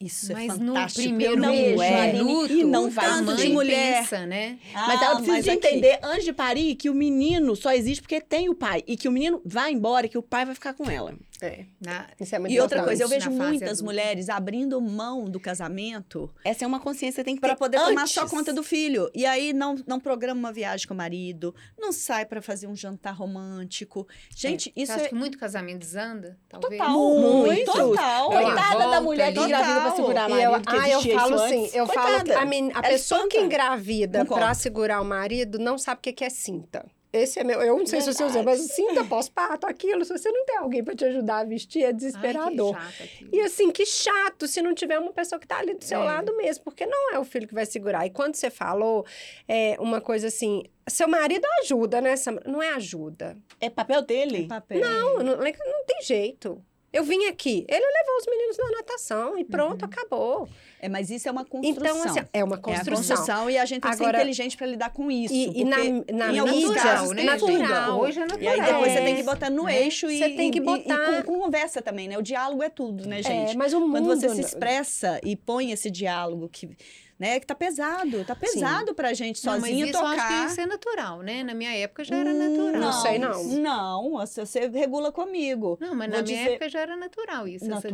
Isso 0.00 0.32
mas 0.32 0.44
é 0.44 0.56
fantástico. 0.56 1.00
no 1.00 1.08
primeiro 1.08 1.36
não 1.36 1.82
é. 1.82 2.12
minuto, 2.12 2.52
e 2.52 2.64
não 2.64 2.90
vai 2.90 3.06
tanto 3.06 3.36
de 3.36 3.48
mulher, 3.48 4.00
pensa, 4.00 4.26
né? 4.26 4.58
Ah, 4.74 4.86
mas 4.88 5.02
ela 5.02 5.14
precisa 5.16 5.36
mas 5.36 5.46
entender 5.46 5.98
antes 6.02 6.24
de 6.24 6.32
parir 6.32 6.74
que 6.74 6.90
o 6.90 6.94
menino 6.94 7.54
só 7.54 7.72
existe 7.72 8.02
porque 8.02 8.20
tem 8.20 8.48
o 8.48 8.54
pai 8.54 8.82
e 8.86 8.96
que 8.96 9.08
o 9.08 9.12
menino 9.12 9.40
vai 9.44 9.72
embora 9.72 10.06
e 10.06 10.08
que 10.08 10.18
o 10.18 10.22
pai 10.22 10.44
vai 10.44 10.54
ficar 10.54 10.74
com 10.74 10.90
ela. 10.90 11.14
É. 11.44 11.66
Na, 11.80 12.06
isso 12.18 12.34
é 12.34 12.38
muito 12.38 12.52
e 12.52 12.58
outra 12.58 12.82
coisa, 12.82 13.02
eu 13.02 13.08
vejo 13.08 13.30
muitas 13.30 13.68
adulta. 13.68 13.84
mulheres 13.84 14.28
abrindo 14.30 14.80
mão 14.80 15.24
do 15.26 15.38
casamento. 15.38 16.32
Essa 16.44 16.64
é 16.64 16.66
uma 16.66 16.80
consciência 16.80 17.22
que 17.22 17.26
tem 17.26 17.34
que 17.34 17.40
para 17.40 17.54
poder 17.54 17.76
antes. 17.76 17.88
tomar 17.90 18.06
só 18.06 18.26
conta 18.26 18.52
do 18.52 18.62
filho. 18.62 19.10
E 19.14 19.26
aí 19.26 19.52
não, 19.52 19.76
não 19.86 20.00
programa 20.00 20.38
uma 20.38 20.52
viagem 20.52 20.86
com 20.86 20.94
o 20.94 20.96
marido, 20.96 21.54
não 21.78 21.92
sai 21.92 22.24
para 22.24 22.40
fazer 22.40 22.66
um 22.66 22.74
jantar 22.74 23.14
romântico. 23.14 24.08
Gente, 24.34 24.72
é. 24.74 24.82
isso 24.82 24.92
Você 24.92 24.98
é 24.98 25.02
acha 25.02 25.08
que 25.10 25.14
muito 25.14 25.38
casamento 25.38 25.80
desanda, 25.80 26.38
talvez. 26.48 26.78
Total, 26.80 26.98
muito. 26.98 27.72
Total. 27.72 28.30
Coitada 28.30 28.90
da 28.90 29.00
mulher 29.00 29.32
que 29.32 29.40
engravida 29.40 29.80
para 29.80 29.96
segurar 29.96 30.26
o 30.26 30.30
marido. 30.30 30.62
ah, 30.66 30.88
eu 30.88 31.02
falo 31.02 31.34
assim, 31.42 31.70
eu 31.74 31.86
Coitada. 31.86 32.08
falo 32.08 32.24
que 32.24 32.32
a, 32.32 32.44
men, 32.46 32.70
a 32.74 32.82
pessoa 32.82 33.28
que 33.28 33.38
engravida 33.38 34.24
para 34.24 34.54
segurar 34.54 35.00
o 35.00 35.04
marido 35.04 35.58
não 35.58 35.76
sabe 35.76 35.98
o 35.98 36.14
que 36.14 36.24
é 36.24 36.30
cinta. 36.30 36.86
Esse 37.14 37.38
é 37.38 37.44
meu. 37.44 37.60
Eu 37.60 37.78
não 37.78 37.86
sei 37.86 38.00
Verdade. 38.00 38.16
se 38.16 38.22
você 38.22 38.24
usa, 38.24 38.42
mas 38.42 38.60
sinta 38.60 39.04
pós-parto, 39.08 39.66
aquilo. 39.66 40.04
Se 40.04 40.16
você 40.16 40.30
não 40.30 40.44
tem 40.44 40.56
alguém 40.56 40.82
para 40.82 40.94
te 40.94 41.04
ajudar 41.04 41.38
a 41.38 41.44
vestir, 41.44 41.84
é 41.84 41.92
desesperador. 41.92 42.76
Ai, 42.76 43.10
e 43.32 43.40
assim, 43.40 43.70
que 43.70 43.86
chato 43.86 44.48
se 44.48 44.60
não 44.60 44.74
tiver 44.74 44.98
uma 44.98 45.12
pessoa 45.12 45.38
que 45.38 45.46
tá 45.46 45.58
ali 45.58 45.74
do 45.74 45.84
seu 45.84 46.00
é. 46.00 46.04
lado 46.04 46.36
mesmo, 46.36 46.64
porque 46.64 46.84
não 46.84 47.14
é 47.14 47.18
o 47.18 47.24
filho 47.24 47.46
que 47.46 47.54
vai 47.54 47.66
segurar. 47.66 48.04
E 48.06 48.10
quando 48.10 48.34
você 48.34 48.50
falou, 48.50 49.06
é 49.46 49.76
uma 49.78 50.00
coisa 50.00 50.26
assim. 50.26 50.64
Seu 50.86 51.08
marido 51.08 51.46
ajuda, 51.62 52.00
né? 52.00 52.14
Não 52.44 52.62
é 52.62 52.74
ajuda. 52.74 53.38
É 53.60 53.70
papel 53.70 54.02
dele? 54.02 54.44
É 54.44 54.48
papel. 54.48 54.80
Não, 54.80 55.18
não, 55.18 55.36
não 55.36 55.84
tem 55.86 56.02
jeito. 56.02 56.62
Eu 56.94 57.02
vim 57.02 57.26
aqui, 57.26 57.66
ele 57.68 57.84
levou 57.84 58.16
os 58.20 58.26
meninos 58.28 58.56
na 58.56 58.70
natação 58.76 59.36
e 59.36 59.44
pronto, 59.44 59.82
uhum. 59.82 59.90
acabou. 59.90 60.48
É, 60.80 60.88
mas 60.88 61.10
isso 61.10 61.28
é 61.28 61.32
uma 61.32 61.44
construção. 61.44 61.96
Então, 61.98 62.04
assim, 62.04 62.20
é 62.32 62.44
uma 62.44 62.56
construção. 62.56 62.92
É 62.92 62.94
a 62.94 62.96
construção 62.96 63.50
e 63.50 63.58
a 63.58 63.64
gente 63.64 63.82
tem 63.82 63.90
Agora, 63.90 64.10
que 64.10 64.16
ser 64.16 64.20
inteligente 64.20 64.56
para 64.56 64.66
lidar 64.68 64.90
com 64.90 65.10
isso. 65.10 65.34
E, 65.34 65.62
e 65.62 65.64
na, 65.64 65.78
na 66.12 66.44
mídia, 66.44 66.74
casos, 66.74 67.10
né? 67.10 67.24
natural. 67.24 68.00
Hoje 68.00 68.20
é 68.20 68.26
natural. 68.26 68.42
E 68.42 68.48
aí 68.48 68.60
depois 68.60 68.92
é. 68.92 68.94
você 68.94 69.04
tem 69.04 69.16
que 69.16 69.22
botar 69.24 69.50
no 69.50 69.68
é. 69.68 69.82
eixo 69.82 70.08
e, 70.08 70.18
você 70.18 70.30
tem 70.30 70.52
que 70.52 70.60
botar... 70.60 70.94
e, 70.94 71.18
e 71.18 71.22
com, 71.24 71.32
com, 71.32 71.40
conversa 71.40 71.82
também, 71.82 72.06
né? 72.06 72.16
O 72.16 72.22
diálogo 72.22 72.62
é 72.62 72.70
tudo, 72.70 73.08
né, 73.08 73.18
é, 73.18 73.22
gente? 73.24 73.54
É, 73.54 73.56
mas 73.56 73.72
o 73.72 73.80
mundo... 73.80 73.90
Quando 73.90 74.06
você 74.06 74.28
se 74.28 74.40
expressa 74.40 75.20
e 75.24 75.34
põe 75.34 75.72
esse 75.72 75.90
diálogo 75.90 76.48
que 76.48 76.76
né? 77.18 77.38
Que 77.40 77.46
tá 77.46 77.54
pesado, 77.54 78.24
tá 78.24 78.34
pesado 78.34 78.88
Sim. 78.88 78.94
pra 78.94 79.12
gente 79.14 79.38
sozinho 79.38 79.60
não, 79.60 79.80
mas 79.80 79.90
isso 79.90 79.92
tocar. 79.92 80.16
Eu 80.16 80.20
acho 80.20 80.28
que 80.28 80.52
isso 80.52 80.60
é 80.60 80.66
natural, 80.66 81.22
né? 81.22 81.44
Na 81.44 81.54
minha 81.54 81.74
época 81.76 82.04
já 82.04 82.16
era 82.16 82.32
natural. 82.32 82.72
Não, 82.72 82.80
não 82.80 82.92
sei, 82.92 83.18
não. 83.18 83.44
Não, 83.44 84.26
você 84.26 84.68
regula 84.68 85.12
comigo. 85.12 85.78
Não, 85.80 85.94
mas 85.94 86.08
Vou 86.08 86.16
na 86.18 86.22
dizer... 86.22 86.34
minha 86.34 86.50
época 86.50 86.68
já 86.68 86.80
era 86.80 86.96
natural 86.96 87.48
isso, 87.48 87.64
essa, 87.72 87.88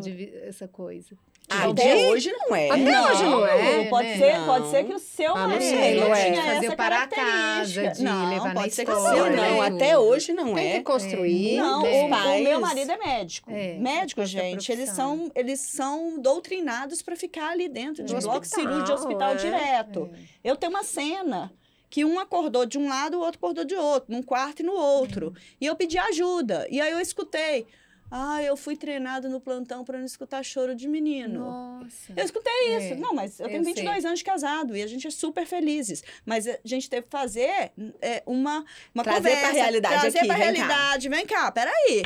essa 0.44 0.68
coisa. 0.68 1.16
Ah, 1.50 1.68
até 1.68 2.08
hoje 2.08 2.32
não 2.32 2.54
é. 2.54 2.70
Até 2.70 2.78
não, 2.78 3.10
hoje 3.10 3.22
não 3.24 3.46
é. 3.46 3.84
Pode, 3.86 4.08
né? 4.08 4.18
ser, 4.18 4.38
não. 4.38 4.46
pode 4.46 4.70
ser 4.70 4.84
que 4.84 4.94
o 4.94 4.98
seu 5.00 5.36
ah, 5.36 5.48
não 5.48 5.60
sei, 5.60 6.00
não 6.00 6.14
é. 6.14 6.30
tinha 6.30 6.54
Fazer 6.54 6.76
para 6.76 7.06
casa, 7.08 7.88
de 7.88 8.02
não, 8.04 8.30
levar 8.30 8.68
escola. 8.68 9.10
Ser 9.10 9.30
não, 9.36 9.62
até 9.62 9.98
hoje 9.98 10.32
não 10.32 10.56
é. 10.56 10.62
Tem 10.62 10.72
que 10.74 10.84
construir. 10.84 11.56
Não, 11.56 11.82
o, 11.82 12.06
o, 12.06 12.42
meu 12.42 12.60
marido 12.60 12.92
é 12.92 12.96
médico. 12.96 13.50
É, 13.50 13.74
médico, 13.78 14.24
gente, 14.24 14.70
eles 14.70 14.90
são, 14.90 15.30
eles 15.34 15.58
são 15.58 16.20
doutrinados 16.20 17.02
para 17.02 17.16
ficar 17.16 17.50
ali 17.50 17.68
dentro 17.68 18.04
de 18.04 18.14
bloco 18.14 18.46
cirúrgico 18.46 18.84
de 18.84 18.92
hospital 18.92 19.32
é. 19.32 19.34
direto. 19.34 20.10
É. 20.44 20.50
Eu 20.50 20.56
tenho 20.56 20.70
uma 20.70 20.84
cena 20.84 21.52
que 21.90 22.04
um 22.04 22.20
acordou 22.20 22.64
de 22.64 22.78
um 22.78 22.88
lado, 22.88 23.18
o 23.18 23.20
outro 23.20 23.38
acordou 23.38 23.64
de 23.64 23.74
outro, 23.74 24.12
num 24.12 24.22
quarto 24.22 24.60
e 24.60 24.62
no 24.62 24.72
outro. 24.72 25.34
E 25.60 25.66
eu 25.66 25.74
pedi 25.74 25.98
ajuda. 25.98 26.66
E 26.70 26.80
aí 26.80 26.92
eu 26.92 27.00
escutei. 27.00 27.66
Ah, 28.10 28.42
eu 28.42 28.56
fui 28.56 28.76
treinado 28.76 29.28
no 29.28 29.40
plantão 29.40 29.84
para 29.84 29.98
não 29.98 30.04
escutar 30.04 30.42
choro 30.42 30.74
de 30.74 30.88
menino. 30.88 31.40
Nossa. 31.40 32.12
Eu 32.16 32.24
escutei 32.24 32.76
isso. 32.76 32.94
É, 32.94 32.96
não, 32.96 33.14
mas 33.14 33.38
eu 33.38 33.48
tenho 33.48 33.62
22 33.62 33.96
sei. 33.96 34.06
anos 34.06 34.18
de 34.18 34.24
casado 34.24 34.76
e 34.76 34.82
a 34.82 34.86
gente 34.86 35.06
é 35.06 35.10
super 35.10 35.46
felizes. 35.46 36.02
Mas 36.26 36.48
a 36.48 36.58
gente 36.64 36.90
teve 36.90 37.02
que 37.02 37.10
fazer 37.10 37.70
é, 38.02 38.22
uma, 38.26 38.64
uma 38.94 39.04
trazer 39.04 39.18
conversa. 39.18 39.40
Trazer 39.40 39.60
realidade 39.60 40.00
trazer 40.00 40.18
aqui, 40.18 40.26
pra 40.26 40.36
realidade. 40.36 41.08
Cá. 41.08 41.16
Vem 41.16 41.26
cá, 41.26 41.52
peraí. 41.52 42.02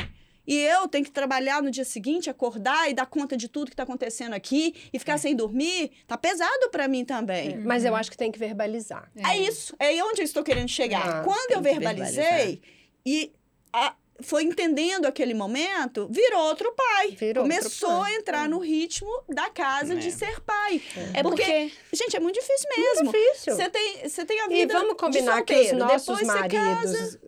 E 0.47 0.59
eu 0.59 0.87
tenho 0.87 1.03
que 1.03 1.11
trabalhar 1.11 1.61
no 1.61 1.71
dia 1.71 1.83
seguinte, 1.83 2.29
acordar 2.29 2.89
e 2.89 2.93
dar 2.93 3.07
conta 3.07 3.35
de 3.35 3.47
tudo 3.47 3.65
que 3.65 3.73
está 3.73 3.83
acontecendo 3.83 4.33
aqui 4.33 4.75
e 4.93 4.99
ficar 4.99 5.13
é. 5.13 5.17
sem 5.17 5.35
dormir. 5.35 5.91
Tá 6.07 6.17
pesado 6.17 6.69
para 6.69 6.87
mim 6.87 7.03
também. 7.03 7.53
É. 7.53 7.57
Mas 7.57 7.83
eu 7.83 7.95
acho 7.95 8.11
que 8.11 8.17
tem 8.17 8.31
que 8.31 8.37
verbalizar. 8.37 9.09
É, 9.15 9.31
é 9.31 9.37
isso. 9.39 9.75
É 9.79 9.87
aí 9.87 10.01
onde 10.03 10.21
eu 10.21 10.25
estou 10.25 10.43
querendo 10.43 10.69
chegar. 10.69 11.21
Ah, 11.21 11.23
Quando 11.23 11.51
eu 11.51 11.61
verbalizei 11.61 12.61
e 13.05 13.31
a, 13.73 13.95
foi 14.21 14.43
entendendo 14.43 15.05
aquele 15.05 15.33
momento, 15.33 16.07
virou 16.09 16.41
outro 16.43 16.71
pai. 16.73 17.11
Virou 17.11 17.43
Começou 17.43 17.89
outro 17.89 18.03
pai. 18.03 18.13
a 18.13 18.17
entrar 18.17 18.45
é. 18.45 18.47
no 18.47 18.59
ritmo 18.59 19.09
da 19.27 19.49
casa 19.49 19.93
é. 19.93 19.97
de 19.97 20.11
ser 20.11 20.39
pai. 20.41 20.81
É, 21.13 21.19
é 21.19 21.23
porque, 21.23 21.43
porque, 21.43 21.71
gente, 21.93 22.15
é 22.15 22.19
muito 22.19 22.35
difícil 22.35 22.69
mesmo. 22.77 23.05
Muito 23.05 23.17
difícil. 23.17 23.55
Você 23.55 23.69
tem, 23.69 24.09
você 24.09 24.25
tem 24.25 24.41
a 24.41 24.47
vida 24.47 24.73
E 24.73 24.77
vamos 24.77 24.95
combinar 24.95 25.39
de 25.39 25.43
que 25.43 25.61
os 25.61 25.71
nossos 25.73 26.21
maridos... 26.21 27.19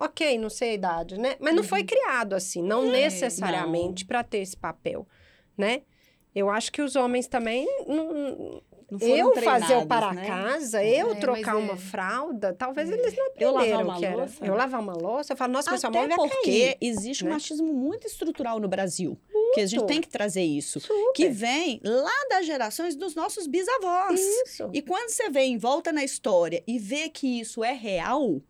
Ok, 0.00 0.38
não 0.38 0.50
sei 0.50 0.70
a 0.70 0.74
idade, 0.74 1.18
né? 1.18 1.36
Mas 1.40 1.54
não 1.54 1.62
uhum. 1.62 1.68
foi 1.68 1.82
criado 1.82 2.34
assim, 2.34 2.62
não 2.62 2.84
é, 2.84 2.90
necessariamente 2.90 4.04
para 4.04 4.22
ter 4.22 4.38
esse 4.38 4.56
papel, 4.56 5.06
né? 5.56 5.82
Eu 6.34 6.50
acho 6.50 6.72
que 6.72 6.82
os 6.82 6.96
homens 6.96 7.28
também 7.28 7.66
não, 7.86 8.60
eu 9.00 9.34
fazer 9.42 9.76
o 9.76 9.86
para 9.86 10.12
né? 10.12 10.26
casa, 10.26 10.82
é, 10.82 11.02
eu 11.02 11.14
trocar 11.16 11.56
uma 11.56 11.74
é. 11.74 11.76
fralda, 11.76 12.52
talvez 12.52 12.90
é. 12.90 12.94
eles 12.94 13.14
não 13.16 13.26
aprenderam 13.26 13.82
uma 13.82 13.98
que 13.98 14.04
era. 14.04 14.16
Louça. 14.16 14.46
Eu 14.46 14.54
lavar 14.54 14.80
uma 14.80 14.94
louça, 14.94 15.32
eu 15.32 15.36
falo, 15.36 15.52
nossa, 15.52 15.70
mas 15.70 15.80
sua 15.80 15.90
mão 15.90 16.06
vai 16.08 16.16
porque 16.16 16.44
cair, 16.44 16.76
existe 16.80 17.24
né? 17.24 17.30
um 17.30 17.32
machismo 17.34 17.72
muito 17.72 18.06
estrutural 18.06 18.60
no 18.60 18.68
Brasil. 18.68 19.18
Muito. 19.32 19.54
Que 19.54 19.60
a 19.60 19.66
gente 19.66 19.86
tem 19.86 20.00
que 20.00 20.08
trazer 20.08 20.42
isso. 20.42 20.80
Super. 20.80 21.12
Que 21.14 21.28
vem 21.28 21.80
lá 21.84 22.26
das 22.30 22.46
gerações 22.46 22.94
dos 22.96 23.14
nossos 23.14 23.46
bisavós. 23.46 24.20
Isso. 24.20 24.70
E 24.72 24.82
quando 24.82 25.10
você 25.10 25.30
vem, 25.30 25.58
volta 25.58 25.92
na 25.92 26.04
história 26.04 26.62
e 26.66 26.78
vê 26.78 27.08
que 27.08 27.40
isso 27.40 27.62
é 27.62 27.72
real, 27.72 28.40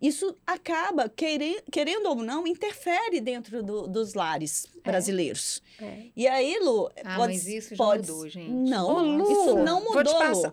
isso 0.00 0.34
acaba, 0.46 1.08
querendo, 1.08 1.62
querendo 1.70 2.06
ou 2.06 2.16
não, 2.16 2.46
interfere 2.46 3.20
dentro 3.20 3.62
do, 3.62 3.86
dos 3.86 4.14
lares 4.14 4.66
é. 4.82 4.90
brasileiros. 4.90 5.62
É. 5.78 6.04
E 6.16 6.26
aí, 6.26 6.58
Lu, 6.58 6.90
ah, 7.04 7.16
pode, 7.16 7.34
mas 7.34 7.46
isso 7.46 7.70
já 7.70 7.76
pode... 7.76 8.10
mudou, 8.10 8.28
gente. 8.28 8.50
Não, 8.50 8.88
Ô, 8.88 9.02
Lu, 9.02 9.30
isso 9.30 9.54
não 9.56 9.84
mudou. 9.84 10.50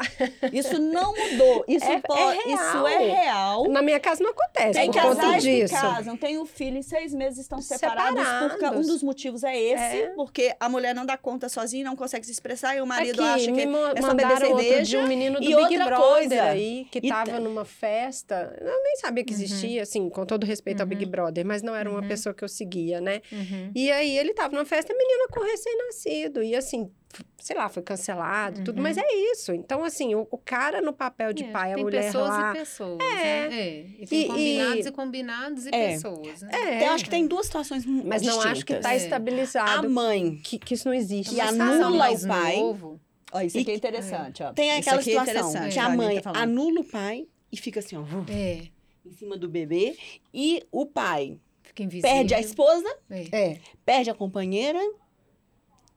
Isso 0.51 0.79
não 0.79 1.13
mudou. 1.15 1.65
Isso, 1.67 1.85
é, 1.85 1.99
pode, 2.01 2.39
é 2.39 2.53
isso 2.53 2.87
é 2.87 2.97
real. 2.97 3.69
Na 3.69 3.81
minha 3.81 3.99
casa 3.99 4.21
não 4.21 4.31
acontece. 4.31 4.73
Tem 4.73 4.91
por 4.91 5.01
casais 5.01 5.43
disso. 5.43 5.73
que 5.73 5.79
casam, 5.79 6.17
tem 6.17 6.37
o 6.37 6.45
filho 6.45 6.77
e 6.79 6.83
seis 6.83 7.13
meses 7.13 7.39
estão 7.39 7.61
separados. 7.61 8.19
separados. 8.19 8.51
Porque 8.51 8.65
um 8.75 8.81
dos 8.81 9.01
motivos 9.01 9.43
é 9.43 9.57
esse, 9.57 10.01
é. 10.01 10.07
porque 10.09 10.53
a 10.59 10.67
mulher 10.67 10.93
não 10.93 11.05
dá 11.05 11.17
conta 11.17 11.47
sozinha, 11.47 11.85
não 11.85 11.95
consegue 11.95 12.25
se 12.25 12.31
expressar, 12.33 12.75
e 12.75 12.81
o 12.81 12.85
marido 12.85 13.21
Aqui, 13.21 13.49
acha 13.49 13.51
que 13.53 13.61
é 13.61 14.01
só 14.01 14.11
obedecer 14.11 14.45
outro 14.47 14.83
de 14.83 14.97
um 14.97 15.07
menino 15.07 15.39
do 15.39 15.49
e 15.49 15.55
Big 15.55 15.77
Brother 15.77 15.97
coisa, 15.97 16.43
aí, 16.43 16.85
que 16.91 16.99
estava 16.99 17.39
numa 17.39 17.63
festa. 17.63 18.57
Eu 18.59 18.83
nem 18.83 18.97
sabia 18.97 19.23
que 19.23 19.36
existia, 19.43 19.77
uhum. 19.77 19.83
assim, 19.83 20.09
com 20.09 20.25
todo 20.25 20.45
respeito 20.45 20.79
uhum. 20.79 20.83
ao 20.83 20.87
Big 20.87 21.05
uhum. 21.05 21.11
Brother, 21.11 21.45
mas 21.45 21.61
não 21.61 21.75
era 21.75 21.89
uma 21.89 22.01
uhum. 22.01 22.07
pessoa 22.07 22.33
que 22.33 22.43
eu 22.43 22.49
seguia, 22.49 22.99
né? 23.01 23.21
Uhum. 23.31 23.71
E 23.75 23.91
aí 23.91 24.17
ele 24.17 24.33
tava 24.33 24.55
numa 24.55 24.65
festa, 24.65 24.93
a 24.93 24.97
menina 24.97 25.27
com 25.29 25.41
recém-nascido. 25.41 26.43
E 26.43 26.55
assim, 26.55 26.91
sei 27.37 27.55
lá, 27.55 27.69
foi 27.69 27.81
cancelado, 27.81 28.63
tudo, 28.63 28.81
mas 28.81 28.97
uhum. 28.97 29.03
é 29.05 29.31
isso. 29.31 29.53
Então, 29.53 29.83
assim, 29.83 30.15
o, 30.15 30.27
o 30.29 30.37
cara 30.37 30.81
no 30.81 30.93
papel 30.93 31.33
de 31.33 31.43
é, 31.43 31.51
pai, 31.51 31.73
a 31.73 31.77
mulher 31.77 32.05
pessoas 32.05 32.29
lá... 32.29 32.51
e 32.51 32.59
pessoas, 32.59 32.99
é. 32.99 33.49
Né? 33.49 33.59
é. 33.59 33.85
E 33.99 34.07
tem 34.07 34.21
e, 34.21 34.27
combinados 34.27 34.85
e, 34.85 34.89
e 34.89 34.91
combinados 34.91 35.65
e 35.65 35.69
é. 35.69 35.93
pessoas, 35.93 36.41
né? 36.41 36.49
É. 36.53 36.87
Eu 36.87 36.91
acho 36.91 37.03
que 37.03 37.09
tem 37.09 37.27
duas 37.27 37.45
situações 37.45 37.85
Mas 37.85 38.21
distintas. 38.21 38.45
não 38.45 38.51
acho 38.51 38.65
que 38.65 38.75
tá 38.75 38.95
estabilizado. 38.95 39.87
A 39.87 39.89
mãe... 39.89 40.39
Que, 40.43 40.59
que 40.59 40.73
isso 40.73 40.87
não 40.87 40.95
existe. 40.95 41.35
Que 41.35 41.41
anula 41.41 42.11
o 42.11 42.27
pai... 42.27 42.57
Novo. 42.57 42.99
Ó, 43.31 43.41
isso 43.41 43.59
aqui 43.59 43.71
é 43.71 43.75
interessante, 43.75 44.41
ó. 44.41 44.53
Tem 44.53 44.71
aquela 44.71 44.99
é 44.99 45.03
situação 45.03 45.69
que 45.69 45.79
a 45.79 45.89
mãe 45.89 46.21
tá 46.21 46.31
anula 46.35 46.81
o 46.81 46.83
pai 46.83 47.27
e 47.51 47.57
fica 47.57 47.79
assim, 47.79 47.95
ó... 47.97 48.03
É 48.29 48.76
em 49.07 49.11
cima 49.11 49.37
do 49.37 49.47
bebê 49.47 49.97
e 50.33 50.63
o 50.71 50.85
pai 50.85 51.39
invisível. 51.83 52.09
perde 52.09 52.33
a 52.33 52.39
esposa, 52.39 52.87
é. 53.09 53.27
é. 53.31 53.59
perde 53.85 54.09
a 54.09 54.13
companheira 54.13 54.79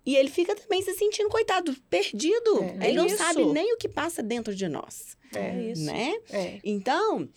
e 0.04 0.16
ele 0.16 0.30
fica 0.30 0.54
também 0.54 0.82
se 0.82 0.94
sentindo 0.94 1.28
coitado, 1.28 1.74
perdido. 1.88 2.62
É, 2.62 2.88
ele 2.88 2.92
é 2.92 2.92
não 2.92 3.06
isso. 3.06 3.16
sabe 3.16 3.44
nem 3.46 3.74
o 3.74 3.76
que 3.76 3.88
passa 3.88 4.22
dentro 4.22 4.54
de 4.54 4.68
nós. 4.68 5.16
É 5.34 5.70
isso. 5.70 5.84
Né? 5.84 6.14
É. 6.30 6.58
Então, 6.64 7.28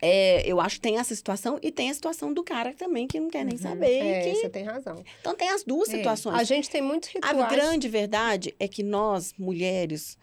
é, 0.00 0.42
eu 0.46 0.60
acho 0.60 0.76
que 0.76 0.80
tem 0.80 0.98
essa 0.98 1.14
situação 1.14 1.58
e 1.62 1.70
tem 1.70 1.90
a 1.90 1.94
situação 1.94 2.32
do 2.32 2.42
cara 2.42 2.72
também 2.74 3.06
que 3.06 3.20
não 3.20 3.28
quer 3.28 3.44
nem 3.44 3.54
uhum. 3.54 3.62
saber. 3.62 3.98
É, 3.98 4.30
que... 4.30 4.34
você 4.36 4.48
tem 4.48 4.64
razão. 4.64 5.04
Então 5.20 5.34
tem 5.34 5.50
as 5.50 5.62
duas 5.62 5.88
é. 5.90 5.98
situações. 5.98 6.36
A 6.36 6.44
gente 6.44 6.68
tem 6.70 6.82
muitos 6.82 7.10
rituais. 7.10 7.38
A 7.38 7.48
grande 7.48 7.88
verdade 7.88 8.54
é 8.58 8.66
que 8.66 8.82
nós, 8.82 9.34
mulheres, 9.38 10.16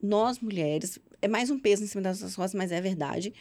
nós 0.00 0.38
mulheres, 0.38 0.98
é 1.20 1.28
mais 1.28 1.50
um 1.50 1.58
peso 1.58 1.84
em 1.84 1.86
cima 1.88 2.02
das 2.02 2.20
nossas 2.20 2.36
costas, 2.36 2.54
mas 2.54 2.72
é 2.72 2.80
verdade 2.80 3.34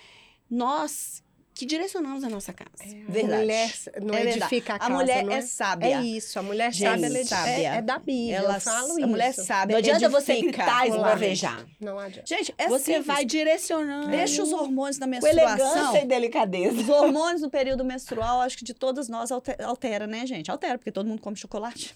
nós 0.52 1.24
que 1.54 1.66
direcionamos 1.66 2.24
a 2.24 2.30
nossa 2.30 2.54
casa. 2.54 2.72
É, 2.80 3.12
verdade. 3.12 3.34
A 3.34 3.40
mulher 3.40 3.72
não 4.02 4.16
é 4.16 4.24
edifica 4.24 4.76
a 4.76 4.80
casa. 4.80 4.92
A 4.92 4.96
mulher 4.96 5.28
é, 5.28 5.34
é, 5.34 5.42
sábia. 5.42 5.98
É 5.98 6.02
isso, 6.02 6.40
a 6.40 6.42
mulher 6.44 6.72
Gente, 6.72 6.90
sábia, 6.90 7.06
ela 7.06 7.18
é, 7.18 7.24
sábia. 7.24 7.52
É, 7.52 7.64
é 7.78 7.82
da 7.82 8.00
Bíblia. 8.00 8.38
Ela, 8.38 8.56
eu 8.56 8.62
falo 8.62 8.94
a 8.94 9.00
isso. 9.00 9.08
mulher 9.08 9.34
sábia. 9.34 9.74
Não 9.74 9.80
adianta 9.80 10.10
você 10.10 10.42
gritar 10.42 10.88
e 10.88 10.90
esbravejar. 10.90 11.66
Não 11.80 12.00
adianta. 12.00 12.28
Gente, 12.28 12.54
é 12.58 12.68
você 12.68 12.86
simples. 12.86 13.06
vai 13.06 13.26
direcionando. 13.26 14.10
Deixa 14.10 14.42
os 14.42 14.52
hormônios 14.52 14.98
na 14.98 15.08
menstruação. 15.08 15.58
Com 15.58 15.64
elegância 15.64 16.02
e 16.04 16.06
delicadeza. 16.06 16.82
Os 16.82 16.90
hormônios 16.90 17.42
no 17.42 17.50
período 17.50 17.84
menstrual, 17.84 18.42
acho 18.42 18.58
que 18.58 18.64
de 18.64 18.74
todas 18.74 19.10
nós 19.10 19.30
altera, 19.32 20.08
né, 20.08 20.26
gente? 20.26 20.50
Altera, 20.50 20.78
porque 20.78 20.92
todo 20.92 21.08
mundo 21.08 21.22
come 21.22 21.36
chocolate. 21.36 21.96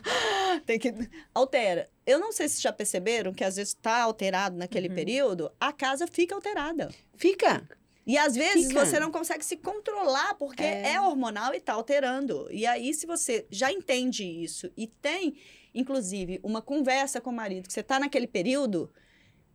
Tem 0.66 0.78
que 0.78 0.94
altera. 1.34 1.88
Eu 2.06 2.20
não 2.20 2.30
sei 2.30 2.48
se 2.48 2.62
já 2.62 2.72
perceberam 2.72 3.32
que 3.32 3.42
às 3.42 3.56
vezes 3.56 3.74
está 3.74 4.02
alterado 4.02 4.56
naquele 4.56 4.88
uhum. 4.88 4.94
período, 4.94 5.50
a 5.58 5.72
casa 5.72 6.06
fica 6.06 6.34
alterada. 6.34 6.88
Fica. 7.16 7.66
E 8.06 8.16
às 8.16 8.36
vezes 8.36 8.68
Fica. 8.68 8.86
você 8.86 9.00
não 9.00 9.10
consegue 9.10 9.44
se 9.44 9.56
controlar 9.56 10.34
porque 10.34 10.62
é. 10.62 10.92
é 10.92 11.00
hormonal 11.00 11.52
e 11.52 11.56
está 11.56 11.72
alterando. 11.72 12.46
E 12.52 12.64
aí, 12.64 12.94
se 12.94 13.04
você 13.04 13.46
já 13.50 13.72
entende 13.72 14.24
isso 14.24 14.70
e 14.76 14.86
tem, 14.86 15.36
inclusive, 15.74 16.38
uma 16.42 16.62
conversa 16.62 17.20
com 17.20 17.30
o 17.30 17.34
marido, 17.34 17.66
que 17.66 17.72
você 17.72 17.80
está 17.80 17.98
naquele 17.98 18.28
período, 18.28 18.92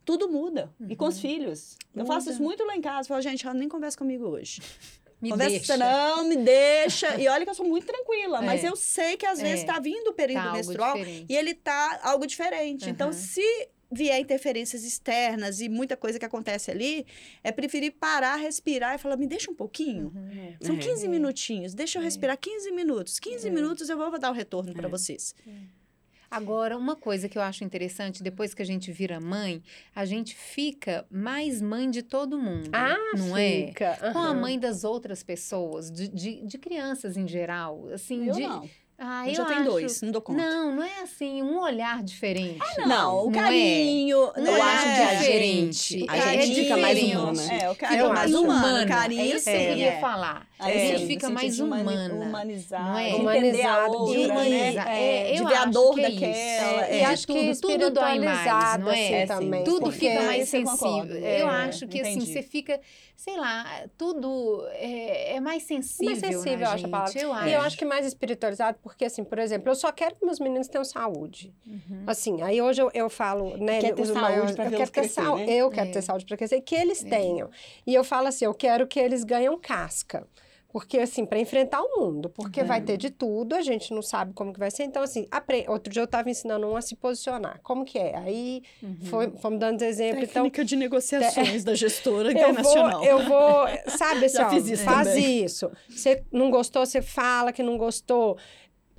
tudo 0.04 0.28
muda. 0.28 0.70
Uhum. 0.78 0.88
E 0.90 0.96
com 0.98 1.06
os 1.06 1.16
uhum. 1.16 1.22
filhos. 1.22 1.78
Muda. 1.94 2.02
Eu 2.02 2.06
faço 2.06 2.30
isso 2.30 2.44
muito 2.44 2.66
lá 2.66 2.76
em 2.76 2.82
casa. 2.82 3.02
Eu 3.02 3.06
falo, 3.06 3.22
gente, 3.22 3.46
ela 3.46 3.54
nem 3.54 3.70
conversa 3.70 3.98
comigo 3.98 4.28
hoje. 4.28 4.62
Me 5.22 5.30
Conversa 5.30 5.52
deixa. 5.52 5.78
não, 5.78 6.24
me 6.26 6.36
deixa. 6.36 7.22
E 7.22 7.28
olha 7.28 7.46
que 7.46 7.52
eu 7.52 7.56
sou 7.56 7.68
muito 7.68 7.86
tranquila, 7.86 8.40
é. 8.42 8.46
mas 8.46 8.64
eu 8.64 8.76
sei 8.76 9.16
que 9.16 9.26
às 9.26 9.40
vezes 9.40 9.60
está 9.60 9.76
é. 9.76 9.80
vindo 9.80 10.08
o 10.08 10.14
período 10.14 10.46
tá 10.46 10.54
menstrual 10.54 10.98
e 10.98 11.28
ele 11.30 11.52
está 11.52 12.00
algo 12.04 12.26
diferente. 12.26 12.86
Uhum. 12.86 12.90
Então, 12.90 13.14
se 13.14 13.70
vier 13.92 14.20
interferências 14.20 14.84
externas 14.84 15.60
e 15.60 15.68
muita 15.68 15.98
coisa 15.98 16.18
que 16.18 16.26
acontece 16.26 16.72
ali, 16.72 17.06
é 17.44 17.52
preferir 17.52 17.94
parar, 17.94 18.38
respirar 18.38 18.96
e 18.96 18.98
falar, 18.98 19.18
me 19.18 19.28
deixa 19.28 19.52
um 19.52 19.56
pouquinho. 19.56 20.12
Uhum. 20.16 20.56
São 20.62 20.78
15 20.78 21.06
é. 21.06 21.10
minutinhos, 21.10 21.74
deixa 21.74 22.00
eu 22.00 22.02
é. 22.02 22.06
respirar 22.06 22.38
15 22.38 22.72
minutos. 22.72 23.20
15 23.20 23.48
é. 23.48 23.52
minutos 23.52 23.90
eu 23.90 23.98
vou 23.98 24.18
dar 24.18 24.32
o 24.32 24.34
retorno 24.34 24.74
para 24.74 24.88
é. 24.88 24.90
vocês. 24.90 25.36
Agora, 26.32 26.78
uma 26.78 26.96
coisa 26.96 27.28
que 27.28 27.38
eu 27.38 27.42
acho 27.42 27.66
interessante, 27.66 28.24
depois 28.24 28.54
que 28.54 28.62
a 28.62 28.66
gente 28.66 28.90
vira 28.90 29.20
mãe, 29.20 29.62
a 29.94 30.06
gente 30.06 30.34
fica 30.34 31.06
mais 31.12 31.62
mãe 31.62 31.92
de 31.92 32.02
todo 32.02 32.40
mundo. 32.40 32.70
Ah, 32.72 32.96
não 33.18 33.36
fica. 33.36 34.00
é? 34.02 34.08
Uhum. 34.08 34.14
Com 34.14 34.20
a 34.20 34.34
mãe 34.34 34.58
das 34.58 34.86
outras 34.86 35.24
pessoas, 35.24 35.92
de, 35.92 36.08
de, 36.08 36.46
de 36.46 36.58
crianças 36.58 37.18
em 37.18 37.28
geral. 37.28 37.90
Assim, 37.90 38.30
eu 38.30 38.34
de, 38.34 38.44
não. 38.44 38.70
Ah, 39.04 39.28
eu 39.28 39.34
já 39.34 39.46
tenho 39.46 39.64
dois, 39.64 40.00
não 40.04 40.12
dou 40.12 40.22
conta. 40.22 40.40
Não, 40.40 40.76
não 40.76 40.84
é 40.84 41.02
assim, 41.02 41.42
um 41.42 41.60
olhar 41.60 42.04
diferente. 42.04 42.62
Ah, 42.78 42.86
não, 42.86 43.26
o 43.26 43.32
carinho. 43.32 44.32
Não, 44.38 44.44
não 44.44 44.52
eu 44.52 44.58
é 44.58 44.62
acho 44.62 44.84
que 44.84 45.18
diferente. 45.18 46.06
A 46.08 46.18
gente 46.20 46.56
fica 46.56 46.78
mais 46.78 47.02
humana. 47.02 47.54
É, 47.54 47.70
o 47.72 47.76
carinho 47.76 48.02
fica 48.04 48.14
mais 48.14 48.36
humano. 48.36 48.88
Carinho, 48.88 49.22
é 49.22 49.26
isso 49.26 49.46
que 49.46 49.82
eu 49.82 50.00
queria 50.62 50.82
é. 50.82 50.94
A 50.94 50.98
gente 50.98 51.08
fica 51.08 51.30
mais 51.30 51.60
humana. 51.60 52.14
Humanizado. 52.14 52.84
Não 52.84 52.98
é? 52.98 53.16
Humanizado. 53.16 53.94
Outra, 53.94 54.34
né? 54.44 54.76
É, 54.76 55.34
de 55.34 55.46
ver 55.46 55.56
a 55.56 55.66
dor 55.66 55.96
daquela. 55.96 56.90
E 56.90 57.04
acho 57.04 57.28
que 57.28 57.56
tudo 57.60 57.90
dói 57.90 58.20
mais, 58.20 58.80
não 58.80 58.92
é? 58.92 59.26
Também. 59.26 59.64
Tudo 59.64 59.92
fica 59.92 60.22
mais 60.24 60.50
sensível. 60.50 61.18
Eu 61.18 61.48
acho 61.48 61.88
que 61.88 62.02
assim, 62.02 62.20
você 62.20 62.42
fica 62.42 62.80
sei 63.22 63.38
lá, 63.38 63.88
tudo 64.00 64.66
é, 64.72 65.36
é 65.36 65.40
mais 65.40 65.62
sensível. 65.62 66.06
Mais 66.08 66.18
sensível, 66.18 66.66
eu 66.66 66.72
acho 66.72 66.86
a 66.88 66.90
palavra. 66.90 67.22
Eu 67.22 67.32
acho. 67.32 67.48
E 67.48 67.54
eu 67.54 67.62
acho 67.62 67.78
que 67.78 67.86
mais 67.86 68.04
espiritualizado, 68.04 68.80
porque, 68.82 69.06
assim, 69.06 69.24
por 69.24 69.38
exemplo, 69.38 69.70
eu 69.70 69.76
só 69.76 69.92
quero 69.92 70.16
que 70.16 70.26
meus 70.26 70.40
meninos 70.40 70.68
tenham 70.68 70.84
saúde. 70.84 71.54
Uhum. 71.64 72.04
Assim, 72.08 72.42
aí 72.42 72.60
hoje 72.60 72.82
eu, 72.82 72.90
eu 72.96 73.12
falo, 73.12 73.58
né? 73.58 73.80
Quer 73.80 73.94
ter 73.94 74.06
saúde 74.06 74.22
maiores, 74.22 74.56
pra 74.56 74.66
eu 74.66 74.72
quero 74.72 74.90
ter 74.90 75.08
saúde, 75.08 75.46
né? 75.46 75.54
Eu 75.54 75.70
quero 75.70 75.90
é. 75.90 75.92
ter 75.92 76.02
saúde 76.02 76.26
para 76.26 76.36
crescer, 76.36 76.62
que 76.62 76.74
eles 76.74 77.06
é. 77.06 77.10
tenham. 77.10 77.52
E 77.86 77.94
eu 77.94 78.04
falo 78.04 78.28
assim, 78.28 78.46
eu 78.46 78.56
quero 78.56 78.88
que 78.88 79.00
eles 79.00 79.24
ganhem 79.24 79.56
casca. 79.60 80.28
Porque, 80.72 81.00
assim, 81.00 81.26
para 81.26 81.38
enfrentar 81.40 81.82
o 81.82 82.00
mundo, 82.00 82.30
porque 82.30 82.62
uhum. 82.62 82.68
vai 82.68 82.82
ter 82.82 82.98
de 82.98 83.10
tudo, 83.10 83.56
a 83.56 83.62
gente 83.62 83.94
não 83.94 84.02
sabe 84.02 84.34
como 84.34 84.54
que 84.54 84.60
vai 84.60 84.72
ser. 84.72 84.84
Então, 84.84 85.04
assim, 85.04 85.28
apre... 85.30 85.66
outro 85.68 85.92
dia 85.92 86.02
eu 86.02 86.06
estava 86.06 86.30
ensinando 86.30 86.66
um 86.68 86.78
a 86.78 86.82
se 86.82 86.96
posicionar. 86.96 87.60
Como 87.62 87.84
que 87.84 88.00
é? 88.00 88.18
Aí 88.18 88.64
uhum. 88.82 88.98
foi, 89.04 89.32
fomos 89.38 89.60
dando 89.60 89.82
exemplos. 89.82 90.24
Então 90.24 90.44
Técnica 90.44 90.62
então, 90.62 90.66
de 90.66 90.76
negociações 90.78 91.64
da 91.66 91.76
gestora 91.76 92.32
internacional. 92.32 93.04
Eu 93.04 93.20
vou, 93.20 93.68
eu 93.68 93.76
vou 93.76 93.92
sabe, 93.92 94.26
assim, 94.32 94.42
ó, 94.42 94.78
faz 94.78 95.08
também. 95.10 95.44
isso. 95.44 95.72
Você 95.90 96.24
não 96.32 96.50
gostou, 96.50 96.86
você 96.86 97.02
fala 97.02 97.52
que 97.52 97.62
não 97.62 97.78
gostou 97.78 98.38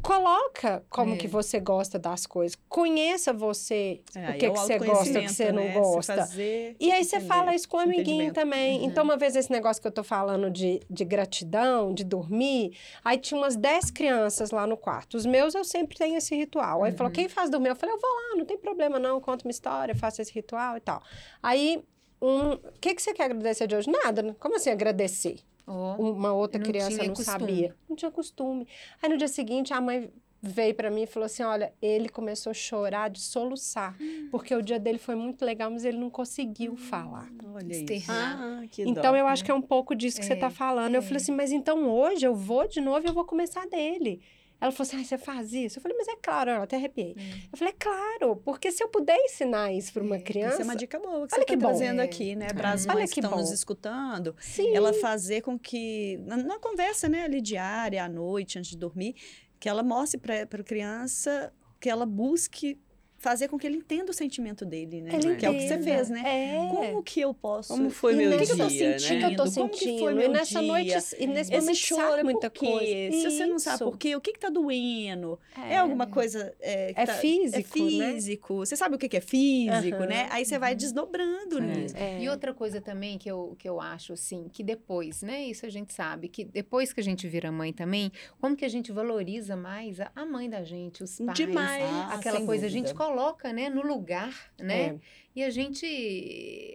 coloca 0.03 0.85
como 0.91 1.15
é. 1.15 1.17
que 1.17 1.29
você 1.29 1.61
gosta 1.61 1.99
das 1.99 2.27
coisas. 2.27 2.59
Conheça 2.69 3.33
você, 3.33 4.01
é, 4.15 4.31
o 4.31 4.33
que, 4.33 4.51
que 4.51 4.59
você 4.59 4.79
gosta, 4.79 5.19
o 5.19 5.23
que 5.23 5.29
você 5.29 5.53
né? 5.53 5.53
não 5.53 5.81
gosta. 5.81 6.29
e 6.37 6.91
aí 6.91 7.05
você 7.05 7.21
fala 7.21 7.55
isso 7.55 7.69
com 7.69 7.77
o 7.77 7.81
amiguinho 7.81 8.33
também. 8.33 8.81
Uhum. 8.81 8.87
Então, 8.87 9.05
uma 9.05 9.17
vez 9.17 9.37
esse 9.37 9.51
negócio 9.51 9.81
que 9.81 9.87
eu 9.87 9.93
tô 9.93 10.03
falando 10.03 10.51
de, 10.51 10.81
de 10.91 11.05
gratidão, 11.05 11.95
de 11.95 12.05
dormir, 12.05 12.77
aí 13.05 13.17
tinha 13.17 13.39
umas 13.39 13.55
10 13.55 13.91
crianças 13.93 14.51
lá 14.51 14.67
no 14.67 14.77
quarto. 14.77 15.17
Os 15.17 15.25
meus 15.25 15.55
eu 15.55 15.65
sempre 15.65 15.97
tenho 15.97 16.17
esse 16.17 16.35
ritual. 16.35 16.83
Aí 16.83 16.91
uhum. 16.91 16.99
falou, 16.99 17.13
quem 17.13 17.29
faz 17.29 17.49
dormir? 17.49 17.69
Eu 17.69 17.77
falei, 17.77 17.95
eu 17.95 18.01
vou 18.01 18.11
lá, 18.11 18.37
não 18.37 18.45
tem 18.45 18.59
problema 18.59 18.99
não, 18.99 19.21
conto 19.21 19.43
uma 19.45 19.51
história, 19.53 19.95
faço 19.95 20.21
esse 20.21 20.33
ritual 20.33 20.77
e 20.77 20.81
tal. 20.81 21.01
Aí, 21.41 21.83
um, 22.21 22.53
o 22.53 22.73
que, 22.81 22.95
que 22.95 23.03
você 23.03 23.15
quer 23.15 23.25
agradecer 23.25 23.67
de 23.67 23.77
hoje? 23.77 23.91
Nada. 23.91 24.37
Como 24.41 24.57
assim 24.57 24.71
agradecer? 24.71 25.37
Oh, 25.67 26.13
uma 26.13 26.33
outra 26.33 26.59
não 26.59 26.67
criança 26.67 26.99
não 26.99 27.15
costume. 27.15 27.25
sabia. 27.25 27.77
Não 27.89 27.97
tinha 27.97 28.11
costume. 28.11 28.67
Aí 29.01 29.09
no 29.09 29.17
dia 29.17 29.29
seguinte 29.29 29.73
a 29.73 29.81
mãe 29.81 30.11
veio 30.43 30.75
para 30.75 30.91
mim 30.91 31.03
e 31.03 31.07
falou 31.07 31.27
assim: 31.27 31.45
Olha, 31.45 31.73
ele 31.81 32.09
começou 32.09 32.51
a 32.51 32.55
chorar 32.55 33.09
de 33.09 33.21
soluçar, 33.21 33.97
hum. 34.01 34.29
porque 34.31 34.55
o 34.55 34.61
dia 34.61 34.79
dele 34.79 34.99
foi 34.99 35.15
muito 35.15 35.45
legal, 35.45 35.71
mas 35.71 35.85
ele 35.85 35.99
não 35.99 36.11
conseguiu 36.11 36.73
hum, 36.73 36.77
falar. 36.77 37.29
Olha 37.55 37.73
isso. 37.73 38.11
Ah, 38.11 38.63
então 38.79 39.13
dó, 39.13 39.17
eu 39.17 39.25
né? 39.25 39.31
acho 39.31 39.45
que 39.45 39.51
é 39.51 39.55
um 39.55 39.63
pouco 39.63 39.95
disso 39.95 40.17
que 40.17 40.25
é, 40.25 40.27
você 40.27 40.35
está 40.35 40.51
falando. 40.51 40.95
É. 40.95 40.99
Eu 40.99 41.03
falei 41.03 41.19
assim: 41.19 41.33
Mas 41.33 41.53
então 41.53 41.89
hoje 41.89 42.27
eu 42.27 42.35
vou 42.35 42.67
de 42.67 42.81
novo 42.81 43.07
e 43.07 43.09
eu 43.09 43.15
vou 43.15 43.25
começar 43.25 43.67
dele. 43.69 44.21
Ela 44.63 44.71
falou 44.71 44.89
assim: 44.89 45.01
ah, 45.01 45.05
você 45.05 45.19
faz 45.19 45.53
isso? 45.53 45.79
Eu 45.79 45.83
falei, 45.83 45.99
mas 45.99 46.07
é 46.07 46.17
claro, 46.23 46.51
eu 46.53 46.63
até 46.63 46.77
arrepiei. 46.77 47.17
Hum. 47.19 47.41
Eu 47.53 47.59
falei, 47.59 47.75
é 47.75 47.77
claro, 47.77 48.37
porque 48.37 48.71
se 48.71 48.83
eu 48.83 48.89
puder 48.89 49.17
ensinar 49.17 49.73
isso 49.73 49.93
para 49.93 50.05
uma 50.05 50.21
criança. 50.21 50.55
Isso 50.55 50.63
é 50.63 50.65
uma 50.65 50.77
dica 50.77 51.01
boa 51.01 51.27
que 51.27 51.35
você 51.35 51.41
está 51.41 51.57
trazendo 51.57 52.01
é. 52.01 52.05
aqui, 52.05 52.37
né? 52.37 52.47
Para 52.55 52.71
as 52.71 52.87
mães 52.87 53.13
que, 53.13 53.19
estão 53.19 53.37
nos 53.37 53.51
escutando. 53.51 54.37
Sim. 54.39 54.73
Ela 54.75 54.93
fazer 54.93 55.41
com 55.41 55.59
que, 55.59 56.19
na, 56.25 56.37
na 56.37 56.59
conversa, 56.61 57.09
né, 57.09 57.25
ali 57.25 57.41
diária, 57.41 58.05
à 58.05 58.09
noite, 58.09 58.59
antes 58.59 58.71
de 58.71 58.77
dormir, 58.77 59.17
que 59.59 59.69
ela 59.69 59.83
mostre 59.83 60.21
para 60.21 60.43
a 60.43 60.65
criança 60.65 61.53
que 61.83 61.91
ela 61.91 62.07
busque 62.07 62.81
fazer 63.23 63.47
com 63.47 63.57
que 63.57 63.65
ele 63.65 63.77
entenda 63.77 64.11
o 64.11 64.15
sentimento 64.15 64.65
dele, 64.65 65.01
né? 65.01 65.15
Ele 65.15 65.37
que 65.37 65.47
é 65.47 65.51
o 65.51 65.55
que 65.55 65.69
você 65.69 65.79
fez, 65.79 66.11
né? 66.11 66.23
É. 66.27 66.69
Como 66.69 67.03
que 67.05 67.21
eu 67.21 67.33
posso... 67.33 67.73
Como 67.73 67.89
foi 67.89 68.17
meu 68.17 68.31
dia, 68.31 68.39
que 68.45 68.53
eu 68.53 68.57
tô 68.57 68.69
sentindo? 68.69 68.85
Né? 68.85 68.99
Que 68.99 69.25
eu 69.25 69.37
tô 69.37 69.53
Como 69.53 69.69
que 69.69 69.99
foi 70.01 70.15
meu 70.15 70.25
e 70.25 70.29
nessa 70.29 70.59
dia? 70.59 70.69
noite, 70.69 70.95
e 71.21 71.27
nesse 71.29 71.55
Esse 71.55 71.75
choro 71.77 72.17
é 72.17 72.25
muita 72.25 72.51
coisa. 72.51 73.13
Se 73.13 73.31
você 73.31 73.47
não 73.47 73.61
sabe 73.61 73.79
por 73.79 73.97
quê, 73.97 74.17
o 74.17 74.21
que 74.21 74.33
que 74.33 74.41
tá 74.41 74.51
doendo? 74.51 75.39
É, 75.57 75.75
é 75.75 75.77
alguma 75.79 76.09
coisa... 76.09 76.53
É, 76.61 76.91
é 76.97 77.07
tá, 77.07 77.15
físico, 77.15 77.61
É 77.61 77.63
físico. 77.63 78.55
Né? 78.55 78.67
Você 78.67 78.75
sabe 78.75 78.97
o 78.97 78.99
que 78.99 79.09
que 79.09 79.17
é 79.17 79.21
físico, 79.21 79.99
uhum. 79.99 80.09
né? 80.09 80.27
Aí 80.31 80.45
você 80.45 80.59
vai 80.59 80.75
desdobrando 80.75 81.59
é. 81.59 81.61
nisso. 81.61 81.97
É. 81.97 82.21
E 82.21 82.29
outra 82.29 82.53
coisa 82.53 82.81
também 82.81 83.19
que 83.19 83.31
eu, 83.31 83.55
que 83.57 83.69
eu 83.69 83.81
acho, 83.81 84.15
assim, 84.15 84.49
que 84.53 84.65
depois, 84.65 85.23
né? 85.23 85.45
Isso 85.45 85.65
a 85.65 85.69
gente 85.71 85.95
sabe, 85.95 86.27
que 86.27 86.45
depois 86.45 86.93
que 86.93 86.99
a 86.99 87.05
gente 87.05 87.29
vira 87.29 87.53
mãe 87.53 87.73
também, 87.73 88.11
como 88.41 88.57
que 88.57 88.65
a 88.65 88.69
gente 88.69 88.91
valoriza 88.91 89.55
mais 89.55 90.01
a, 90.01 90.11
a 90.17 90.27
mãe 90.27 90.51
da 90.51 90.65
gente, 90.65 91.05
os 91.05 91.19
pais. 91.19 91.39
Demais. 91.39 91.85
Ah, 91.85 92.15
aquela 92.15 92.41
coisa, 92.41 92.63
dúvida. 92.63 92.67
a 92.67 92.71
gente 92.71 92.95
coloca, 92.95 93.12
né? 93.53 93.69
No 93.69 93.83
lugar, 93.83 94.35
né? 94.59 94.87
É. 94.87 94.99
E 95.35 95.43
a 95.43 95.51
gente 95.51 95.87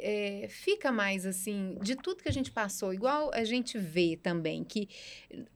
é, 0.02 0.48
fica 0.50 0.92
mais 0.92 1.26
assim, 1.26 1.78
de 1.82 1.96
tudo 1.96 2.24
que 2.24 2.30
a 2.30 2.34
gente 2.34 2.52
passou, 2.52 2.94
igual 2.94 3.32
a 3.34 3.44
gente 3.44 3.78
vê 3.78 4.18
também 4.22 4.64
que 4.64 4.90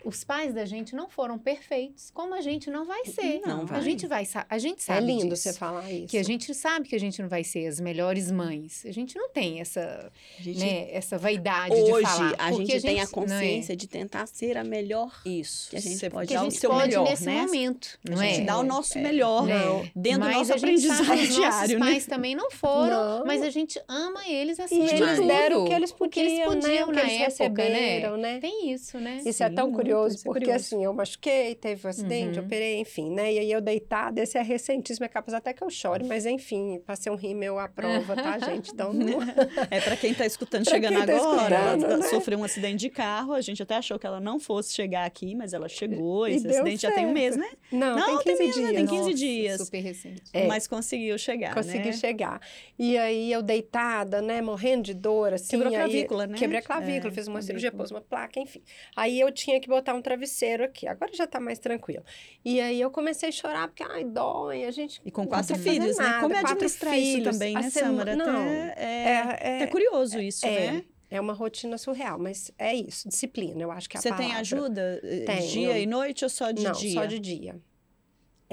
os 0.06 0.24
pais 0.24 0.54
da 0.54 0.66
gente 0.66 0.96
não 0.96 1.10
foram 1.10 1.38
perfeitos, 1.40 2.12
como 2.12 2.34
a 2.36 2.42
gente 2.42 2.70
não 2.70 2.86
vai 2.86 3.06
ser. 3.06 3.42
Não 3.46 3.66
vai. 3.66 3.80
A 3.80 3.82
gente 3.82 4.06
vai, 4.08 4.28
a 4.50 4.58
gente 4.58 4.80
é 4.80 4.84
sabe. 4.84 5.00
É 5.00 5.06
lindo 5.06 5.30
disso, 5.30 5.44
você 5.44 5.54
falar 5.54 5.92
isso. 5.92 6.08
Que 6.08 6.18
a 6.18 6.24
gente 6.24 6.54
sabe 6.54 6.88
que 6.88 6.96
a 6.96 7.00
gente 7.00 7.22
não 7.22 7.30
vai 7.30 7.44
ser 7.44 7.68
as 7.68 7.80
melhores 7.80 8.32
mães. 8.32 8.86
A 8.86 8.92
gente 8.92 9.18
não 9.18 9.30
tem 9.30 9.60
essa, 9.60 10.12
gente, 10.40 10.60
né, 10.60 10.92
essa 10.92 11.18
vaidade 11.18 11.74
hoje, 11.74 12.06
de 12.06 12.12
falar. 12.12 12.36
a 12.38 12.52
gente, 12.52 12.72
a 12.72 12.74
gente 12.74 12.82
tem 12.82 13.00
a 13.00 13.04
é. 13.04 13.08
consciência 13.08 13.74
é. 13.74 13.76
de 13.76 13.88
tentar 13.88 14.28
ser 14.28 14.58
a 14.58 14.64
melhor. 14.64 15.22
Isso. 15.26 15.70
Que 15.70 15.78
a 15.78 15.80
gente 15.80 15.98
você 15.98 16.10
pode 16.10 16.34
dar 16.34 16.44
o 16.44 16.52
seu 16.52 16.70
pode 16.70 16.90
melhor, 16.90 17.10
nesse 17.10 17.26
né? 17.26 17.42
momento, 17.42 18.00
não 18.08 18.20
a 18.20 18.26
gente 18.26 18.42
é? 18.42 18.46
dá 18.46 18.58
o 18.58 18.64
nosso 18.64 19.00
melhor 19.00 19.50
é. 19.50 19.92
dentro 19.96 20.20
Mas 20.20 20.34
do 20.34 20.40
nosso 20.40 20.54
aprendizado 20.54 21.28
diário, 21.28 21.80
né? 21.80 21.86
Os 21.86 21.92
pais 21.92 22.06
também 22.06 22.36
não 22.36 22.52
foram, 22.52 22.91
não. 22.92 23.26
mas 23.26 23.42
a 23.42 23.50
gente 23.50 23.82
ama 23.88 24.28
eles 24.28 24.60
assim. 24.60 24.84
E 24.84 24.90
eles 24.90 25.26
deram 25.26 25.64
o 25.64 25.68
que 25.68 25.74
eles 25.74 25.92
podiam, 25.92 26.10
que 26.10 26.20
eles 26.20 26.46
podiam 26.46 26.88
né? 26.88 26.94
na 26.94 27.02
eles 27.02 27.14
época, 27.14 27.64
receberam, 27.64 28.18
né? 28.18 28.34
né? 28.34 28.40
Tem 28.40 28.72
isso, 28.72 28.98
né? 29.00 29.22
Isso 29.26 29.38
Sim, 29.38 29.44
é 29.44 29.50
tão 29.50 29.72
curioso, 29.72 30.24
porque 30.24 30.46
curioso. 30.46 30.56
assim, 30.56 30.84
eu 30.84 30.94
machuquei, 30.94 31.56
teve 31.56 31.86
um 31.86 31.90
acidente, 31.90 32.40
uhum. 32.40 32.46
operei, 32.46 32.80
enfim, 32.80 33.10
né? 33.10 33.34
E 33.34 33.40
aí 33.40 33.52
eu 33.52 33.62
deitada, 33.62 34.22
esse 34.22 34.38
é 34.38 34.42
recentíssimo, 34.42 35.06
é 35.06 35.10
capaz 35.10 35.34
até 35.34 35.54
que 35.54 35.64
eu 35.64 35.70
chore, 35.70 36.06
mas 36.06 36.26
enfim, 36.26 36.82
passei 36.86 37.12
um 37.12 37.16
rímel 37.16 37.60
à 37.60 37.68
prova, 37.68 38.16
tá, 38.16 38.40
gente? 38.40 38.72
Então, 38.72 38.92
é 39.70 39.80
para 39.82 39.96
quem 39.96 40.14
tá 40.14 40.26
escutando, 40.26 40.68
chegando 40.70 40.96
tá 40.96 41.04
agora, 41.04 41.56
escutando, 41.56 41.86
ela 41.86 41.98
né? 41.98 42.08
sofreu 42.08 42.40
um 42.40 42.44
acidente 42.44 42.78
de 42.78 42.90
carro, 42.90 43.34
a 43.34 43.42
gente 43.42 43.62
até 43.62 43.76
achou 43.76 43.98
que 43.98 44.06
ela 44.06 44.20
não 44.20 44.40
fosse 44.40 44.74
chegar 44.74 45.06
aqui, 45.06 45.36
mas 45.36 45.54
ela 45.54 45.68
chegou, 45.68 46.28
esse 46.28 46.48
acidente 46.48 46.82
já 46.82 46.92
tem 46.92 47.06
um 47.06 47.14
mês, 47.14 47.36
né? 47.36 47.50
Não, 47.72 47.96
não 47.96 48.24
tem 48.24 48.36
15 48.36 48.38
tem 48.38 48.52
dias. 48.52 48.72
Tem 48.72 48.86
15 48.86 49.14
dias. 49.14 49.62
Super 49.62 49.80
recente. 49.80 50.24
É. 50.34 50.48
Mas 50.48 50.68
conseguiu 50.68 51.18
chegar, 51.18 51.54
Consegui 51.54 51.88
né? 51.88 51.94
chegar. 51.94 52.42
E 52.84 52.98
aí 52.98 53.32
eu 53.32 53.44
deitada, 53.44 54.24
né, 54.24 54.42
morrendo 54.42 54.82
de 54.82 54.96
dor, 54.96 55.34
assim. 55.34 55.50
Quebrou 55.50 55.72
a 55.72 55.78
clavícula, 55.78 56.26
né? 56.26 56.36
Quebrei 56.36 56.60
a 56.60 56.64
clavícula, 56.64 57.14
é, 57.14 57.16
fiz 57.16 57.28
uma 57.28 57.40
cirurgia, 57.40 57.72
pôs 57.72 57.92
uma 57.92 58.02
placa, 58.02 58.40
enfim. 58.40 58.60
Aí 58.96 59.20
eu 59.20 59.32
tinha 59.32 59.60
que 59.60 59.68
botar 59.68 59.94
um 59.94 60.02
travesseiro 60.02 60.64
aqui. 60.64 60.88
Agora 60.88 61.14
já 61.14 61.28
tá 61.28 61.40
mais 61.40 61.60
tranquilo. 61.60 62.04
E 62.44 62.60
aí 62.60 62.82
eu 62.82 62.90
comecei 62.90 63.30
a 63.30 63.32
chorar, 63.32 63.68
porque, 63.68 63.84
ai, 63.84 64.04
dói, 64.04 64.66
a 64.66 64.72
gente. 64.72 65.00
E 65.06 65.12
com 65.12 65.28
quatro 65.28 65.56
filhos, 65.60 65.96
né? 65.96 66.22
Como 66.22 66.34
é 66.34 66.40
administrar 66.40 66.98
isso 66.98 67.22
também, 67.22 67.54
né, 67.54 67.70
Samara? 67.70 68.16
Não, 68.16 68.26
até, 68.26 68.74
é, 68.78 69.38
é, 69.40 69.62
é, 69.62 69.68
curioso 69.68 70.20
isso, 70.20 70.48
é, 70.48 70.72
né? 70.72 70.84
É 71.08 71.22
uma 71.22 71.34
rotina 71.34 71.78
surreal, 71.78 72.18
mas 72.18 72.52
é 72.58 72.74
isso, 72.74 73.08
disciplina, 73.08 73.62
eu 73.62 73.70
acho 73.70 73.88
que 73.88 73.96
é 73.96 74.00
a 74.00 74.02
Você 74.02 74.10
palavra. 74.10 74.28
tem 74.28 74.38
ajuda 74.38 75.02
eh, 75.04 75.26
Tenho. 75.28 75.48
dia 75.50 75.78
e 75.78 75.86
noite 75.86 76.24
ou 76.24 76.30
só 76.30 76.50
de 76.50 76.64
não, 76.64 76.72
dia? 76.72 76.96
Não, 76.96 77.02
só 77.02 77.06
de 77.06 77.20
dia. 77.20 77.62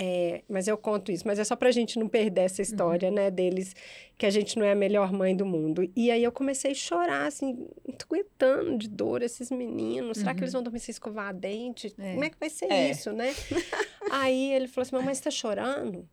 É, 0.01 0.45
mas 0.49 0.69
eu 0.69 0.79
conto 0.79 1.11
isso, 1.11 1.27
mas 1.27 1.41
é 1.41 1.45
só 1.45 1.57
pra 1.57 1.73
gente 1.73 1.99
não 1.99 2.09
perder 2.09 2.43
essa 2.43 2.63
história, 2.63 3.09
uhum. 3.09 3.17
né, 3.17 3.33
deles, 3.33 3.75
que 4.17 4.25
a 4.25 4.31
gente 4.31 4.57
não 4.57 4.65
é 4.65 4.71
a 4.71 4.75
melhor 4.77 5.13
mãe 5.13 5.35
do 5.35 5.45
mundo. 5.45 5.91
E 5.97 6.09
aí 6.13 6.23
eu 6.23 6.31
comecei 6.31 6.71
a 6.71 6.75
chorar, 6.75 7.27
assim, 7.27 7.67
aguentando 8.01 8.79
de 8.79 8.89
dor 8.89 9.23
esses 9.23 9.51
meninos. 9.51 10.19
Será 10.19 10.31
uhum. 10.31 10.37
que 10.37 10.45
eles 10.45 10.55
uhum. 10.55 10.59
vão 10.59 10.63
dormir 10.63 10.79
sem 10.79 10.93
escovar 10.93 11.31
a 11.31 11.33
dente? 11.33 11.93
É. 11.99 12.13
Como 12.13 12.23
é 12.23 12.31
que 12.31 12.37
vai 12.39 12.49
ser 12.49 12.71
é. 12.71 12.91
isso, 12.93 13.13
né? 13.13 13.35
aí 14.13 14.53
ele 14.53 14.69
falou 14.69 14.83
assim, 14.83 14.95
mamãe, 14.95 15.13
você 15.13 15.23
tá 15.25 15.33
chorando? 15.33 16.09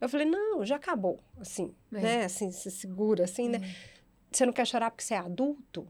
Eu 0.00 0.08
falei, 0.08 0.26
não, 0.26 0.64
já 0.64 0.74
acabou, 0.74 1.20
assim, 1.40 1.72
é. 1.92 2.00
né, 2.00 2.24
assim, 2.24 2.50
se 2.50 2.72
segura, 2.72 3.22
assim, 3.22 3.48
né? 3.48 3.60
É. 3.62 3.98
Você 4.32 4.46
não 4.46 4.52
quer 4.52 4.66
chorar 4.66 4.90
porque 4.90 5.04
você 5.04 5.14
é 5.14 5.18
adulto? 5.18 5.86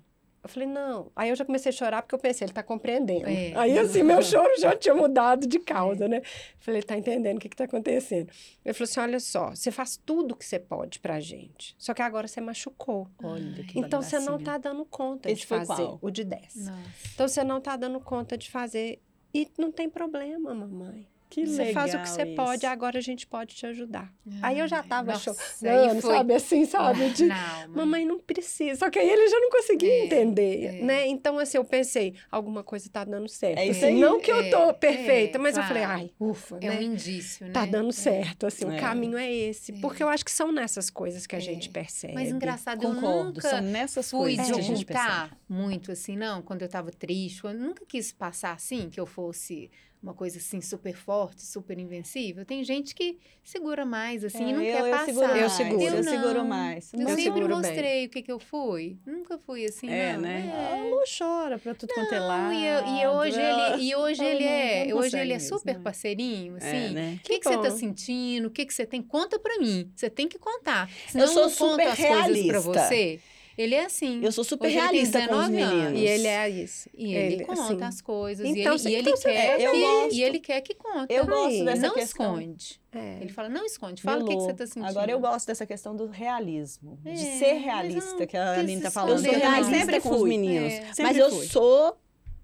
Eu 0.48 0.52
Eu 0.52 0.52
falei, 0.52 0.68
não. 0.68 1.12
Aí 1.14 1.28
eu 1.28 1.36
já 1.36 1.44
comecei 1.44 1.70
a 1.70 1.72
chorar 1.72 2.02
porque 2.02 2.14
eu 2.14 2.18
pensei, 2.18 2.46
ele 2.46 2.52
tá 2.52 2.62
compreendendo. 2.62 3.28
É. 3.28 3.52
Aí, 3.54 3.78
assim, 3.78 4.02
meu 4.02 4.20
choro 4.24 4.50
já 4.58 4.74
tinha 4.74 4.94
mudado 4.94 5.46
de 5.46 5.58
causa, 5.58 6.06
é. 6.06 6.08
né? 6.08 6.22
falei, 6.58 6.82
tá 6.82 6.96
entendendo 6.96 7.36
o 7.36 7.40
que 7.40 7.48
que 7.48 7.56
tá 7.56 7.64
acontecendo. 7.64 8.30
Ele 8.64 8.74
falou 8.74 8.84
assim, 8.84 9.00
olha 9.00 9.20
só, 9.20 9.50
você 9.50 9.70
faz 9.70 9.96
tudo 9.96 10.32
o 10.32 10.36
que 10.36 10.44
você 10.44 10.58
pode 10.58 10.98
pra 11.00 11.20
gente. 11.20 11.74
Só 11.78 11.92
que 11.92 12.02
agora 12.02 12.26
você 12.26 12.40
machucou. 12.40 13.08
Olha 13.22 13.62
que 13.64 13.78
Então, 13.78 14.02
você 14.02 14.18
não 14.18 14.38
tá 14.38 14.56
dando 14.58 14.84
conta 14.86 15.30
Esse 15.30 15.42
de 15.42 15.46
fazer 15.46 15.74
qual? 15.74 15.98
o 16.00 16.10
de 16.10 16.24
10. 16.24 16.56
Nossa. 16.56 16.72
Então, 17.14 17.28
você 17.28 17.44
não 17.44 17.60
tá 17.60 17.76
dando 17.76 18.00
conta 18.00 18.36
de 18.38 18.50
fazer. 18.50 19.00
E 19.34 19.46
não 19.58 19.70
tem 19.70 19.90
problema, 19.90 20.54
mamãe. 20.54 21.06
Que 21.28 21.46
você 21.46 21.64
legal 21.64 21.74
faz 21.74 21.94
o 21.94 21.98
que 22.00 22.08
você 22.08 22.22
isso. 22.22 22.34
pode, 22.36 22.66
agora 22.66 22.98
a 22.98 23.02
gente 23.02 23.26
pode 23.26 23.54
te 23.54 23.66
ajudar. 23.66 24.12
Ah, 24.40 24.48
aí 24.48 24.58
eu 24.58 24.66
já 24.66 24.82
tava 24.82 25.14
chorando, 25.18 26.00
sabe? 26.00 26.34
Assim, 26.34 26.64
sabe? 26.64 27.10
De, 27.10 27.26
não, 27.26 27.68
mamãe 27.68 28.04
não 28.04 28.18
precisa. 28.18 28.78
Só 28.78 28.90
que 28.90 28.98
aí 28.98 29.08
ele 29.08 29.28
já 29.28 29.38
não 29.40 29.50
conseguia 29.50 29.92
é, 29.92 30.04
entender, 30.06 30.64
é. 30.64 30.82
né? 30.82 31.06
Então, 31.06 31.38
assim, 31.38 31.58
eu 31.58 31.64
pensei, 31.64 32.14
alguma 32.30 32.62
coisa 32.62 32.88
tá 32.88 33.04
dando 33.04 33.28
certo. 33.28 33.58
É 33.58 33.68
assim, 33.68 34.00
não 34.00 34.20
que 34.20 34.30
eu 34.30 34.50
tô 34.50 34.70
é, 34.70 34.72
perfeita, 34.72 35.38
mas 35.38 35.54
claro. 35.54 35.66
eu 35.66 35.68
falei, 35.68 35.84
ai, 35.84 36.10
ufa, 36.18 36.58
É 36.60 36.68
né? 36.70 36.78
um 36.78 36.82
indício, 36.82 37.46
né? 37.46 37.52
Tá 37.52 37.66
dando 37.66 37.92
certo, 37.92 38.46
assim, 38.46 38.64
o 38.64 38.72
é. 38.72 38.78
caminho 38.80 39.18
é 39.18 39.30
esse. 39.30 39.72
Porque 39.80 40.02
eu 40.02 40.08
acho 40.08 40.24
que 40.24 40.30
são 40.30 40.50
nessas 40.50 40.88
coisas 40.90 41.26
que 41.26 41.36
a 41.36 41.40
gente 41.40 41.68
percebe. 41.68 42.14
Mas 42.14 42.30
engraçado, 42.30 42.80
Concordo, 42.80 43.06
eu 43.06 43.24
nunca 43.24 43.40
são 43.40 43.60
nessas 43.60 44.10
fui 44.10 44.36
coisas 44.36 44.50
que 44.50 44.58
a 44.58 44.62
gente 44.62 44.84
percebe. 44.84 45.30
muito, 45.48 45.92
assim, 45.92 46.16
não, 46.16 46.42
quando 46.42 46.62
eu 46.62 46.68
tava 46.68 46.90
triste, 46.90 47.44
eu 47.44 47.52
nunca 47.52 47.84
quis 47.86 48.12
passar 48.12 48.52
assim, 48.52 48.88
que 48.88 48.98
eu 48.98 49.06
fosse 49.06 49.70
uma 50.02 50.14
coisa 50.14 50.38
assim 50.38 50.60
super 50.60 50.94
forte, 50.94 51.42
super 51.42 51.78
invencível. 51.78 52.44
Tem 52.44 52.62
gente 52.62 52.94
que 52.94 53.18
segura 53.42 53.84
mais 53.84 54.24
assim 54.24 54.44
é, 54.44 54.48
e 54.48 54.52
não 54.52 54.62
eu, 54.62 54.72
quer 54.72 54.86
eu 54.86 54.90
passar. 54.90 55.06
Seguro 55.06 55.36
eu 55.36 55.50
seguro, 55.50 55.82
eu, 55.82 55.94
eu 55.94 56.04
seguro 56.04 56.44
mais. 56.44 56.92
Eu, 56.92 57.00
eu 57.00 57.08
sempre 57.16 57.48
mostrei 57.48 57.82
bem. 57.82 58.06
o 58.06 58.10
que 58.10 58.22
que 58.22 58.32
eu 58.32 58.38
fui. 58.38 58.96
Nunca 59.04 59.38
fui 59.38 59.64
assim, 59.64 59.90
é, 59.90 60.12
não. 60.12 60.20
Né? 60.20 60.78
É. 60.86 60.90
Lu 60.90 61.02
chora 61.06 61.58
pra 61.58 61.74
tudo 61.74 61.90
não, 61.90 62.04
quanto 62.04 62.14
é 62.14 62.20
lado. 62.20 62.54
E, 62.54 63.02
e 63.02 63.06
hoje 63.06 63.40
ele 63.40 63.82
e 63.82 63.96
hoje 63.96 64.24
ele 64.24 64.44
é, 64.44 64.94
hoje 64.94 65.18
ele 65.18 65.32
é 65.32 65.38
super 65.38 65.72
mesmo, 65.72 65.82
parceirinho, 65.82 66.54
é, 66.54 66.56
assim. 66.58 66.94
Né? 66.94 67.14
O 67.14 67.22
que, 67.22 67.34
que, 67.34 67.40
que 67.40 67.48
você 67.48 67.58
tá 67.58 67.70
sentindo? 67.70 68.48
O 68.48 68.50
que 68.50 68.64
que 68.66 68.74
você 68.74 68.86
tem? 68.86 69.02
Conta 69.02 69.38
pra 69.38 69.58
mim. 69.58 69.90
Você 69.96 70.08
tem 70.08 70.28
que 70.28 70.38
contar. 70.38 70.88
Senão 71.08 71.26
eu 71.26 71.32
sou 71.32 71.42
eu 71.44 71.50
super 71.50 71.76
conto 71.76 71.88
as 71.88 71.98
realista. 71.98 72.32
coisas 72.32 72.50
pra 72.50 72.60
você. 72.60 73.20
Ele 73.58 73.74
é 73.74 73.86
assim. 73.86 74.20
Eu 74.22 74.30
sou 74.30 74.44
super 74.44 74.68
realista 74.68 75.26
com 75.26 75.34
os 75.34 75.48
meninos. 75.48 75.98
E 75.98 76.04
ele 76.04 76.28
é 76.28 76.48
isso. 76.48 76.88
E 76.96 77.12
ele, 77.12 77.34
ele 77.34 77.44
conta 77.44 77.60
assim. 77.60 77.82
as 77.82 78.00
coisas. 78.00 78.46
Então, 78.46 78.76
e 78.76 78.86
ele, 78.86 78.88
e 78.88 78.94
ele 78.94 79.10
então, 79.10 79.20
quer 79.20 79.60
é, 79.60 80.08
que, 80.08 80.14
e 80.14 80.22
ele 80.22 80.38
quer 80.38 80.60
que 80.60 80.74
conte. 80.74 81.12
Eu 81.12 81.26
gosto 81.26 81.64
dessa 81.64 81.88
não 81.88 81.94
questão. 81.94 82.38
esconde. 82.40 82.80
É. 82.92 83.18
Ele 83.20 83.32
fala, 83.32 83.48
não 83.48 83.66
esconde, 83.66 84.00
fala 84.00 84.18
Melô. 84.18 84.26
o 84.26 84.30
que, 84.30 84.36
que 84.36 84.42
você 84.44 84.52
está 84.52 84.66
sentindo. 84.66 84.88
Agora 84.88 85.10
eu 85.10 85.18
gosto 85.18 85.46
dessa 85.48 85.66
questão 85.66 85.94
do 85.96 86.06
realismo, 86.06 87.00
é, 87.04 87.12
de 87.12 87.20
ser 87.20 87.54
realista, 87.54 88.26
que 88.28 88.36
a 88.36 88.52
Aline 88.52 88.76
está 88.76 88.92
falando. 88.92 89.26
Eu 89.26 89.32
sou 89.32 89.40
realista 89.40 89.74
sempre 89.74 90.00
com 90.00 90.14
os 90.14 90.22
meninos. 90.22 90.72
É. 90.72 91.02
Mas 91.02 91.16
eu 91.16 91.28
fui. 91.28 91.46
sou, 91.46 91.98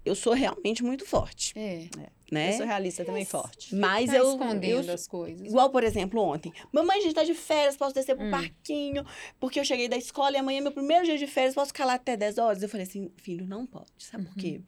eu 0.05 0.15
sou 0.15 0.33
realmente 0.33 0.83
muito 0.83 1.05
forte. 1.05 1.57
É. 1.57 1.89
é 1.99 2.15
né? 2.31 2.53
Eu 2.53 2.57
sou 2.57 2.65
realista 2.65 3.05
também 3.05 3.25
forte. 3.25 3.75
Mas 3.75 4.09
tá 4.09 4.17
eu 4.17 4.31
escondendo 4.31 4.87
eu, 4.87 4.93
as 4.93 5.07
coisas. 5.07 5.47
Igual, 5.47 5.69
por 5.69 5.83
exemplo, 5.83 6.19
ontem. 6.21 6.51
Mamãe, 6.71 6.97
a 6.97 7.01
gente 7.01 7.13
tá 7.13 7.23
de 7.23 7.33
férias, 7.33 7.77
posso 7.77 7.93
descer 7.93 8.15
pro 8.15 8.25
hum. 8.25 8.31
parquinho, 8.31 9.05
porque 9.39 9.59
eu 9.59 9.65
cheguei 9.65 9.87
da 9.87 9.97
escola 9.97 10.35
e 10.35 10.37
amanhã 10.37 10.59
é 10.59 10.61
meu 10.61 10.71
primeiro 10.71 11.05
dia 11.05 11.17
de 11.17 11.27
férias, 11.27 11.53
posso 11.53 11.67
ficar 11.67 11.85
lá 11.85 11.93
até 11.95 12.17
10 12.17 12.37
horas? 12.37 12.63
Eu 12.63 12.69
falei 12.69 12.85
assim, 12.85 13.11
filho, 13.17 13.45
não 13.45 13.65
pode. 13.65 13.91
Sabe 13.99 14.23
uhum. 14.23 14.29
por 14.31 14.39
quê? 14.39 14.61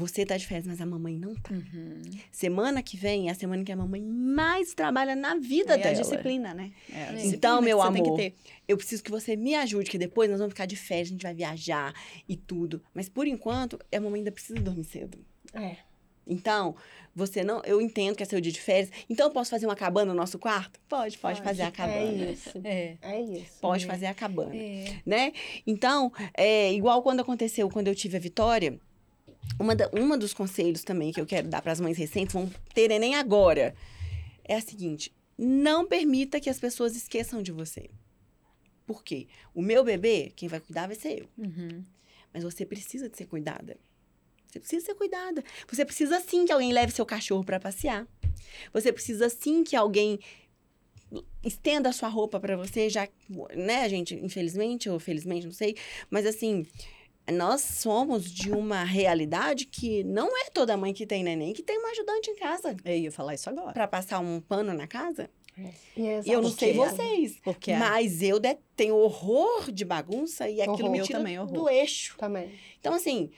Você 0.00 0.24
tá 0.24 0.34
de 0.34 0.46
férias, 0.46 0.66
mas 0.66 0.80
a 0.80 0.86
mamãe 0.86 1.18
não 1.18 1.34
tá. 1.34 1.52
Uhum. 1.52 2.00
Semana 2.32 2.82
que 2.82 2.96
vem 2.96 3.28
é 3.28 3.32
a 3.32 3.34
semana 3.34 3.62
que 3.62 3.70
a 3.70 3.76
mamãe 3.76 4.00
mais 4.00 4.72
trabalha 4.72 5.14
na 5.14 5.34
vida 5.34 5.74
é 5.74 5.76
dela. 5.76 5.90
É 5.90 5.98
a 5.98 6.00
disciplina, 6.00 6.54
né? 6.54 6.72
É 6.90 7.02
a 7.02 7.06
disciplina 7.12 7.36
então, 7.36 7.60
meu 7.60 7.82
amor, 7.82 8.18
eu 8.66 8.76
preciso 8.78 9.02
que 9.02 9.10
você 9.10 9.36
me 9.36 9.54
ajude, 9.54 9.90
que 9.90 9.98
depois 9.98 10.30
nós 10.30 10.38
vamos 10.38 10.54
ficar 10.54 10.64
de 10.64 10.76
férias, 10.76 11.08
a 11.08 11.12
gente 11.12 11.22
vai 11.22 11.34
viajar 11.34 11.92
e 12.26 12.34
tudo. 12.34 12.82
Mas 12.94 13.10
por 13.10 13.26
enquanto, 13.26 13.78
a 13.94 14.00
mamãe 14.00 14.20
ainda 14.20 14.32
precisa 14.32 14.58
dormir 14.58 14.84
cedo. 14.84 15.18
É. 15.52 15.76
Então, 16.26 16.76
você 17.14 17.42
não. 17.42 17.60
Eu 17.64 17.80
entendo 17.80 18.16
que 18.16 18.22
é 18.22 18.26
seu 18.26 18.40
dia 18.40 18.52
de 18.52 18.60
férias. 18.60 18.90
Então, 19.08 19.26
eu 19.26 19.32
posso 19.32 19.50
fazer 19.50 19.66
uma 19.66 19.76
cabana 19.76 20.12
no 20.12 20.18
nosso 20.18 20.38
quarto? 20.38 20.80
Pode, 20.88 21.18
pode, 21.18 21.40
pode. 21.40 21.42
fazer 21.42 21.62
a 21.62 21.66
é 21.66 21.70
cabana. 21.70 21.98
É 21.98 22.32
isso. 22.32 22.60
É, 22.64 22.96
é 23.02 23.20
isso. 23.20 23.58
Pode 23.60 23.84
é. 23.84 23.86
fazer 23.86 24.06
a 24.06 24.14
cabana. 24.14 24.54
É. 24.54 25.00
Né? 25.04 25.32
Então, 25.66 26.12
é 26.34 26.72
igual 26.72 27.02
quando 27.02 27.20
aconteceu, 27.20 27.68
quando 27.68 27.88
eu 27.88 27.94
tive 27.94 28.16
a 28.16 28.20
Vitória. 28.20 28.78
Uma, 29.58 29.74
da, 29.74 29.88
uma 29.92 30.16
dos 30.16 30.32
conselhos 30.32 30.82
também 30.82 31.12
que 31.12 31.20
eu 31.20 31.26
quero 31.26 31.48
dar 31.48 31.60
para 31.60 31.72
as 31.72 31.80
mães 31.80 31.98
recentes, 31.98 32.32
vão 32.32 32.50
ter 32.74 32.88
nem 32.98 33.14
agora, 33.14 33.74
é 34.44 34.56
a 34.56 34.60
seguinte: 34.60 35.12
não 35.36 35.86
permita 35.86 36.40
que 36.40 36.50
as 36.50 36.58
pessoas 36.58 36.96
esqueçam 36.96 37.42
de 37.42 37.52
você. 37.52 37.90
Por 38.86 39.04
quê? 39.04 39.28
O 39.54 39.62
meu 39.62 39.84
bebê, 39.84 40.32
quem 40.34 40.48
vai 40.48 40.60
cuidar 40.60 40.86
vai 40.86 40.96
ser 40.96 41.20
eu. 41.20 41.28
Uhum. 41.38 41.84
Mas 42.32 42.42
você 42.42 42.66
precisa 42.66 43.08
de 43.08 43.16
ser 43.16 43.26
cuidada. 43.26 43.76
Você 44.48 44.58
precisa 44.58 44.86
ser 44.86 44.94
cuidada. 44.94 45.44
Você 45.68 45.84
precisa 45.84 46.20
sim 46.20 46.44
que 46.44 46.52
alguém 46.52 46.72
leve 46.72 46.92
seu 46.92 47.06
cachorro 47.06 47.44
para 47.44 47.60
passear. 47.60 48.06
Você 48.72 48.92
precisa 48.92 49.28
sim 49.28 49.62
que 49.62 49.76
alguém 49.76 50.18
estenda 51.42 51.88
a 51.88 51.92
sua 51.92 52.08
roupa 52.08 52.38
para 52.38 52.56
você, 52.56 52.88
já, 52.88 53.08
né, 53.54 53.88
gente, 53.88 54.14
infelizmente 54.14 54.88
ou 54.88 54.98
felizmente, 54.98 55.46
não 55.46 55.52
sei, 55.52 55.76
mas 56.08 56.26
assim, 56.26 56.66
nós 57.30 57.60
somos 57.60 58.30
de 58.30 58.50
uma 58.50 58.84
realidade 58.84 59.66
que 59.66 60.04
não 60.04 60.28
é 60.36 60.50
toda 60.50 60.76
mãe 60.76 60.92
que 60.92 61.06
tem 61.06 61.22
neném 61.22 61.52
que 61.52 61.62
tem 61.62 61.78
uma 61.78 61.90
ajudante 61.90 62.30
em 62.30 62.36
casa. 62.36 62.76
Eu 62.84 62.96
ia 62.96 63.12
falar 63.12 63.34
isso 63.34 63.48
agora. 63.48 63.72
Para 63.72 63.88
passar 63.88 64.18
um 64.20 64.40
pano 64.40 64.72
na 64.74 64.86
casa. 64.86 65.30
É. 65.96 66.22
eu 66.24 66.40
não 66.40 66.50
sei 66.50 66.72
vocês, 66.72 67.38
porque 67.42 67.74
mas 67.74 68.22
eu 68.22 68.40
tenho 68.74 68.96
horror 68.96 69.70
de 69.70 69.84
bagunça 69.84 70.48
e 70.48 70.60
aquilo 70.60 70.88
horror. 70.88 70.90
me 70.90 71.02
tira 71.02 71.18
também, 71.18 71.46
do 71.46 71.68
eixo. 71.68 72.16
Também. 72.16 72.50
Então, 72.78 72.94
assim, 72.94 73.30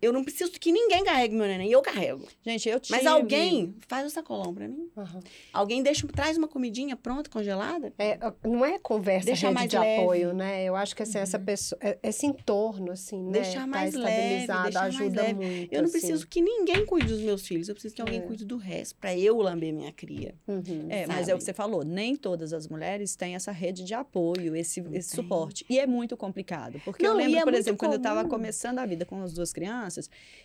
eu 0.00 0.12
não 0.12 0.22
preciso 0.22 0.52
que 0.52 0.70
ninguém 0.70 1.04
carregue 1.04 1.34
meu 1.34 1.46
neném, 1.46 1.70
eu 1.70 1.80
carrego. 1.80 2.26
Gente, 2.44 2.68
eu 2.68 2.78
tive... 2.78 2.96
Mas 2.96 3.06
alguém 3.06 3.74
faz 3.88 4.06
o 4.06 4.10
sacolão 4.10 4.52
pra 4.52 4.68
mim. 4.68 4.90
Uhum. 4.94 5.20
Alguém 5.52 5.82
deixa, 5.82 6.06
traz 6.08 6.36
uma 6.36 6.46
comidinha 6.46 6.94
pronta, 6.96 7.30
congelada. 7.30 7.92
É, 7.98 8.18
não 8.44 8.64
é 8.64 8.78
conversa, 8.78 9.26
deixa 9.26 9.50
mais 9.50 9.70
de 9.70 9.78
leve. 9.78 10.02
apoio, 10.02 10.34
né? 10.34 10.64
Eu 10.64 10.76
acho 10.76 10.94
que 10.94 11.02
assim, 11.02 11.16
uhum. 11.16 11.22
essa 11.22 11.38
pessoa, 11.38 11.78
é, 11.82 11.98
esse 12.02 12.26
entorno, 12.26 12.92
assim, 12.92 13.22
né? 13.22 13.40
Deixar 13.40 13.60
tá 13.60 13.66
mais 13.66 13.94
tá 13.94 14.00
leve, 14.00 14.46
deixar 14.46 14.82
ajuda 14.82 14.92
mais 15.02 15.14
leve. 15.14 15.34
muito. 15.34 15.72
Eu 15.72 15.82
não 15.82 15.88
assim. 15.88 15.98
preciso 15.98 16.26
que 16.26 16.42
ninguém 16.42 16.84
cuide 16.84 17.08
dos 17.08 17.20
meus 17.20 17.46
filhos, 17.46 17.68
eu 17.68 17.74
preciso 17.74 17.94
que 17.94 18.02
alguém 18.02 18.20
é. 18.20 18.22
cuide 18.22 18.44
do 18.44 18.58
resto, 18.58 18.96
pra 18.96 19.16
eu 19.16 19.36
lamber 19.38 19.72
minha 19.72 19.92
cria. 19.92 20.34
Uhum. 20.46 20.86
É, 20.90 21.06
mas 21.06 21.28
é 21.28 21.34
o 21.34 21.38
que 21.38 21.44
você 21.44 21.54
falou, 21.54 21.84
nem 21.84 22.14
todas 22.16 22.52
as 22.52 22.68
mulheres 22.68 23.16
têm 23.16 23.34
essa 23.34 23.50
rede 23.50 23.82
de 23.82 23.94
apoio, 23.94 24.54
esse, 24.54 24.84
esse 24.92 25.16
suporte. 25.16 25.64
E 25.70 25.78
é 25.78 25.86
muito 25.86 26.16
complicado, 26.16 26.80
porque 26.84 27.02
não, 27.02 27.12
eu 27.12 27.16
lembro, 27.16 27.38
é 27.38 27.44
por 27.44 27.54
exemplo, 27.54 27.78
comum. 27.78 27.90
quando 27.90 27.92
eu 27.94 28.08
estava 28.08 28.28
começando 28.28 28.78
a 28.78 28.86
vida 28.86 29.06
com 29.06 29.22
as 29.22 29.32
duas 29.32 29.52
crianças, 29.52 29.85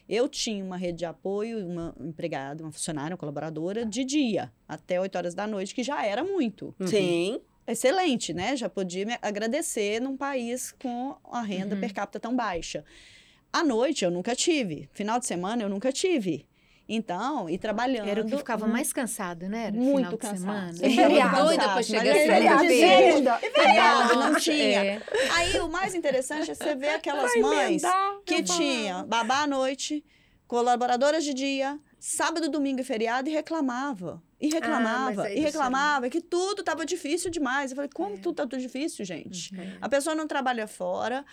eu 0.08 0.28
tinha 0.28 0.64
uma 0.64 0.78
rede 0.78 1.00
de 1.00 1.06
apoio, 1.06 1.66
uma 1.66 1.96
empregada, 2.00 2.64
uma 2.64 2.72
funcionária, 2.72 3.14
uma 3.14 3.18
colaboradora 3.18 3.86
de 3.86 4.04
dia, 4.04 4.52
até 4.68 5.00
8 5.00 5.16
horas 5.18 5.34
da 5.34 5.48
noite, 5.48 5.74
que 5.76 5.84
já 5.84 6.06
era 6.06 6.24
muito. 6.24 6.76
Uhum. 6.80 6.88
Sim. 6.88 7.42
Excelente, 7.68 8.34
né? 8.34 8.56
Já 8.56 8.70
podia 8.70 9.06
me 9.06 9.18
agradecer 9.22 10.02
num 10.02 10.18
país 10.18 10.74
com 10.74 11.16
a 11.32 11.42
renda 11.42 11.76
uhum. 11.76 11.82
per 11.82 11.94
capita 11.94 12.20
tão 12.20 12.36
baixa. 12.36 12.84
À 13.54 13.64
noite 13.64 14.04
eu 14.04 14.12
nunca 14.12 14.36
tive. 14.36 14.90
Final 14.94 15.20
de 15.20 15.26
semana 15.26 15.62
eu 15.62 15.70
nunca 15.70 15.92
tive. 15.92 16.46
Então, 16.94 17.50
e 17.50 17.58
trabalhando. 17.58 18.10
Era 18.10 18.22
o 18.22 18.26
que 18.26 18.36
ficava 18.36 18.68
mais 18.68 18.92
cansado, 18.92 19.48
né? 19.48 19.68
Era 19.68 19.78
muito 19.78 20.18
cansado. 20.18 20.76
Eu 20.84 20.92
feriado. 20.92 21.46
doida 21.46 21.64
para 21.70 21.84
chegar 21.84 22.14
feriado. 22.14 22.68
Segunda. 22.68 23.38
Feriado, 23.38 24.16
não 24.16 24.36
tinha. 24.36 24.86
É. 24.86 25.02
Aí, 25.32 25.58
o 25.62 25.70
mais 25.70 25.96
interessante 25.96 26.52
é 26.52 26.54
você 26.54 26.76
ver 26.76 26.90
aquelas 26.90 27.32
Vai 27.32 27.42
mães 27.42 27.82
que 28.26 28.44
tinham 28.44 29.08
babá 29.08 29.44
à 29.44 29.48
noite, 29.48 30.04
colaboradoras 30.46 31.24
de 31.24 31.34
dia, 31.34 31.80
sábado, 31.98 32.50
domingo 32.50 32.82
e 32.82 32.84
feriado 32.84 33.30
e 33.30 33.32
reclamava. 33.32 34.22
E 34.38 34.48
ah, 34.48 34.56
reclamava, 34.56 35.24
ah, 35.24 35.34
e 35.34 35.40
reclamava 35.40 36.10
que 36.10 36.20
tudo 36.20 36.60
estava 36.60 36.86
difícil 36.86 37.32
demais. 37.32 37.72
Eu 37.72 37.78
falei, 37.78 37.92
como 37.94 38.16
é. 38.16 38.18
tudo 38.18 38.36
tudo 38.36 38.58
difícil, 38.58 39.06
gente? 39.06 39.56
Uhum. 39.56 39.78
A 39.80 39.88
pessoa 39.88 40.14
não 40.14 40.28
trabalha 40.28 40.68
fora, 40.68 41.24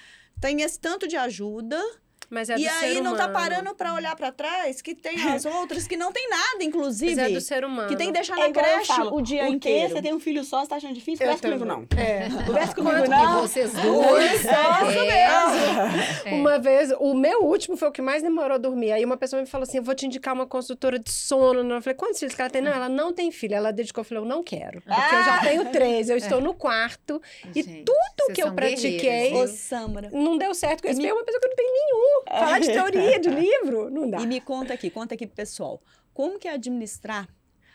tem 0.40 0.62
esse 0.62 0.78
tanto 0.78 1.08
de 1.08 1.16
ajuda 1.16 1.82
mas 2.30 2.50
é 2.50 2.58
e 2.58 2.68
aí 2.68 3.00
não 3.00 3.16
tá 3.16 3.28
parando 3.28 3.74
para 3.74 3.94
olhar 3.94 4.14
para 4.14 4.30
trás 4.30 4.82
que 4.82 4.94
tem 4.94 5.20
as 5.30 5.44
outras 5.46 5.86
que 5.86 5.96
não 5.96 6.12
tem 6.12 6.28
nada, 6.28 6.62
inclusive. 6.62 7.16
Mas 7.16 7.30
é 7.30 7.34
do 7.34 7.40
ser 7.40 7.64
humano. 7.64 7.88
Que 7.88 7.96
tem 7.96 8.08
que 8.08 8.12
deixar 8.12 8.36
na 8.36 8.46
é 8.46 8.52
creche 8.52 8.86
falo, 8.86 9.16
o 9.16 9.22
dia 9.22 9.48
inteiro. 9.48 9.94
Você 9.94 10.02
tem 10.02 10.12
um 10.12 10.20
filho 10.20 10.44
só, 10.44 10.60
você 10.60 10.68
tá 10.68 10.76
achando 10.76 10.94
difícil? 10.94 11.24
Conversa 11.24 11.42
comigo, 11.42 11.64
não. 11.64 11.86
É. 11.96 12.28
Conversa 12.44 12.74
comigo, 12.74 13.08
não. 13.08 13.40
vocês 13.40 13.72
dois. 13.72 14.44
É, 14.44 14.84
mesmo. 14.84 16.26
É. 16.26 16.34
Uma 16.34 16.58
vez, 16.58 16.92
o 16.98 17.14
meu 17.14 17.44
último 17.44 17.76
foi 17.76 17.88
o 17.88 17.92
que 17.92 18.02
mais 18.02 18.22
demorou 18.22 18.56
a 18.56 18.58
dormir. 18.58 18.92
Aí 18.92 19.04
uma 19.04 19.16
pessoa 19.16 19.40
me 19.40 19.48
falou 19.48 19.62
assim, 19.62 19.78
eu 19.78 19.82
vou 19.82 19.94
te 19.94 20.06
indicar 20.06 20.34
uma 20.34 20.46
consultora 20.46 20.98
de 20.98 21.10
sono. 21.10 21.60
Eu 21.60 21.82
falei, 21.82 21.96
quantos 21.96 22.18
filhos 22.18 22.34
que 22.34 22.40
ela 22.40 22.50
tem? 22.50 22.60
Não, 22.60 22.72
ela 22.72 22.88
não 22.88 23.12
tem 23.12 23.30
filho. 23.30 23.54
Ela 23.54 23.72
dedicou, 23.72 24.02
eu 24.02 24.04
falei, 24.04 24.22
eu 24.22 24.28
não 24.28 24.42
quero. 24.42 24.82
Porque 24.82 25.00
ah. 25.00 25.18
eu 25.18 25.24
já 25.24 25.40
tenho 25.40 25.64
três, 25.70 26.10
eu 26.10 26.16
estou 26.16 26.40
no 26.40 26.52
quarto. 26.52 27.22
Gente, 27.54 27.70
e 27.70 27.84
tudo 27.84 28.34
que 28.34 28.42
eu 28.42 28.52
pratiquei... 28.52 29.32
Ô, 29.34 29.46
Samara. 29.46 30.10
Não 30.12 30.36
deu 30.36 30.54
certo. 30.54 30.84
Eu 30.84 30.94
me... 30.94 31.12
uma 31.12 31.24
pessoa 31.24 31.40
que 31.40 31.48
não 31.48 31.56
tem 31.56 31.72
nenhum. 31.72 32.07
Falar 32.28 32.58
de 32.60 32.66
teoria 32.66 33.20
teoria 33.20 33.20
de 33.20 33.28
livro, 33.30 33.90
não 33.90 34.08
dá. 34.08 34.20
E 34.20 34.26
me 34.26 34.40
conta 34.40 34.74
aqui, 34.74 34.90
conta 34.90 35.14
aqui 35.14 35.26
pro 35.26 35.36
pessoal, 35.36 35.82
como 36.12 36.38
que 36.38 36.48
é 36.48 36.52
administrar 36.52 37.28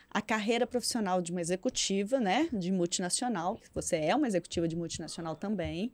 a 0.10 0.22
carreira 0.22 0.68
profissional 0.68 1.22
de 1.22 1.32
uma 1.32 1.42
executiva, 1.42 2.20
né, 2.20 2.48
de 2.54 2.72
multinacional, 2.72 3.60
você 3.74 3.98
é 3.98 4.16
uma 4.16 4.28
executiva 4.28 4.68
de 4.68 4.76
multinacional 4.76 5.36
também, 5.36 5.92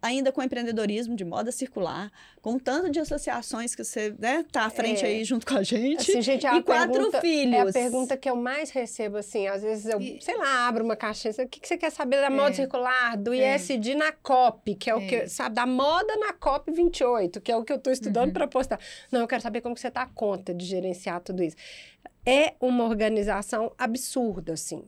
ainda 0.00 0.30
com 0.30 0.42
empreendedorismo 0.42 1.16
de 1.16 1.24
moda 1.24 1.50
circular, 1.50 2.10
com 2.40 2.58
tanto 2.58 2.90
de 2.90 3.00
associações 3.00 3.74
que 3.74 3.82
você 3.82 4.14
né, 4.18 4.44
tá 4.50 4.64
à 4.64 4.70
frente 4.70 5.04
é. 5.04 5.08
aí 5.08 5.24
junto 5.24 5.44
com 5.46 5.54
a 5.54 5.62
gente. 5.62 6.00
Assim, 6.00 6.22
gente, 6.22 6.46
é 6.46 6.56
e 6.56 6.62
quatro 6.62 6.92
pergunta, 6.92 7.20
filhos. 7.20 7.54
É 7.54 7.60
a 7.60 7.72
pergunta 7.72 8.16
que 8.16 8.30
eu 8.30 8.36
mais 8.36 8.70
recebo, 8.70 9.16
assim, 9.16 9.46
às 9.46 9.62
vezes 9.62 9.86
eu, 9.86 10.00
e... 10.00 10.20
sei 10.20 10.36
lá, 10.36 10.68
abro 10.68 10.84
uma 10.84 10.96
caixinha, 10.96 11.34
o 11.38 11.48
que, 11.48 11.60
que 11.60 11.68
você 11.68 11.76
quer 11.76 11.90
saber 11.90 12.20
da 12.20 12.30
moda 12.30 12.50
é. 12.50 12.54
circular, 12.54 13.16
do 13.16 13.34
ISD 13.34 13.92
é. 13.92 13.94
na 13.94 14.12
COP, 14.12 14.74
que 14.76 14.88
é 14.88 14.94
o 14.94 15.06
que, 15.06 15.16
é. 15.16 15.26
sabe, 15.26 15.54
da 15.54 15.66
moda 15.66 16.16
na 16.16 16.32
COP 16.32 16.70
28, 16.70 17.40
que 17.40 17.50
é 17.50 17.56
o 17.56 17.64
que 17.64 17.72
eu 17.72 17.76
estou 17.76 17.92
estudando 17.92 18.28
uhum. 18.28 18.32
para 18.32 18.46
postar. 18.46 18.78
Não, 19.10 19.20
eu 19.20 19.26
quero 19.26 19.42
saber 19.42 19.60
como 19.60 19.74
que 19.74 19.80
você 19.80 19.90
tá 19.90 20.02
a 20.02 20.06
conta 20.06 20.54
de 20.54 20.64
gerenciar 20.64 21.20
tudo 21.20 21.42
isso. 21.42 21.56
É 22.24 22.54
uma 22.60 22.84
organização 22.84 23.72
absurda, 23.78 24.52
assim 24.52 24.84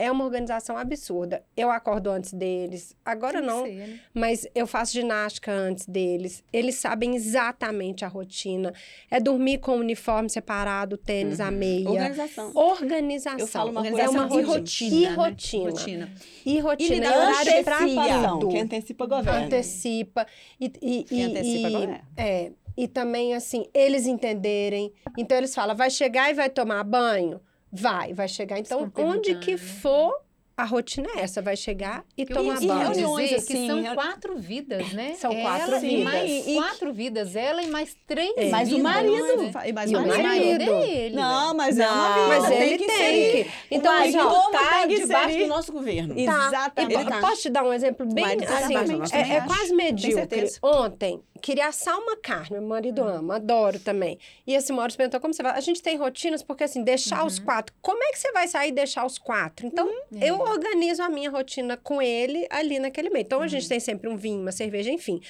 é 0.00 0.10
uma 0.10 0.24
organização 0.24 0.78
absurda. 0.78 1.44
Eu 1.54 1.70
acordo 1.70 2.08
antes 2.08 2.32
deles, 2.32 2.96
agora 3.04 3.42
não, 3.42 3.66
ser, 3.66 3.74
né? 3.74 4.00
mas 4.14 4.46
eu 4.54 4.66
faço 4.66 4.94
ginástica 4.94 5.52
antes 5.52 5.84
deles. 5.84 6.42
Eles 6.50 6.76
sabem 6.76 7.14
exatamente 7.14 8.02
a 8.02 8.08
rotina. 8.08 8.72
É 9.10 9.20
dormir 9.20 9.58
com 9.58 9.72
o 9.72 9.80
uniforme 9.80 10.30
separado, 10.30 10.96
tênis, 10.96 11.38
uhum. 11.38 11.44
a 11.44 11.50
meia. 11.50 11.90
Organização. 11.90 12.50
Organização. 12.54 13.38
Eu 13.40 13.46
falo 13.46 13.70
uma 13.72 13.86
é 13.86 14.08
uma 14.08 14.40
e 14.40 14.42
rotina. 14.42 14.96
E 14.96 15.04
rotina. 15.04 15.64
Né? 15.64 15.70
rotina. 15.70 16.12
E 16.46 16.58
rotina. 16.60 16.94
E, 16.94 17.08
e 17.08 17.12
horário 17.12 17.64
pra 17.64 18.28
tudo. 18.28 18.48
Quem 18.48 18.60
antecipa 18.62 19.06
governo. 19.06 19.44
Antecipa. 19.44 20.26
E, 20.58 20.72
e, 20.80 21.04
Quem 21.04 21.24
antecipa 21.24 21.68
e, 21.68 21.72
governo. 21.72 22.00
É. 22.16 22.52
E 22.74 22.88
também, 22.88 23.34
assim, 23.34 23.66
eles 23.74 24.06
entenderem. 24.06 24.94
Então, 25.18 25.36
eles 25.36 25.54
falam, 25.54 25.76
vai 25.76 25.90
chegar 25.90 26.30
e 26.30 26.32
vai 26.32 26.48
tomar 26.48 26.82
banho? 26.84 27.38
Vai, 27.72 28.12
vai 28.12 28.28
chegar. 28.28 28.58
Então, 28.58 28.90
onde 28.96 29.36
que 29.36 29.56
for, 29.56 30.12
a 30.60 30.64
rotina 30.64 31.08
é 31.16 31.20
essa, 31.20 31.40
vai 31.40 31.56
chegar 31.56 32.04
e 32.16 32.26
que 32.26 32.34
tomar 32.34 32.60
banho. 32.60 32.70
E 32.70 32.84
reuniões, 32.84 33.32
assim, 33.32 33.54
que 33.54 33.66
são 33.66 33.94
quatro 33.94 34.36
vidas, 34.36 34.92
né? 34.92 35.14
São 35.20 35.34
quatro 35.34 35.70
ela 35.70 35.80
vidas. 35.80 36.04
Mais, 36.04 36.46
e, 36.46 36.54
quatro 36.54 36.92
vidas, 36.92 37.36
ela 37.36 37.62
e 37.62 37.68
mais 37.68 37.96
três 38.06 38.34
é. 38.36 38.50
Mais 38.50 38.68
vidas. 38.68 38.80
o 38.80 38.84
marido. 38.84 39.36
Né? 39.36 39.52
E 39.66 39.72
mais 39.72 39.90
e 39.90 39.96
o 39.96 40.06
marido. 40.06 40.22
marido 40.22 40.72
é 40.72 40.90
ele. 40.90 41.16
Não, 41.16 41.54
mas 41.54 41.76
não, 41.76 41.86
é 41.86 41.90
uma 41.90 42.14
vida. 42.14 42.28
Mas 42.28 42.60
ele 42.60 42.78
tem, 42.78 42.86
tem 42.86 43.44
que. 43.44 43.50
Então, 43.70 43.92
o 43.92 43.98
marido 43.98 44.18
ó, 44.20 44.50
tá 44.50 44.86
debaixo 44.86 45.38
do 45.38 45.46
nosso 45.46 45.72
governo. 45.72 46.14
Tá. 46.14 46.20
Exatamente. 46.20 47.04
Tá. 47.06 47.20
Posso 47.20 47.42
te 47.42 47.50
dar 47.50 47.64
um 47.64 47.72
exemplo 47.72 48.06
bem 48.06 48.26
assim? 48.26 49.16
É, 49.16 49.36
é 49.36 49.40
quase 49.40 49.74
medíocre. 49.74 50.50
Ontem, 50.62 51.22
queria 51.40 51.68
assar 51.68 51.98
uma 51.98 52.16
carne, 52.16 52.58
meu 52.58 52.62
marido 52.62 53.02
ama, 53.02 53.36
adoro 53.36 53.80
também. 53.80 54.18
E 54.46 54.54
esse 54.54 54.72
Maurício 54.72 54.96
perguntou 54.96 55.20
como 55.20 55.34
você 55.34 55.42
vai. 55.42 55.56
A 55.56 55.60
gente 55.60 55.82
tem 55.82 55.96
rotinas, 55.96 56.42
porque 56.42 56.64
assim, 56.64 56.84
deixar 56.84 57.20
uhum. 57.20 57.26
os 57.26 57.38
quatro. 57.38 57.74
Como 57.80 58.02
é 58.04 58.12
que 58.12 58.18
você 58.18 58.30
vai 58.32 58.46
sair 58.46 58.68
e 58.68 58.72
deixar 58.72 59.04
os 59.04 59.18
quatro? 59.18 59.66
Então, 59.66 59.86
uhum. 59.86 60.20
eu 60.20 60.36
é. 60.36 60.50
organizo 60.50 61.02
a 61.02 61.08
minha 61.08 61.30
rotina 61.30 61.76
com 61.76 62.00
ele 62.00 62.46
ali 62.50 62.78
naquele 62.78 63.10
meio. 63.10 63.22
Então, 63.22 63.38
uhum. 63.38 63.44
a 63.44 63.48
gente 63.48 63.64
uhum. 63.64 63.68
tem 63.70 63.80
sempre 63.80 64.08
um 64.08 64.16
vinho, 64.16 64.40
uma 64.40 64.52
cerveja, 64.52 64.90
enfim. 64.90 65.20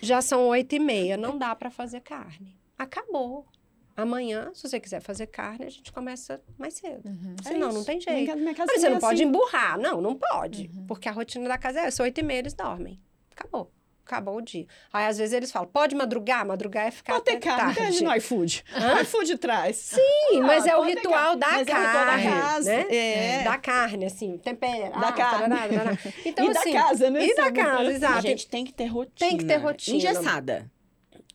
Já 0.00 0.22
são 0.22 0.46
oito 0.48 0.74
e 0.74 0.78
meia, 0.78 1.16
não 1.16 1.36
dá 1.36 1.54
para 1.54 1.70
fazer 1.70 2.00
carne. 2.00 2.56
Acabou. 2.78 3.46
Amanhã, 3.94 4.50
se 4.54 4.66
você 4.66 4.80
quiser 4.80 5.00
fazer 5.00 5.26
carne, 5.26 5.66
a 5.66 5.70
gente 5.70 5.92
começa 5.92 6.40
mais 6.56 6.74
cedo. 6.74 7.06
Uhum. 7.06 7.36
Senão, 7.42 7.68
é 7.68 7.72
não 7.72 7.84
tem 7.84 8.00
jeito. 8.00 8.22
Minha, 8.22 8.36
minha 8.36 8.54
Mas 8.56 8.80
você 8.80 8.88
não 8.88 8.96
assim. 8.96 9.06
pode 9.06 9.22
emburrar. 9.22 9.78
Não, 9.78 10.00
não 10.00 10.14
pode. 10.14 10.70
Uhum. 10.74 10.86
Porque 10.86 11.08
a 11.08 11.12
rotina 11.12 11.46
da 11.46 11.58
casa 11.58 11.80
é 11.80 11.84
essa. 11.84 12.02
Oito 12.02 12.18
e 12.18 12.22
meia 12.22 12.38
eles 12.38 12.54
dormem. 12.54 12.98
Acabou 13.30 13.70
acabou 14.04 14.36
o 14.36 14.42
dia. 14.42 14.66
Aí, 14.92 15.06
às 15.06 15.18
vezes, 15.18 15.32
eles 15.32 15.50
falam, 15.50 15.68
pode 15.68 15.94
madrugar? 15.94 16.46
Madrugar 16.46 16.86
é 16.86 16.90
ficar 16.90 17.14
Pode 17.14 17.24
ter 17.24 17.38
carne, 17.38 17.74
tarde. 17.74 18.04
no 18.04 18.14
iFood. 18.16 18.64
Hã? 18.74 19.00
IFood 19.00 19.38
traz. 19.38 19.76
Sim, 19.76 20.00
ah, 20.34 20.40
mas 20.42 20.66
é 20.66 20.76
o 20.76 20.82
ritual 20.82 21.36
da 21.36 21.48
mas 21.48 21.66
carne. 21.66 21.84
É 21.84 21.88
o 21.88 21.92
ritual 21.92 22.06
da 22.06 22.40
casa. 22.40 22.76
Né? 22.76 22.86
É. 22.90 23.44
Da 23.44 23.58
carne, 23.58 24.04
assim, 24.06 24.38
tempera. 24.38 24.90
Da 24.90 25.08
ah, 25.08 25.12
carne. 25.12 25.48
Tarará, 25.48 25.68
tarará. 25.68 25.98
Então, 26.24 26.46
e 26.46 26.50
assim, 26.50 26.72
da 26.72 26.82
casa, 26.82 27.10
né? 27.10 27.26
E 27.26 27.34
da 27.34 27.52
casa, 27.52 27.92
exato. 27.92 28.18
A 28.18 28.20
gente 28.20 28.48
tem 28.48 28.64
que 28.64 28.72
ter 28.72 28.86
rotina. 28.86 29.30
Tem 29.30 29.38
que 29.38 29.44
ter 29.44 29.56
rotina. 29.56 29.96
Engessada. 29.96 30.70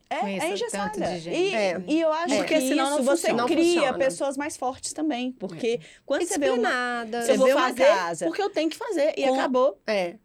É, 0.09 0.15
é 0.15 0.51
engessada. 0.53 1.17
E, 1.17 1.53
é. 1.53 1.83
e 1.85 1.99
eu 1.99 2.11
acho 2.11 2.33
é. 2.33 2.43
que 2.45 2.61
senão 2.61 2.95
isso 2.95 3.03
você 3.03 3.33
não 3.33 3.45
cria 3.45 3.73
funciona. 3.73 3.97
pessoas 3.97 4.37
mais 4.37 4.55
fortes 4.55 4.93
também. 4.93 5.33
Porque 5.33 5.81
quando 6.05 6.25
você 6.25 6.37
vê 6.37 6.49
uma... 6.49 7.05
Você 7.05 7.37
vê 7.37 7.53
uma 7.53 7.73
casa... 7.73 8.25
Porque 8.25 8.41
eu 8.41 8.49
tenho 8.49 8.69
que 8.69 8.77
fazer. 8.77 9.13
E 9.17 9.27
com... 9.27 9.33
acabou. 9.33 9.81
É. 9.85 10.15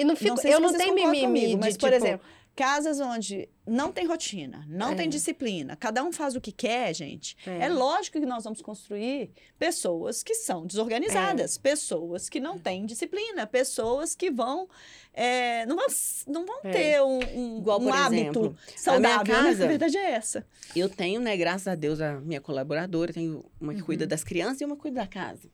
E 0.00 0.04
não 0.04 0.16
fico, 0.16 0.36
não 0.36 0.50
eu 0.50 0.60
não 0.60 0.72
tenho 0.72 0.94
mimimi 0.94 1.20
comigo, 1.20 1.60
mas, 1.60 1.74
de, 1.74 1.78
por 1.78 1.92
tipo, 1.92 2.04
exemplo, 2.04 2.26
casas 2.56 3.00
onde 3.00 3.48
não 3.66 3.92
tem 3.92 4.06
rotina, 4.06 4.64
não 4.66 4.92
é. 4.92 4.94
tem 4.94 5.08
disciplina, 5.08 5.76
cada 5.76 6.02
um 6.02 6.10
faz 6.10 6.34
o 6.34 6.40
que 6.40 6.50
quer, 6.50 6.94
gente. 6.94 7.36
É. 7.46 7.64
é. 7.64 7.68
lógico 7.68 8.18
que 8.18 8.24
nós 8.24 8.44
vamos 8.44 8.62
construir 8.62 9.30
pessoas 9.58 10.22
que 10.22 10.34
são 10.34 10.66
desorganizadas, 10.66 11.56
é. 11.56 11.60
pessoas 11.60 12.30
que 12.30 12.40
não 12.40 12.58
têm 12.58 12.86
disciplina, 12.86 13.46
pessoas 13.46 14.14
que 14.14 14.30
vão 14.30 14.68
é, 15.12 15.66
não 15.66 15.76
vão, 15.76 15.86
não 16.28 16.46
vão 16.46 16.60
é. 16.64 16.70
ter 16.70 17.02
um, 17.02 17.18
um, 17.18 17.58
Igual, 17.58 17.80
um 17.80 17.92
hábito 17.92 18.40
exemplo, 18.40 18.56
saudável. 18.74 19.20
A 19.20 19.24
minha 19.24 19.42
casa, 19.42 19.58
né? 19.58 19.64
A 19.64 19.68
verdade 19.68 19.98
é 19.98 20.10
essa. 20.12 20.46
Eu 20.74 20.88
tenho, 20.88 21.20
né, 21.20 21.36
graças 21.36 21.68
a 21.68 21.74
Deus, 21.74 22.00
a 22.00 22.20
minha 22.20 22.40
colaboradora, 22.40 23.12
tenho 23.12 23.44
uma 23.60 23.74
que 23.74 23.80
uhum. 23.80 23.86
cuida 23.86 24.06
das 24.06 24.24
crianças 24.24 24.62
e 24.62 24.64
uma 24.64 24.76
que 24.76 24.82
cuida 24.82 25.00
da 25.00 25.06
casa 25.06 25.50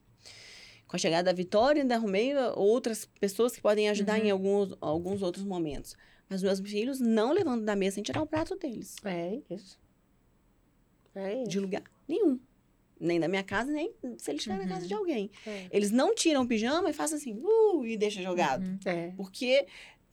com 0.87 0.97
a 0.97 0.99
chegada 0.99 1.25
da 1.25 1.33
Vitória, 1.33 1.83
ainda 1.83 1.97
arrumei 1.97 2.35
outras 2.55 3.05
pessoas 3.21 3.55
que 3.55 3.61
podem 3.61 3.89
ajudar 3.89 4.19
uhum. 4.19 4.27
em 4.27 4.31
alguns, 4.31 4.77
alguns 4.81 5.23
outros 5.23 5.45
momentos. 5.45 5.97
Mas 6.29 6.43
meus 6.43 6.61
filhos 6.61 7.01
não 7.01 7.33
levando 7.33 7.65
da 7.65 7.77
mesa 7.77 7.97
sem 7.97 8.03
tirar 8.03 8.23
o 8.23 8.27
prato 8.27 8.57
deles. 8.57 8.97
É 9.05 9.39
isso. 9.51 9.79
É 11.15 11.43
isso. 11.43 11.51
De 11.51 11.61
lugar 11.61 11.83
nenhum. 12.07 12.39
Nem 12.99 13.21
da 13.21 13.29
minha 13.29 13.43
casa, 13.43 13.71
nem 13.71 13.93
se 14.17 14.31
eles 14.31 14.41
estiverem 14.41 14.63
uhum. 14.63 14.69
na 14.69 14.75
casa 14.75 14.87
de 14.87 14.95
uhum. 14.95 15.01
alguém. 15.01 15.31
É. 15.47 15.67
Eles 15.71 15.91
não 15.91 16.15
tiram 16.15 16.43
o 16.43 16.49
pijama 16.49 16.89
e 16.89 16.93
fazem 16.93 17.19
assim, 17.19 17.35
uh, 17.35 17.85
e 17.85 17.97
deixa 17.97 18.23
jogado. 18.23 18.65
Uhum. 18.65 18.79
É. 18.87 19.13
Porque 19.17 19.67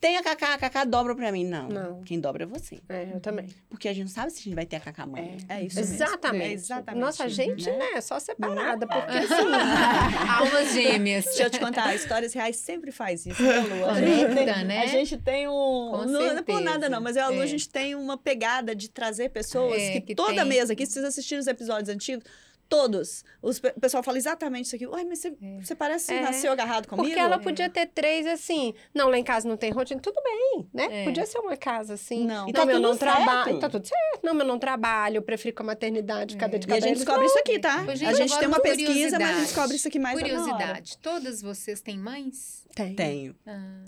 tem 0.04 0.18
a 0.18 0.22
Cacá, 0.22 0.52
a 0.52 0.58
Cacá 0.58 0.84
dobra 0.84 1.14
pra 1.14 1.32
mim. 1.32 1.46
Não. 1.46 1.66
Não. 1.66 2.02
Quem 2.02 2.20
dobra 2.20 2.42
é 2.42 2.46
você. 2.46 2.78
É, 2.90 3.08
eu 3.14 3.20
também. 3.20 3.48
Porque 3.70 3.88
a 3.88 3.92
gente 3.94 4.04
não 4.04 4.12
sabe 4.12 4.32
se 4.32 4.40
a 4.40 4.42
gente 4.42 4.54
vai 4.54 4.66
ter 4.66 4.76
a 4.76 4.80
Cacá 4.80 5.04
amanhã. 5.04 5.38
É, 5.48 5.60
é 5.60 5.64
isso 5.64 5.80
Exatamente. 5.80 6.44
É 6.44 6.52
exatamente. 6.52 7.00
Nossa, 7.00 7.24
a 7.24 7.28
gente, 7.28 7.70
né? 7.70 7.92
É 7.94 8.02
só 8.02 8.20
separada, 8.20 8.86
porque 8.86 9.10
é. 9.10 9.20
assim... 9.20 10.28
Almas 10.28 10.74
gêmeas. 10.74 11.24
Deixa 11.24 11.44
eu 11.44 11.50
te 11.50 11.58
contar, 11.58 11.94
Histórias 11.94 12.34
Reais 12.34 12.56
sempre 12.56 12.92
faz 12.92 13.24
isso, 13.24 13.42
né, 13.42 13.60
Lu? 13.60 13.86
A 13.86 13.98
gente 13.98 14.34
tem, 14.34 14.64
né? 14.66 14.82
A 14.82 14.86
gente 14.88 15.16
tem 15.16 15.48
um... 15.48 15.52
Com 15.90 16.04
não, 16.04 16.20
não 16.20 16.38
é 16.38 16.42
por 16.42 16.60
nada, 16.60 16.86
não, 16.90 17.00
mas 17.00 17.16
eu, 17.16 17.24
a 17.24 17.28
Lu, 17.30 17.40
a 17.40 17.46
gente 17.46 17.66
tem 17.66 17.94
uma 17.94 18.18
pegada 18.18 18.74
de 18.74 18.90
trazer 18.90 19.30
pessoas 19.30 19.80
que, 19.80 20.02
que, 20.02 20.14
toda 20.14 20.34
tem... 20.34 20.44
mesa 20.44 20.74
aqui, 20.74 20.84
se 20.84 20.92
vocês 20.92 21.06
assistirem 21.06 21.40
os 21.40 21.46
episódios 21.46 21.88
antigos, 21.88 22.24
Todos. 22.68 23.24
Os, 23.42 23.58
o 23.58 23.80
pessoal 23.80 24.02
fala 24.02 24.16
exatamente 24.16 24.66
isso 24.66 24.76
aqui. 24.76 24.86
Uai, 24.86 25.04
mas 25.04 25.20
você, 25.20 25.28
é. 25.28 25.60
você 25.60 25.74
parece 25.74 26.12
que 26.12 26.18
é. 26.18 26.22
nasceu 26.22 26.52
agarrado 26.52 26.88
comigo? 26.88 27.06
Porque 27.06 27.20
ela 27.20 27.38
podia 27.38 27.68
ter 27.68 27.86
três, 27.86 28.26
assim. 28.26 28.74
Não, 28.92 29.08
lá 29.08 29.18
em 29.18 29.24
casa 29.24 29.48
não 29.48 29.56
tem 29.56 29.70
rotina. 29.70 30.00
Tudo 30.00 30.20
bem, 30.22 30.68
né? 30.72 31.02
É. 31.02 31.04
Podia 31.04 31.26
ser 31.26 31.38
uma 31.38 31.56
casa 31.56 31.94
assim. 31.94 32.26
Não, 32.26 32.48
e 32.48 32.52
tá 32.52 32.64
não, 32.64 32.72
eu 32.72 32.80
não 32.80 32.96
trabalho. 32.96 33.58
Tá 33.58 33.68
tudo 33.68 33.86
certo. 33.86 34.20
Não, 34.22 34.38
eu 34.38 34.44
não 34.44 34.58
trabalho. 34.58 35.18
Eu 35.18 35.22
prefiro 35.22 35.54
com 35.54 35.62
a 35.62 35.66
maternidade, 35.66 36.34
ficar 36.34 36.46
dentro 36.46 36.60
de 36.60 36.66
casa. 36.66 36.80
E 36.80 36.84
a 36.84 36.88
gente 36.88 36.96
descobre 36.96 37.26
isso 37.26 37.38
aqui, 37.38 37.58
tá? 37.58 37.84
Gente, 37.94 38.06
a 38.06 38.12
gente 38.14 38.38
tem 38.38 38.48
uma 38.48 38.60
pesquisa, 38.60 39.18
mas 39.18 39.28
a 39.28 39.32
gente 39.34 39.42
descobre 39.46 39.76
isso 39.76 39.88
aqui 39.88 39.98
mais 39.98 40.18
Curiosidade. 40.18 40.98
Todas 40.98 41.42
vocês 41.42 41.80
têm 41.80 41.98
mães? 41.98 42.66
Tenho. 42.74 42.96
Tenho. 42.96 43.36
Ah. 43.46 43.84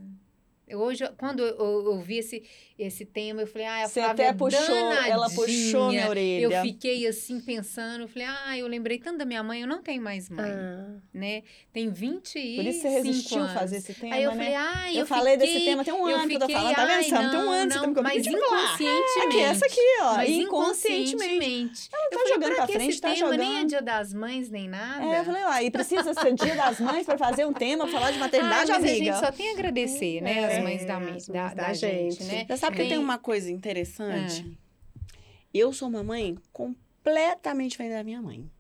Hoje, 0.74 1.08
quando 1.16 1.44
eu 1.44 1.86
ouvi 1.86 2.18
esse, 2.18 2.42
esse 2.78 3.06
tema, 3.06 3.40
eu 3.40 3.46
falei, 3.46 3.66
ah, 3.66 3.84
a 3.84 3.88
Você 3.88 4.00
Flávia 4.00 4.28
até 4.28 4.32
puxou, 4.36 4.92
ela 4.92 5.30
puxou 5.30 5.88
minha 5.88 6.08
orelha. 6.08 6.44
Eu 6.44 6.62
fiquei 6.62 7.06
assim, 7.06 7.40
pensando, 7.40 8.02
eu 8.02 8.08
falei, 8.08 8.28
ah, 8.28 8.58
eu 8.58 8.66
lembrei 8.66 8.98
tanto 8.98 9.18
da 9.18 9.24
minha 9.24 9.42
mãe, 9.42 9.62
eu 9.62 9.66
não 9.66 9.82
tenho 9.82 10.02
mais 10.02 10.28
mãe, 10.28 10.50
ah. 10.50 10.96
né? 11.12 11.42
Tem 11.72 11.88
25 11.88 12.56
Por 12.56 12.64
isso 12.66 12.82
você 12.82 12.88
resistiu 12.88 13.42
a 13.42 13.48
fazer 13.48 13.76
esse 13.78 13.94
tema, 13.94 14.14
Aí 14.14 14.22
eu 14.24 14.32
né? 14.32 14.36
falei, 14.36 14.54
ah, 14.54 14.92
eu, 14.92 15.00
eu 15.00 15.06
falei 15.06 15.36
desse 15.38 15.64
tema 15.64 15.84
tem 15.84 15.94
um 15.94 16.04
ano 16.04 16.22
fiquei, 16.22 16.36
que 16.36 16.42
eu 16.42 16.46
tô 16.48 16.52
falando, 16.52 16.74
tá 16.74 16.84
vendo? 16.84 17.10
Não, 17.10 17.30
tem 17.30 17.40
um 17.40 17.50
ano 17.50 17.70
que 17.70 17.78
você 17.78 17.80
tá 17.80 17.86
me 17.86 18.02
Mas 18.02 18.26
inconscientemente. 18.26 19.26
Aqui, 19.26 19.40
essa 19.40 19.66
aqui, 19.66 19.80
ó, 20.02 20.14
mas 20.16 20.30
inconscientemente. 20.30 21.88
Ela 21.92 22.02
não 22.02 22.10
tá 22.10 22.34
jogando 22.34 22.54
pra 22.56 22.66
frente, 22.66 23.00
tá 23.00 23.14
jogando. 23.14 23.38
nem 23.38 23.60
é 23.60 23.64
dia 23.64 23.82
das 23.82 24.12
mães, 24.12 24.50
nem 24.50 24.68
nada. 24.68 25.02
É, 25.02 25.20
eu 25.20 25.24
falei, 25.24 25.42
ó, 25.44 25.58
e 25.60 25.70
precisa 25.70 26.12
ser 26.12 26.34
dia 26.34 26.54
das 26.54 26.78
mães 26.78 27.06
pra 27.06 27.16
fazer 27.16 27.46
um 27.46 27.52
tema, 27.54 27.86
falar 27.88 28.10
de 28.10 28.18
maternidade, 28.20 28.70
amiga. 28.70 28.92
a 28.92 28.94
gente 28.94 29.18
só 29.18 29.32
tem 29.32 29.48
a 29.48 29.52
agradecer, 29.52 30.20
né, 30.20 30.56
as 30.56 30.62
mães 30.62 30.84
da 30.84 31.00
mãe 31.00 31.16
da, 31.28 31.54
da, 31.54 31.72
gente, 31.72 32.22
né? 32.24 32.44
Sabe 32.66 32.76
que 32.82 32.88
tem 32.88 32.98
uma 32.98 33.18
coisa 33.18 33.50
interessante? 33.50 34.58
Eu 35.54 35.72
sou 35.72 35.88
uma 35.88 36.02
mãe 36.02 36.36
completamente 36.52 37.70
diferente 37.72 37.92
da 37.92 38.04
minha 38.04 38.20
mãe. 38.20 38.50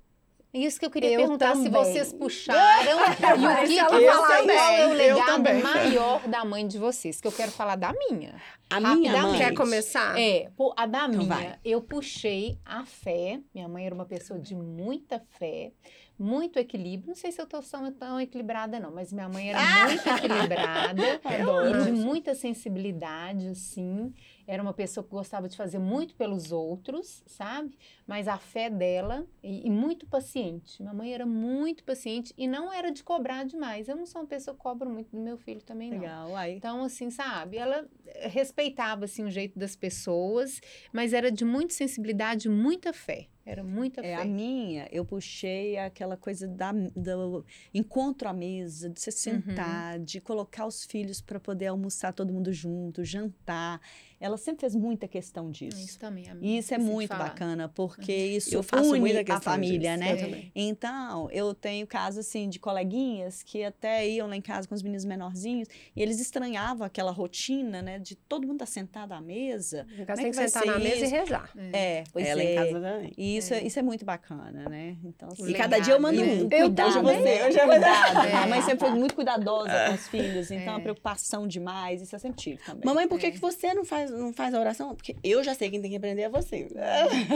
Isso 0.54 0.78
que 0.78 0.86
eu 0.86 0.90
queria 0.90 1.10
eu 1.12 1.20
perguntar 1.20 1.52
também. 1.52 1.64
se 1.64 1.70
vocês 1.70 2.12
puxaram 2.18 2.90
e 2.90 2.94
o 2.94 3.66
que, 3.66 3.86
que 3.86 4.04
eu 4.04 4.12
falar, 4.12 4.46
é 4.48 4.86
o 4.86 4.92
legado 4.94 5.62
maior 5.62 6.26
da 6.28 6.44
mãe 6.44 6.66
de 6.66 6.78
vocês, 6.78 7.20
que 7.20 7.26
eu 7.26 7.32
quero 7.32 7.52
falar 7.52 7.76
da 7.76 7.92
minha. 7.92 8.40
A 8.70 8.80
minha 8.80 9.22
mãe. 9.22 9.38
Quer 9.38 9.54
começar? 9.54 10.18
É, 10.18 10.48
a 10.76 10.86
da 10.86 11.06
então 11.06 11.08
minha, 11.10 11.24
vai. 11.24 11.58
eu 11.62 11.82
puxei 11.82 12.58
a 12.64 12.86
fé. 12.86 13.40
Minha 13.52 13.68
mãe 13.68 13.84
era 13.84 13.94
uma 13.94 14.06
pessoa 14.06 14.40
de 14.40 14.54
muita 14.54 15.20
fé, 15.38 15.72
muito 16.18 16.58
equilíbrio. 16.58 17.08
Não 17.08 17.14
sei 17.14 17.30
se 17.30 17.40
eu 17.40 17.44
estou 17.44 17.62
tão 17.98 18.20
equilibrada, 18.20 18.80
não, 18.80 18.90
mas 18.90 19.12
minha 19.12 19.28
mãe 19.28 19.50
era 19.50 19.60
muito 19.86 20.08
equilibrada 20.08 21.02
e 21.02 21.84
de 21.84 21.92
muita 21.92 22.34
sensibilidade, 22.34 23.48
assim. 23.48 24.12
Era 24.46 24.62
uma 24.62 24.72
pessoa 24.72 25.02
que 25.02 25.10
gostava 25.10 25.48
de 25.48 25.56
fazer 25.56 25.78
muito 25.78 26.14
pelos 26.14 26.52
outros, 26.52 27.22
sabe? 27.26 27.76
Mas 28.06 28.28
a 28.28 28.38
fé 28.38 28.70
dela, 28.70 29.26
e, 29.42 29.66
e 29.66 29.70
muito 29.70 30.06
paciente. 30.06 30.80
Minha 30.80 30.94
mãe 30.94 31.12
era 31.12 31.26
muito 31.26 31.82
paciente 31.82 32.32
e 32.38 32.46
não 32.46 32.72
era 32.72 32.90
de 32.92 33.02
cobrar 33.02 33.44
demais. 33.44 33.88
Eu 33.88 33.96
não 33.96 34.06
sou 34.06 34.20
uma 34.20 34.28
pessoa 34.28 34.56
que 34.56 34.62
cobra 34.62 34.88
muito 34.88 35.10
do 35.10 35.20
meu 35.20 35.36
filho 35.36 35.62
também, 35.62 35.90
não. 35.90 35.98
Legal, 35.98 36.36
aí. 36.36 36.56
Então, 36.56 36.84
assim, 36.84 37.10
sabe? 37.10 37.56
Ela 37.56 37.88
respeitava, 38.22 39.04
assim, 39.06 39.24
o 39.24 39.30
jeito 39.30 39.58
das 39.58 39.74
pessoas, 39.74 40.60
mas 40.92 41.12
era 41.12 41.30
de 41.30 41.44
muita 41.44 41.74
sensibilidade, 41.74 42.48
muita 42.48 42.92
fé. 42.92 43.28
Era 43.46 43.62
muita 43.62 44.00
é, 44.00 44.02
fé. 44.02 44.14
A 44.16 44.24
minha, 44.24 44.88
eu 44.90 45.04
puxei 45.04 45.78
aquela 45.78 46.16
coisa 46.16 46.48
da, 46.48 46.72
do 46.72 47.44
encontro 47.72 48.28
à 48.28 48.32
mesa, 48.32 48.90
de 48.90 49.00
se 49.00 49.10
uhum. 49.10 49.40
sentar, 49.40 49.98
uhum. 49.98 50.04
de 50.04 50.20
colocar 50.20 50.66
os 50.66 50.84
filhos 50.84 51.20
para 51.20 51.38
poder 51.38 51.68
almoçar 51.68 52.12
todo 52.12 52.32
mundo 52.32 52.52
junto, 52.52 53.04
jantar. 53.04 53.80
Ela 54.20 54.36
sempre 54.36 54.60
fez 54.60 54.74
muita 54.74 55.06
questão 55.06 55.50
disso. 55.50 55.78
Isso 55.78 55.98
também, 55.98 56.28
amiga. 56.28 56.46
E 56.46 56.58
isso 56.58 56.74
é 56.74 56.78
muito 56.78 57.08
bacana, 57.16 57.68
porque 57.68 58.12
uhum. 58.12 58.36
isso 58.36 58.54
eu 58.54 58.62
faço 58.62 58.94
une 58.94 59.18
a 59.30 59.40
família, 59.40 59.96
disso. 59.96 60.28
né? 60.30 60.50
Então, 60.54 61.30
eu 61.30 61.54
tenho 61.54 61.86
casos, 61.86 62.26
assim, 62.26 62.48
de 62.48 62.58
coleguinhas 62.58 63.42
que 63.42 63.62
até 63.62 64.08
iam 64.08 64.28
lá 64.28 64.36
em 64.36 64.40
casa 64.40 64.66
com 64.66 64.74
os 64.74 64.82
meninos 64.82 65.04
menorzinhos 65.04 65.68
e 65.94 66.02
eles 66.02 66.20
estranhavam 66.20 66.86
aquela 66.86 67.10
rotina, 67.10 67.82
né? 67.82 67.98
De 67.98 68.14
todo 68.14 68.46
mundo 68.46 68.56
estar 68.56 68.66
sentado 68.66 69.12
à 69.12 69.20
mesa. 69.20 69.86
Como 69.88 70.12
é 70.12 70.14
tem 70.14 70.30
que, 70.30 70.36
sentar 70.36 70.66
na 70.66 70.78
mesa 70.78 71.04
e 71.04 71.08
rezar. 71.08 71.50
É, 71.56 71.98
é 71.98 72.04
pois 72.12 72.26
Ela 72.26 72.42
é. 72.42 72.52
em 72.52 72.56
casa 72.56 72.80
também. 72.80 73.12
E 73.16 73.36
isso 73.36 73.54
é. 73.54 73.62
isso 73.62 73.78
é 73.78 73.82
muito 73.82 74.04
bacana, 74.04 74.68
né? 74.68 74.96
Então, 75.04 75.28
assim, 75.30 75.48
e 75.48 75.54
cada 75.54 75.78
dia 75.78 75.94
eu 75.94 76.00
mando 76.00 76.20
um. 76.20 76.48
Eu 76.50 76.66
cuidado, 76.66 77.02
você. 77.02 77.42
Eu 77.42 77.52
já 77.52 77.66
cuidado. 77.66 78.26
É. 78.26 78.34
A 78.34 78.46
mãe 78.46 78.62
sempre 78.62 78.88
foi 78.88 78.98
muito 78.98 79.14
cuidadosa 79.14 79.70
com 79.88 79.94
os 79.94 80.08
filhos, 80.08 80.50
então 80.50 80.74
é. 80.74 80.76
a 80.76 80.80
preocupação 80.80 81.46
demais, 81.46 82.02
isso 82.02 82.14
eu 82.14 82.18
sempre 82.18 82.40
tive 82.40 82.62
também. 82.62 82.82
Mamãe, 82.84 83.08
por 83.08 83.18
que, 83.18 83.30
que 83.30 83.38
você 83.38 83.74
não 83.74 83.84
faz, 83.84 84.05
não 84.10 84.32
faz 84.32 84.54
a 84.54 84.60
oração? 84.60 84.94
Porque 84.94 85.16
eu 85.22 85.42
já 85.42 85.54
sei 85.54 85.70
quem 85.70 85.80
tem 85.80 85.90
que 85.90 85.96
aprender 85.96 86.22
é 86.22 86.28
você. 86.28 86.68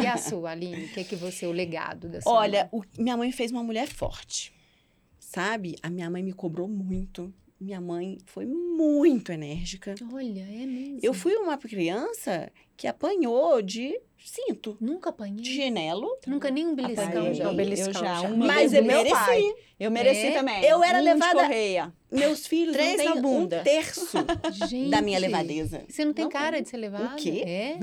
E 0.03 0.07
a 0.07 0.17
sua, 0.17 0.51
Aline? 0.51 0.85
O 0.87 0.89
que 0.89 1.01
é 1.01 1.05
que 1.05 1.17
você, 1.17 1.47
o 1.47 1.53
legado 1.53 2.09
da 2.09 2.21
sua 2.21 2.33
Olha, 2.33 2.69
o, 2.73 2.83
minha 2.99 3.17
mãe 3.17 3.33
fez 3.33 3.51
uma 3.51 3.63
mulher 3.63 3.89
forte, 3.89 4.53
sabe? 5.19 5.77
A 5.83 5.91
minha 5.91 6.09
mãe 6.11 6.23
me 6.23 6.33
cobrou 6.33 6.69
muito. 6.69 7.33
Minha 7.61 7.81
mãe 7.81 8.17
foi 8.25 8.47
muito 8.47 9.31
enérgica. 9.31 9.95
Olha, 10.13 10.41
é 10.41 10.67
mesmo. 10.67 11.01
Eu 11.03 11.13
fui 11.13 11.35
uma 11.37 11.59
criança 11.59 12.51
que 12.77 12.87
apanhou 12.87 13.61
de 13.61 14.01
cinto. 14.25 14.77
Nunca 14.81 15.11
apanhei. 15.11 15.43
De 15.43 15.51
chinelo. 15.51 16.09
Nunca 16.27 16.51
nem 16.51 16.67
um 16.67 16.75
beliscão. 16.75 17.35
já. 17.35 17.51
Um 17.51 17.55
beliscão 17.55 17.89
eu 17.89 17.93
já. 17.95 18.21
Uma 18.23 18.47
Mas 18.47 18.73
eu 18.73 18.85
mereci. 18.85 19.11
Pai. 19.11 19.43
Eu 19.79 19.91
mereci 19.91 20.27
é? 20.27 20.33
também. 20.33 20.63
Eu 20.65 20.83
era 20.85 20.99
um 20.99 21.03
levada. 21.03 21.41
correia. 21.41 21.93
Meus 22.13 22.47
filhos 22.47 22.75
Três 22.75 22.99
não 22.99 23.15
na 23.15 23.23
bunda. 23.23 23.61
um 23.61 23.63
terço 23.63 24.19
Gente, 24.69 24.91
da 24.91 25.01
minha 25.01 25.19
levadeza. 25.19 25.85
Você 25.89 26.05
não 26.05 26.13
tem 26.13 26.25
não, 26.25 26.31
cara 26.31 26.61
de 26.61 26.69
ser 26.69 26.77
levada? 26.77 27.15
O 27.15 27.17
quê? 27.17 27.45
É? 27.47 27.79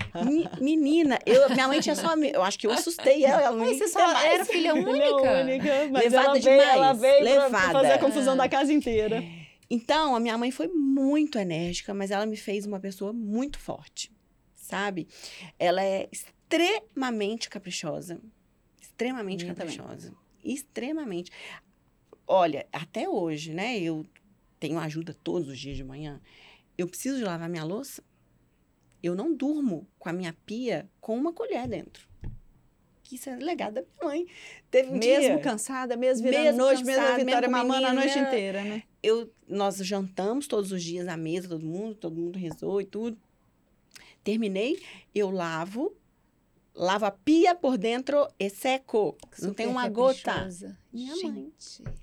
Menina, 0.60 1.18
eu, 1.26 1.50
minha 1.50 1.68
mãe 1.68 1.80
tinha 1.80 1.94
só. 1.94 2.14
Eu 2.16 2.42
acho 2.42 2.58
que 2.58 2.66
eu 2.66 2.70
assustei 2.70 3.24
ela. 3.24 3.42
ela 3.42 3.56
mas 3.56 3.76
você 3.76 3.88
só 3.88 4.06
mais. 4.12 4.34
era 4.34 4.44
filha 4.44 4.74
única? 4.74 5.42
única 5.42 5.88
mas 5.90 6.04
levada 6.04 6.28
ela 6.28 6.38
demais. 6.38 6.62
Veio, 6.62 6.70
ela 6.70 6.92
veio 6.92 7.24
levada. 7.24 7.72
Fazer 7.72 7.92
a 7.92 7.98
confusão 7.98 8.36
da 8.36 8.48
casa 8.48 8.72
inteira. 8.72 9.22
Então, 9.68 10.14
a 10.14 10.20
minha 10.20 10.36
mãe 10.38 10.50
foi 10.50 10.68
muito 10.68 11.38
enérgica, 11.38 11.92
mas 11.92 12.10
ela 12.10 12.26
me 12.26 12.36
fez 12.36 12.66
uma 12.66 12.78
pessoa 12.78 13.12
muito 13.12 13.58
forte, 13.58 14.10
sabe? 14.74 15.06
Ela 15.56 15.84
é 15.84 16.08
extremamente 16.10 17.48
caprichosa. 17.48 18.20
Extremamente 18.80 19.44
Minha 19.44 19.54
caprichosa. 19.54 20.08
Também. 20.08 20.54
Extremamente. 20.54 21.30
Olha, 22.26 22.66
até 22.72 23.08
hoje, 23.08 23.54
né? 23.54 23.78
Eu 23.78 24.04
tenho 24.58 24.78
ajuda 24.78 25.14
todos 25.14 25.48
os 25.48 25.58
dias 25.58 25.76
de 25.76 25.84
manhã. 25.84 26.20
Eu 26.76 26.88
preciso 26.88 27.18
de 27.18 27.24
lavar 27.24 27.48
minha 27.48 27.64
louça. 27.64 28.02
Eu 29.00 29.14
não 29.14 29.32
durmo 29.32 29.86
com 29.98 30.08
a 30.08 30.12
minha 30.12 30.34
pia 30.44 30.90
com 31.00 31.16
uma 31.16 31.32
colher 31.32 31.68
dentro. 31.68 32.08
Isso 33.12 33.30
é 33.30 33.36
legado 33.36 33.74
da 33.74 33.82
minha 33.82 34.04
mãe. 34.04 34.26
Teve 34.70 34.88
um 34.88 34.98
mesmo 34.98 35.20
dia, 35.20 35.38
cansada, 35.38 35.96
mesmo 35.96 36.24
virando 36.24 36.44
mesmo 36.44 36.58
noite, 36.58 36.82
cansada, 36.82 37.02
mesmo 37.02 37.12
a 37.12 37.24
Vitória 37.24 37.48
mamando 37.48 37.86
a 37.86 37.92
noite 37.92 38.18
inteira, 38.18 38.64
né? 38.64 38.82
Eu, 39.02 39.30
nós 39.46 39.76
jantamos 39.76 40.48
todos 40.48 40.72
os 40.72 40.82
dias 40.82 41.06
à 41.06 41.16
mesa, 41.16 41.48
todo 41.48 41.64
mundo, 41.64 41.94
todo 41.94 42.16
mundo 42.18 42.38
rezou 42.38 42.80
e 42.80 42.84
tudo. 42.86 43.16
Terminei, 44.24 44.82
eu 45.14 45.30
lavo 45.30 45.94
lava 46.74 47.06
a 47.06 47.10
pia 47.10 47.54
por 47.54 47.78
dentro 47.78 48.28
e 48.38 48.50
seco. 48.50 49.16
Super 49.32 49.46
não 49.46 49.54
tem 49.54 49.66
uma 49.66 49.88
gota. 49.88 50.48
Minha 50.92 51.14
Gente. 51.14 51.82
mãe. 51.82 51.94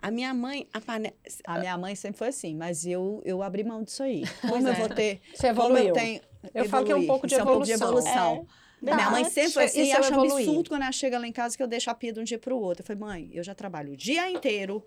A 0.00 0.10
minha 0.12 0.32
mãe, 0.32 0.68
a 0.72 0.80
panela. 0.80 1.14
A 1.44 1.58
minha 1.58 1.76
mãe 1.76 1.94
sempre 1.96 2.18
foi 2.18 2.28
assim, 2.28 2.54
mas 2.54 2.86
eu, 2.86 3.20
eu 3.24 3.42
abri 3.42 3.64
mão 3.64 3.82
disso 3.82 4.02
aí. 4.02 4.22
Como 4.42 4.66
é. 4.68 4.70
eu 4.70 4.74
vou 4.74 4.88
ter. 4.88 5.20
Você 5.34 5.48
evoluiu. 5.48 5.88
eu 5.88 5.94
tenho. 5.94 6.20
Eu 6.54 6.68
falo 6.68 6.86
que 6.86 6.92
é 6.92 6.96
um 6.96 7.06
pouco 7.06 7.26
de 7.26 7.34
evolução. 7.34 7.50
É 7.50 7.54
um 7.54 7.56
pouco 7.56 7.66
de 7.66 7.72
evolução. 7.72 8.46
É. 8.82 8.94
Minha 8.94 9.10
mãe 9.10 9.24
sempre 9.24 9.50
foi 9.50 9.64
assim, 9.64 9.86
e 9.86 9.92
acha 9.92 10.16
um 10.16 10.22
absurdo 10.22 10.68
quando 10.68 10.82
ela 10.82 10.92
chega 10.92 11.18
lá 11.18 11.26
em 11.26 11.32
casa 11.32 11.56
que 11.56 11.62
eu 11.62 11.66
deixo 11.66 11.90
a 11.90 11.94
pia 11.94 12.12
de 12.12 12.20
um 12.20 12.24
dia 12.24 12.38
para 12.38 12.54
o 12.54 12.60
outro. 12.60 12.82
Eu 12.82 12.86
falei, 12.86 13.00
mãe, 13.00 13.30
eu 13.32 13.42
já 13.42 13.52
trabalho 13.52 13.94
o 13.94 13.96
dia 13.96 14.30
inteiro, 14.30 14.84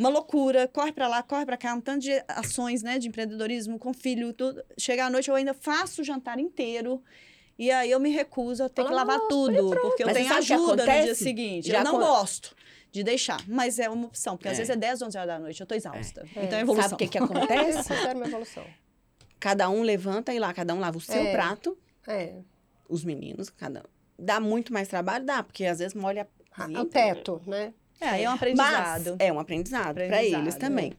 uma 0.00 0.08
loucura, 0.08 0.66
corre 0.66 0.92
para 0.92 1.06
lá, 1.06 1.22
corre 1.22 1.44
para 1.44 1.58
cá, 1.58 1.74
um 1.74 1.80
tanto 1.80 2.00
de 2.00 2.24
ações, 2.26 2.82
né, 2.82 2.98
de 2.98 3.08
empreendedorismo 3.08 3.78
com 3.78 3.92
filho, 3.92 4.32
tudo. 4.32 4.64
Chega 4.78 5.04
à 5.04 5.10
noite, 5.10 5.28
eu 5.28 5.34
ainda 5.34 5.52
faço 5.52 6.00
o 6.00 6.04
jantar 6.04 6.38
inteiro. 6.38 7.02
E 7.58 7.70
aí 7.70 7.90
eu 7.90 8.00
me 8.00 8.08
recuso 8.08 8.64
a 8.64 8.68
ter 8.70 8.82
que 8.82 8.90
lavar 8.90 9.20
tudo, 9.28 9.68
porque 9.82 10.02
eu 10.02 10.06
mas 10.06 10.16
tenho 10.16 10.32
ajuda 10.32 10.86
no 10.86 11.04
dia 11.04 11.14
seguinte. 11.14 11.68
Já 11.68 11.80
eu 11.80 11.84
não 11.84 11.98
gosto 11.98 12.56
de 12.90 13.04
deixar, 13.04 13.46
mas 13.46 13.78
é 13.78 13.90
uma 13.90 14.06
opção, 14.06 14.38
porque 14.38 14.48
é. 14.48 14.52
às 14.52 14.56
vezes 14.56 14.70
é 14.70 14.76
10, 14.76 15.02
11 15.02 15.18
horas 15.18 15.28
da 15.28 15.38
noite, 15.38 15.60
eu 15.60 15.66
tô 15.66 15.74
exausta. 15.74 16.26
É. 16.34 16.44
Então 16.46 16.58
é 16.58 16.62
evolução. 16.62 16.88
Sabe 16.88 16.94
o 16.94 17.06
que 17.06 17.18
que 17.18 17.18
acontece? 17.18 17.92
é 17.92 18.14
uma 18.14 18.26
evolução. 18.26 18.64
Cada 19.38 19.68
um 19.68 19.82
levanta 19.82 20.32
e 20.32 20.38
lá, 20.38 20.54
cada 20.54 20.74
um 20.74 20.80
lava 20.80 20.96
o 20.96 21.00
seu 21.00 21.20
é. 21.20 21.32
prato. 21.32 21.76
É. 22.08 22.36
Os 22.88 23.04
meninos, 23.04 23.50
cada 23.50 23.84
Dá 24.18 24.40
muito 24.40 24.72
mais 24.72 24.88
trabalho? 24.88 25.26
Dá, 25.26 25.42
porque 25.42 25.66
às 25.66 25.78
vezes 25.78 25.94
molha 25.94 26.26
o 26.78 26.84
teto, 26.86 27.42
né? 27.46 27.74
É, 28.00 28.22
é 28.22 28.30
um 28.30 28.32
aprendizado. 28.32 29.10
Mas 29.10 29.16
é 29.18 29.32
um 29.32 29.38
aprendizado, 29.38 29.96
aprendizado 29.98 30.08
para 30.08 30.22
eles 30.22 30.54
também. 30.54 30.94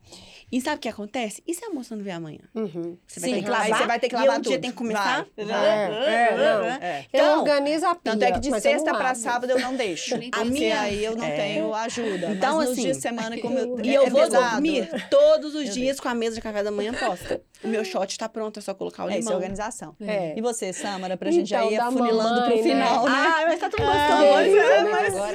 É. 0.52 0.56
E 0.56 0.62
sabe 0.62 0.78
o 0.78 0.80
que 0.80 0.90
acontece? 0.90 1.42
E 1.48 1.54
se 1.54 1.64
a 1.64 1.70
moça 1.70 1.96
não 1.96 2.04
vê 2.04 2.12
amanhã? 2.12 2.40
Uhum. 2.54 2.98
Você 3.08 3.20
vai 3.20 3.30
Sim, 3.30 3.36
ter 3.36 3.44
que 3.44 3.50
lavar. 3.50 3.66
Aí 3.66 3.74
você 3.74 3.88
vai 3.88 4.00
ter 4.00 4.10
que 4.10 4.16
lavar 4.16 4.36
e 4.36 4.40
um 4.40 4.42
dia 4.42 4.60
tem 4.60 4.72
que 4.72 4.78
começar. 4.78 5.26
Vai. 5.38 5.48
É, 5.48 6.30
é, 6.32 6.38
não. 6.38 6.66
É. 6.66 7.06
Então, 7.10 7.26
eu 7.26 7.40
organizo 7.40 7.86
a 7.86 7.96
pia, 7.96 8.12
Tanto 8.12 8.24
é 8.24 8.32
que 8.32 8.40
de 8.40 8.62
sexta 8.62 8.94
para 8.94 9.16
sábado 9.16 9.50
eu 9.50 9.60
não 9.60 9.76
deixo. 9.76 10.16
a 10.34 10.46
minha 10.46 10.82
aí 10.82 11.04
eu 11.04 11.16
não 11.16 11.26
é. 11.26 11.36
tenho 11.36 11.74
ajuda. 11.74 12.32
Então, 12.32 12.58
mas 12.58 12.72
assim. 12.72 12.82
dias 12.82 12.98
de 12.98 13.04
semana, 13.04 13.38
como 13.40 13.58
eu, 13.58 13.80
e 13.84 13.94
eu 13.94 14.04
é 14.04 14.10
vou 14.10 14.22
pesado. 14.22 14.52
dormir 14.52 14.90
todos 15.10 15.56
os 15.56 15.74
dias 15.74 16.00
com 16.00 16.10
a 16.10 16.14
mesa 16.14 16.36
de 16.36 16.42
café 16.42 16.64
da 16.64 16.72
manhã 16.72 16.94
posta. 16.94 17.42
O 17.64 17.68
meu 17.68 17.86
shot 17.86 18.12
está 18.12 18.28
pronto, 18.28 18.60
é 18.60 18.62
só 18.62 18.74
colocar 18.74 19.04
o 19.04 19.08
limão. 19.08 19.20
Essa 19.20 19.32
é 19.32 19.36
organização. 19.36 19.96
E 20.36 20.42
você, 20.42 20.74
Samara, 20.74 21.16
pra 21.16 21.30
gente 21.32 21.54
então, 21.54 21.70
já 21.70 21.72
ir 21.72 21.80
afunilando 21.80 22.44
pro 22.46 22.58
final, 22.64 23.06
né? 23.06 23.12
Ah, 23.12 23.44
mas 23.48 23.60
tá 23.60 23.70
tão 23.70 23.86
gostoso. 23.86 25.22
A 25.22 25.32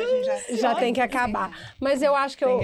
gente 0.48 0.60
já... 0.60 0.76
Tem 0.76 0.92
que 0.92 1.00
acabar. 1.00 1.74
Mas 1.80 2.02
eu 2.02 2.14
acho 2.14 2.36
que 2.36 2.44
eu, 2.44 2.58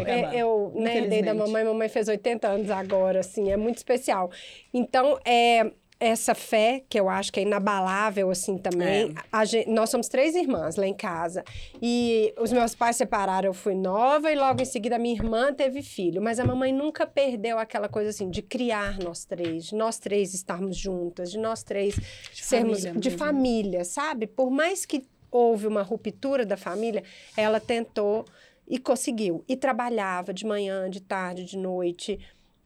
né, 0.74 0.98
herdei 0.98 1.22
da 1.22 1.32
mamãe. 1.32 1.64
Mamãe 1.64 1.88
fez 1.88 2.08
80 2.08 2.41
anos 2.46 2.70
agora 2.70 3.20
assim, 3.20 3.50
é 3.50 3.56
muito 3.56 3.78
especial. 3.78 4.30
Então, 4.72 5.18
é, 5.24 5.72
essa 6.02 6.34
fé, 6.34 6.82
que 6.88 6.98
eu 6.98 7.08
acho 7.08 7.32
que 7.32 7.38
é 7.38 7.44
inabalável, 7.44 8.28
assim, 8.28 8.58
também. 8.58 9.14
É. 9.32 9.46
Gente, 9.46 9.70
nós 9.70 9.88
somos 9.88 10.08
três 10.08 10.34
irmãs 10.34 10.74
lá 10.74 10.84
em 10.84 10.94
casa. 10.94 11.44
E 11.80 12.34
os 12.40 12.50
meus 12.52 12.74
pais 12.74 12.96
separaram, 12.96 13.46
eu 13.46 13.54
fui 13.54 13.76
nova, 13.76 14.32
e 14.32 14.34
logo 14.34 14.60
em 14.60 14.64
seguida 14.64 14.96
a 14.96 14.98
minha 14.98 15.14
irmã 15.14 15.52
teve 15.52 15.80
filho. 15.80 16.20
Mas 16.20 16.40
a 16.40 16.44
mamãe 16.44 16.72
nunca 16.72 17.06
perdeu 17.06 17.56
aquela 17.56 17.88
coisa, 17.88 18.10
assim, 18.10 18.28
de 18.28 18.42
criar 18.42 18.98
nós 18.98 19.24
três, 19.24 19.66
de 19.66 19.76
nós 19.76 19.96
três 20.00 20.34
estarmos 20.34 20.76
juntas, 20.76 21.30
de 21.30 21.38
nós 21.38 21.62
três 21.62 21.94
de 21.94 22.42
sermos 22.42 22.80
família 22.80 23.00
de 23.00 23.10
família, 23.10 23.84
sabe? 23.84 24.26
Por 24.26 24.50
mais 24.50 24.84
que 24.84 25.04
houve 25.30 25.68
uma 25.68 25.82
ruptura 25.82 26.44
da 26.44 26.56
família, 26.56 27.04
ela 27.36 27.60
tentou 27.60 28.24
e 28.66 28.78
conseguiu. 28.78 29.44
E 29.48 29.56
trabalhava 29.56 30.32
de 30.32 30.46
manhã, 30.46 30.88
de 30.88 31.00
tarde, 31.00 31.44
de 31.44 31.56
noite 31.56 32.18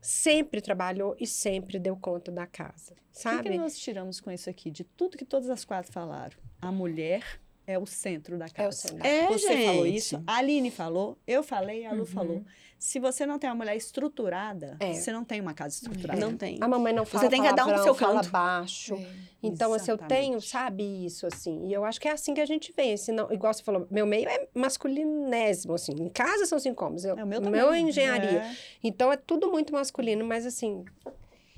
sempre 0.07 0.61
trabalhou 0.61 1.16
e 1.18 1.26
sempre 1.26 1.80
deu 1.80 1.97
conta 1.97 2.30
da 2.30 2.47
casa, 2.47 2.94
sabe? 3.11 3.40
O 3.40 3.42
que, 3.42 3.51
que 3.51 3.59
nós 3.59 3.76
tiramos 3.76 4.20
com 4.20 4.30
isso 4.30 4.49
aqui? 4.49 4.70
De 4.70 4.84
tudo 4.84 5.16
que 5.18 5.24
todas 5.24 5.51
as 5.51 5.64
quatro 5.64 5.92
falaram. 5.92 6.36
A 6.62 6.70
mulher 6.70 7.40
é 7.66 7.78
o 7.78 7.86
centro 7.86 8.38
da 8.38 8.48
casa. 8.48 8.62
É 8.62 8.68
o 8.68 8.72
centro. 8.72 9.06
É, 9.06 9.26
você 9.26 9.48
gente. 9.48 9.66
falou 9.66 9.86
isso, 9.86 10.22
a 10.26 10.36
Aline 10.36 10.70
falou, 10.70 11.18
eu 11.26 11.42
falei, 11.42 11.84
a 11.84 11.92
Lu 11.92 12.00
uhum. 12.00 12.06
falou. 12.06 12.44
Se 12.78 13.00
você 13.00 13.24
não 13.24 13.38
tem 13.38 13.48
uma 13.48 13.56
mulher 13.56 13.74
estruturada, 13.74 14.76
é. 14.78 14.92
você 14.92 15.10
não 15.10 15.24
tem 15.24 15.40
uma 15.40 15.54
casa 15.54 15.74
estruturada. 15.76 16.20
Não 16.20 16.36
tem. 16.36 16.58
A 16.60 16.68
mamãe 16.68 16.92
não 16.92 17.06
fala 17.06 17.24
Você 17.24 17.30
tem 17.30 17.42
que 17.42 17.52
dar 17.54 17.66
um 17.66 17.82
seu 17.82 17.94
canto. 17.94 18.28
fala 18.28 18.60
baixo. 18.60 18.94
É. 18.94 19.06
Então, 19.42 19.74
Exatamente. 19.74 19.80
assim, 19.80 19.90
eu 19.90 19.98
tenho, 19.98 20.40
sabe, 20.42 21.06
isso, 21.06 21.26
assim. 21.26 21.68
E 21.68 21.72
eu 21.72 21.86
acho 21.86 21.98
que 21.98 22.06
é 22.06 22.12
assim 22.12 22.34
que 22.34 22.40
a 22.40 22.46
gente 22.46 22.74
vê. 22.76 22.94
Senão, 22.98 23.32
igual 23.32 23.54
você 23.54 23.62
falou, 23.62 23.86
meu 23.90 24.04
meio 24.04 24.28
é 24.28 24.46
masculinésimo, 24.54 25.72
assim. 25.72 25.92
Em 25.98 26.08
casa 26.10 26.44
são 26.44 26.58
cinco 26.58 26.84
homens. 26.84 27.06
Eu, 27.06 27.18
é, 27.18 27.24
o 27.24 27.26
meu, 27.26 27.40
meu 27.40 27.72
é 27.72 27.80
engenharia. 27.80 28.40
É. 28.40 28.56
Então, 28.84 29.10
é 29.10 29.16
tudo 29.16 29.50
muito 29.50 29.72
masculino, 29.72 30.24
mas 30.24 30.44
assim... 30.44 30.84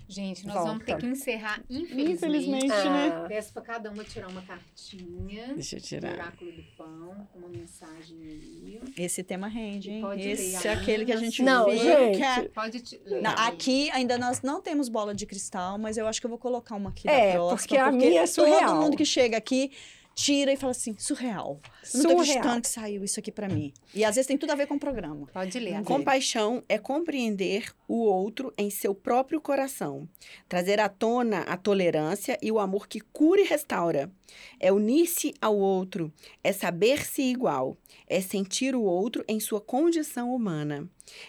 Gente, 0.09 0.46
nós 0.46 0.54
Volta. 0.54 0.70
vamos 0.70 0.84
ter 0.86 0.96
que 0.96 1.06
encerrar, 1.06 1.62
infelizmente. 1.68 2.12
Infelizmente, 2.12 2.66
né? 2.68 2.74
ah. 2.74 3.20
né? 3.20 3.28
Peço 3.28 3.52
para 3.52 3.61
cada 3.61 3.90
uma 3.90 4.02
tirar 4.02 4.28
uma 4.28 4.40
cartinha. 4.40 5.52
Deixa 5.52 5.76
eu 5.76 5.80
tirar. 5.82 6.14
Oráculo 6.14 6.50
do 6.50 6.62
Pão, 6.78 7.28
uma 7.34 7.48
mensagem 7.48 8.16
aí. 8.22 8.80
Esse 8.96 9.22
tema 9.22 9.48
rende, 9.48 9.90
hein? 9.90 10.02
Esse 10.16 10.56
ler. 10.56 10.66
é 10.66 10.72
aquele 10.72 11.04
que 11.04 11.12
a 11.12 11.16
gente 11.16 11.42
Não, 11.42 11.66
vê. 11.66 11.76
gente. 11.76 12.22
É... 12.22 12.48
Pode 12.48 12.82
ler. 13.04 13.20
Não, 13.20 13.32
aqui 13.32 13.90
ainda 13.90 14.16
nós 14.16 14.40
não 14.40 14.62
temos 14.62 14.88
bola 14.88 15.14
de 15.14 15.26
cristal, 15.26 15.76
mas 15.76 15.98
eu 15.98 16.06
acho 16.06 16.20
que 16.20 16.26
eu 16.26 16.30
vou 16.30 16.38
colocar 16.38 16.74
uma 16.74 16.88
aqui 16.88 17.06
é, 17.06 17.26
da 17.26 17.32
próxima. 17.34 17.59
Porque 17.59 17.76
a 17.76 17.92
minha 17.92 18.22
é 18.22 18.26
surreal. 18.26 18.61
Todo 18.61 18.82
mundo 18.82 18.96
que 18.96 19.04
chega 19.04 19.36
aqui 19.36 19.72
tira 20.18 20.52
e 20.52 20.56
fala 20.56 20.72
assim, 20.72 20.96
surreal. 20.98 21.60
Não 21.94 22.02
tô 22.02 22.20
acreditando 22.20 22.62
que 22.62 22.68
saiu 22.68 23.04
isso 23.04 23.20
aqui 23.20 23.30
para 23.30 23.48
mim. 23.48 23.72
E 23.94 24.04
às 24.04 24.16
vezes 24.16 24.26
tem 24.26 24.36
tudo 24.36 24.50
a 24.50 24.56
ver 24.56 24.66
com 24.66 24.74
o 24.74 24.78
programa. 24.78 25.28
Pode 25.32 25.58
ler. 25.60 25.80
Compaixão 25.84 26.62
é 26.68 26.76
compreender 26.76 27.72
o 27.86 28.02
outro 28.02 28.52
em 28.58 28.68
seu 28.68 28.94
próprio 28.94 29.40
coração. 29.40 30.08
Trazer 30.48 30.80
à 30.80 30.88
tona 30.88 31.42
a 31.42 31.56
tolerância 31.56 32.36
e 32.42 32.50
o 32.50 32.58
amor 32.58 32.88
que 32.88 33.00
cura 33.00 33.40
e 33.40 33.44
restaura. 33.44 34.10
É 34.61 34.72
unir-se 34.72 35.35
ao 35.41 35.57
outro. 35.57 36.12
É 36.43 36.53
saber-se 36.53 37.22
igual. 37.22 37.76
É 38.07 38.20
sentir 38.20 38.74
o 38.74 38.83
outro 38.83 39.24
em 39.29 39.39
sua 39.41 39.61
condição 39.61 40.35
humana. 40.35 40.89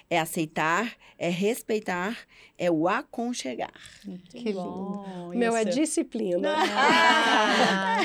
É 0.09 0.19
aceitar, 0.19 0.95
é 1.17 1.29
respeitar, 1.29 2.17
é 2.57 2.69
o 2.69 2.87
aconchegar. 2.87 3.73
Que 4.29 4.53
bom. 4.53 5.31
Meu, 5.33 5.55
é 5.55 5.63
disciplina. 5.63 6.55
Ah. 6.57 7.99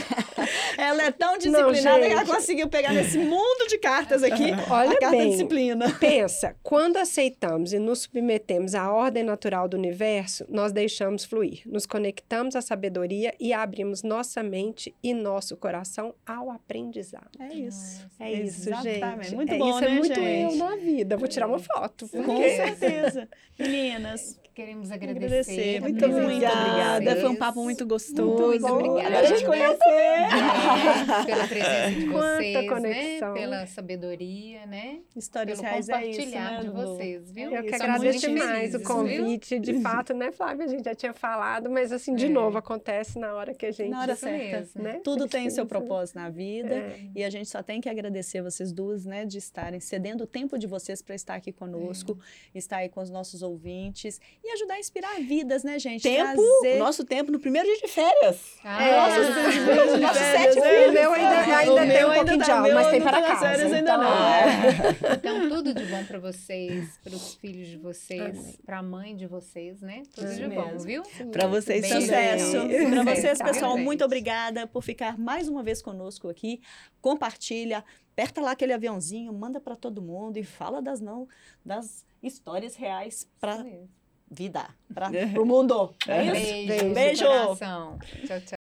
ela 0.77 1.03
é 1.05 1.11
tão 1.11 1.39
disciplinada 1.39 1.99
Não, 1.99 2.07
que 2.07 2.13
ela 2.13 2.27
conseguiu 2.27 2.69
pegar 2.69 2.93
nesse 2.93 3.19
mundo 3.19 3.67
de 3.69 3.79
cartas 3.79 4.23
aqui 4.23 4.53
Olha 4.71 4.91
a 4.91 4.99
carta 4.99 5.17
bem, 5.17 5.31
disciplina. 5.31 5.91
Pensa, 5.99 6.57
quando 6.63 6.97
aceitamos 6.97 7.73
e 7.73 7.79
nos 7.79 8.01
submetemos 8.01 8.75
à 8.75 8.93
ordem 8.93 9.23
natural 9.23 9.69
do 9.69 9.77
universo, 9.77 10.45
nós 10.49 10.73
deixamos 10.73 11.25
fluir, 11.25 11.63
nos 11.67 11.87
conectamos 11.87 12.57
à 12.57 12.61
sabedoria 12.61 13.35
e 13.39 13.53
abrimos 13.53 14.03
nossa 14.03 14.43
mente 14.43 14.84
e 15.03 15.15
nosso 15.15 15.57
coração 15.57 16.15
ao 16.27 16.51
aprendizado. 16.51 17.31
É 17.41 17.55
isso. 17.55 18.09
É 18.19 18.33
isso, 18.33 18.69
Exatamente. 18.69 19.25
gente. 19.25 19.37
Muito 19.37 19.55
é 19.55 19.59
bom, 19.59 19.71
isso, 19.71 19.81
né, 19.81 19.87
é 19.87 19.99
muito 19.99 20.15
gente? 20.15 20.53
eu 20.53 20.59
na 20.59 20.77
vida. 20.77 21.17
Vou 21.17 21.29
tirar 21.29 21.47
uma 21.47 21.59
foto. 21.59 22.09
Porque... 22.09 22.27
Com 22.27 22.43
certeza. 22.43 23.29
Meninas, 23.59 24.41
Queremos 24.55 24.91
agradecer. 24.93 25.81
Muito, 25.81 26.09
muito 26.09 26.23
obrigada. 26.23 27.17
Foi 27.17 27.29
um 27.31 27.35
papo 27.37 27.63
muito 27.65 27.85
gostoso. 27.85 28.47
Muito 28.47 28.67
obrigada. 28.67 29.19
A 29.19 29.25
gente 29.25 29.45
conhecer. 29.45 29.85
É, 29.89 31.25
pela 31.27 31.49
presença 31.49 31.91
de 31.91 32.07
vocês, 32.07 32.55
né? 32.55 32.69
conexão. 32.69 33.35
né? 33.35 33.41
Pela 33.41 33.67
sabedoria, 33.67 34.67
né? 34.67 35.01
Histórias 35.17 35.59
Pelo 35.61 35.71
reais 35.71 35.89
é 35.89 36.07
isso, 36.07 36.21
compartilhar 36.21 36.51
né, 36.53 36.61
de 36.61 36.69
vocês, 36.71 37.31
viu? 37.33 37.51
Eu 37.51 37.63
que 37.65 37.75
agradeço 37.75 38.05
muito 38.05 38.21
demais 38.41 38.59
felizes, 38.59 38.75
o 38.81 38.85
convite, 38.85 39.59
de 39.59 39.81
fato, 39.81 40.15
né, 40.15 40.31
Flávia? 40.31 40.65
A 40.67 40.69
gente 40.69 40.85
já 40.85 40.95
tinha 40.95 41.13
falado, 41.13 41.69
mas 41.69 41.91
assim, 41.91 42.15
de 42.15 42.27
É. 42.27 42.29
novo, 42.29 42.57
acontece 42.57 43.19
na 43.19 43.35
hora 43.35 43.53
que 43.55 43.67
a 43.67 43.73
gente... 43.73 43.91
Na 43.91 44.03
hora 44.03 44.15
certa. 44.15 44.81
né? 44.81 45.01
Tudo 45.03 45.27
tem 45.27 45.49
o 45.49 45.51
seu 45.51 45.67
propósito 45.67 46.17
na 46.17 46.31
vida. 46.31 46.75
É. 46.75 47.01
E 47.17 47.25
a 47.25 47.31
gente 47.31 47.49
só 47.49 47.63
tem 47.63 47.81
que 47.81 47.89
agradecer 47.89 48.41
vocês 48.41 48.73
duas, 48.73 49.05
né, 49.05 49.25
de 49.27 49.39
estarem 49.39 49.81
cedendo 49.81 50.23
o 50.23 50.27
tempo 50.27 50.57
de 50.59 50.67
vocês 50.69 51.03
para 51.03 51.15
estar 51.17 51.35
aqui 51.35 51.51
conosco, 51.53 52.17
estar 52.55 52.77
aí 52.79 52.89
com 52.89 53.01
os 53.01 53.11
nossos 53.11 53.43
ouvintes 53.43 54.21
e 54.45 54.53
ajudar 54.53 54.75
a 54.75 54.79
inspirar 54.79 55.15
vidas, 55.21 55.65
né, 55.65 55.79
gente? 55.79 56.03
Tempo, 56.03 56.43
Trazer... 56.61 56.79
nosso 56.79 57.05
tempo 57.05 57.33
no 57.33 57.41
primeiro 57.41 57.67
dia 57.67 57.79
de 57.79 57.89
férias. 57.89 58.59
Ah, 58.63 58.83
É, 58.83 59.01
Nossos 59.01 59.35
filhos, 59.55 60.01
nossos 60.01 60.19
sete 60.19 60.55
sete 60.55 60.55
filhos. 60.61 60.89
O 60.89 60.93
meu 60.93 61.13
ainda, 61.13 61.29
O 61.29 61.55
ainda 61.55 61.81
tem 61.81 61.87
meu 61.89 62.11
um 62.11 62.15
pouquinho 62.15 62.33
ainda 62.33 62.45
de 62.45 62.51
tá- 62.51 62.59
aula, 62.61 62.75
mas 62.75 62.89
tem 62.89 63.01
tá 63.03 63.11
para 63.11 63.21
nas 63.21 63.29
casa. 63.31 63.41
férias 63.49 63.73
ainda 63.73 63.91
então, 63.91 64.03
não. 64.03 64.29
é. 64.29 65.15
Então, 65.17 65.49
tudo 65.49 65.75
de 65.75 65.85
bom 65.87 66.05
para 66.05 66.19
vocês, 66.19 66.99
para 67.03 67.15
os 67.15 67.35
filhos 67.35 67.69
de 67.69 67.77
vocês, 67.79 68.59
para 68.67 68.79
a 68.79 68.83
mãe 68.83 69.17
de 69.17 69.27
vocês, 69.27 69.81
né? 69.81 70.03
Tudo 70.15 70.27
Isso 70.31 70.37
de 70.41 70.49
bom, 70.49 70.67
mesmo. 70.67 70.81
viu? 70.81 71.03
Para 71.33 71.47
vocês 71.47 71.81
Bem. 71.81 72.01
Sucesso. 72.01 72.57
Para 72.91 73.15
vocês, 73.15 73.39
Tá, 73.39 73.45
pessoal, 73.47 73.79
muito 73.79 74.05
obrigada 74.05 74.67
por 74.67 74.83
ficar 74.83 75.19
mais 75.19 75.49
uma 75.49 75.63
vez 75.63 75.81
conosco 75.81 76.29
aqui. 76.29 76.61
Compartilha, 77.01 77.85
aperta 78.13 78.41
lá 78.41 78.53
aquele 78.53 78.73
aviãozinho, 78.73 79.33
manda 79.33 79.61
para 79.61 79.77
todo 79.77 80.01
mundo 80.03 80.37
e 80.39 80.45
fala 80.45 80.81
das 80.81 81.01
não 81.01 81.27
das 81.65 82.05
histórias 82.23 82.75
reais 82.77 83.29
para. 83.41 83.65
Vida, 84.35 84.67
para 84.93 85.09
o 85.41 85.45
mundo. 85.45 85.95
É 86.07 86.25
isso? 86.25 86.67
Beijo. 86.67 86.95
Beijo. 86.95 87.25
coração. 87.25 87.99
Tchau, 88.27 88.41
tchau. 88.41 88.54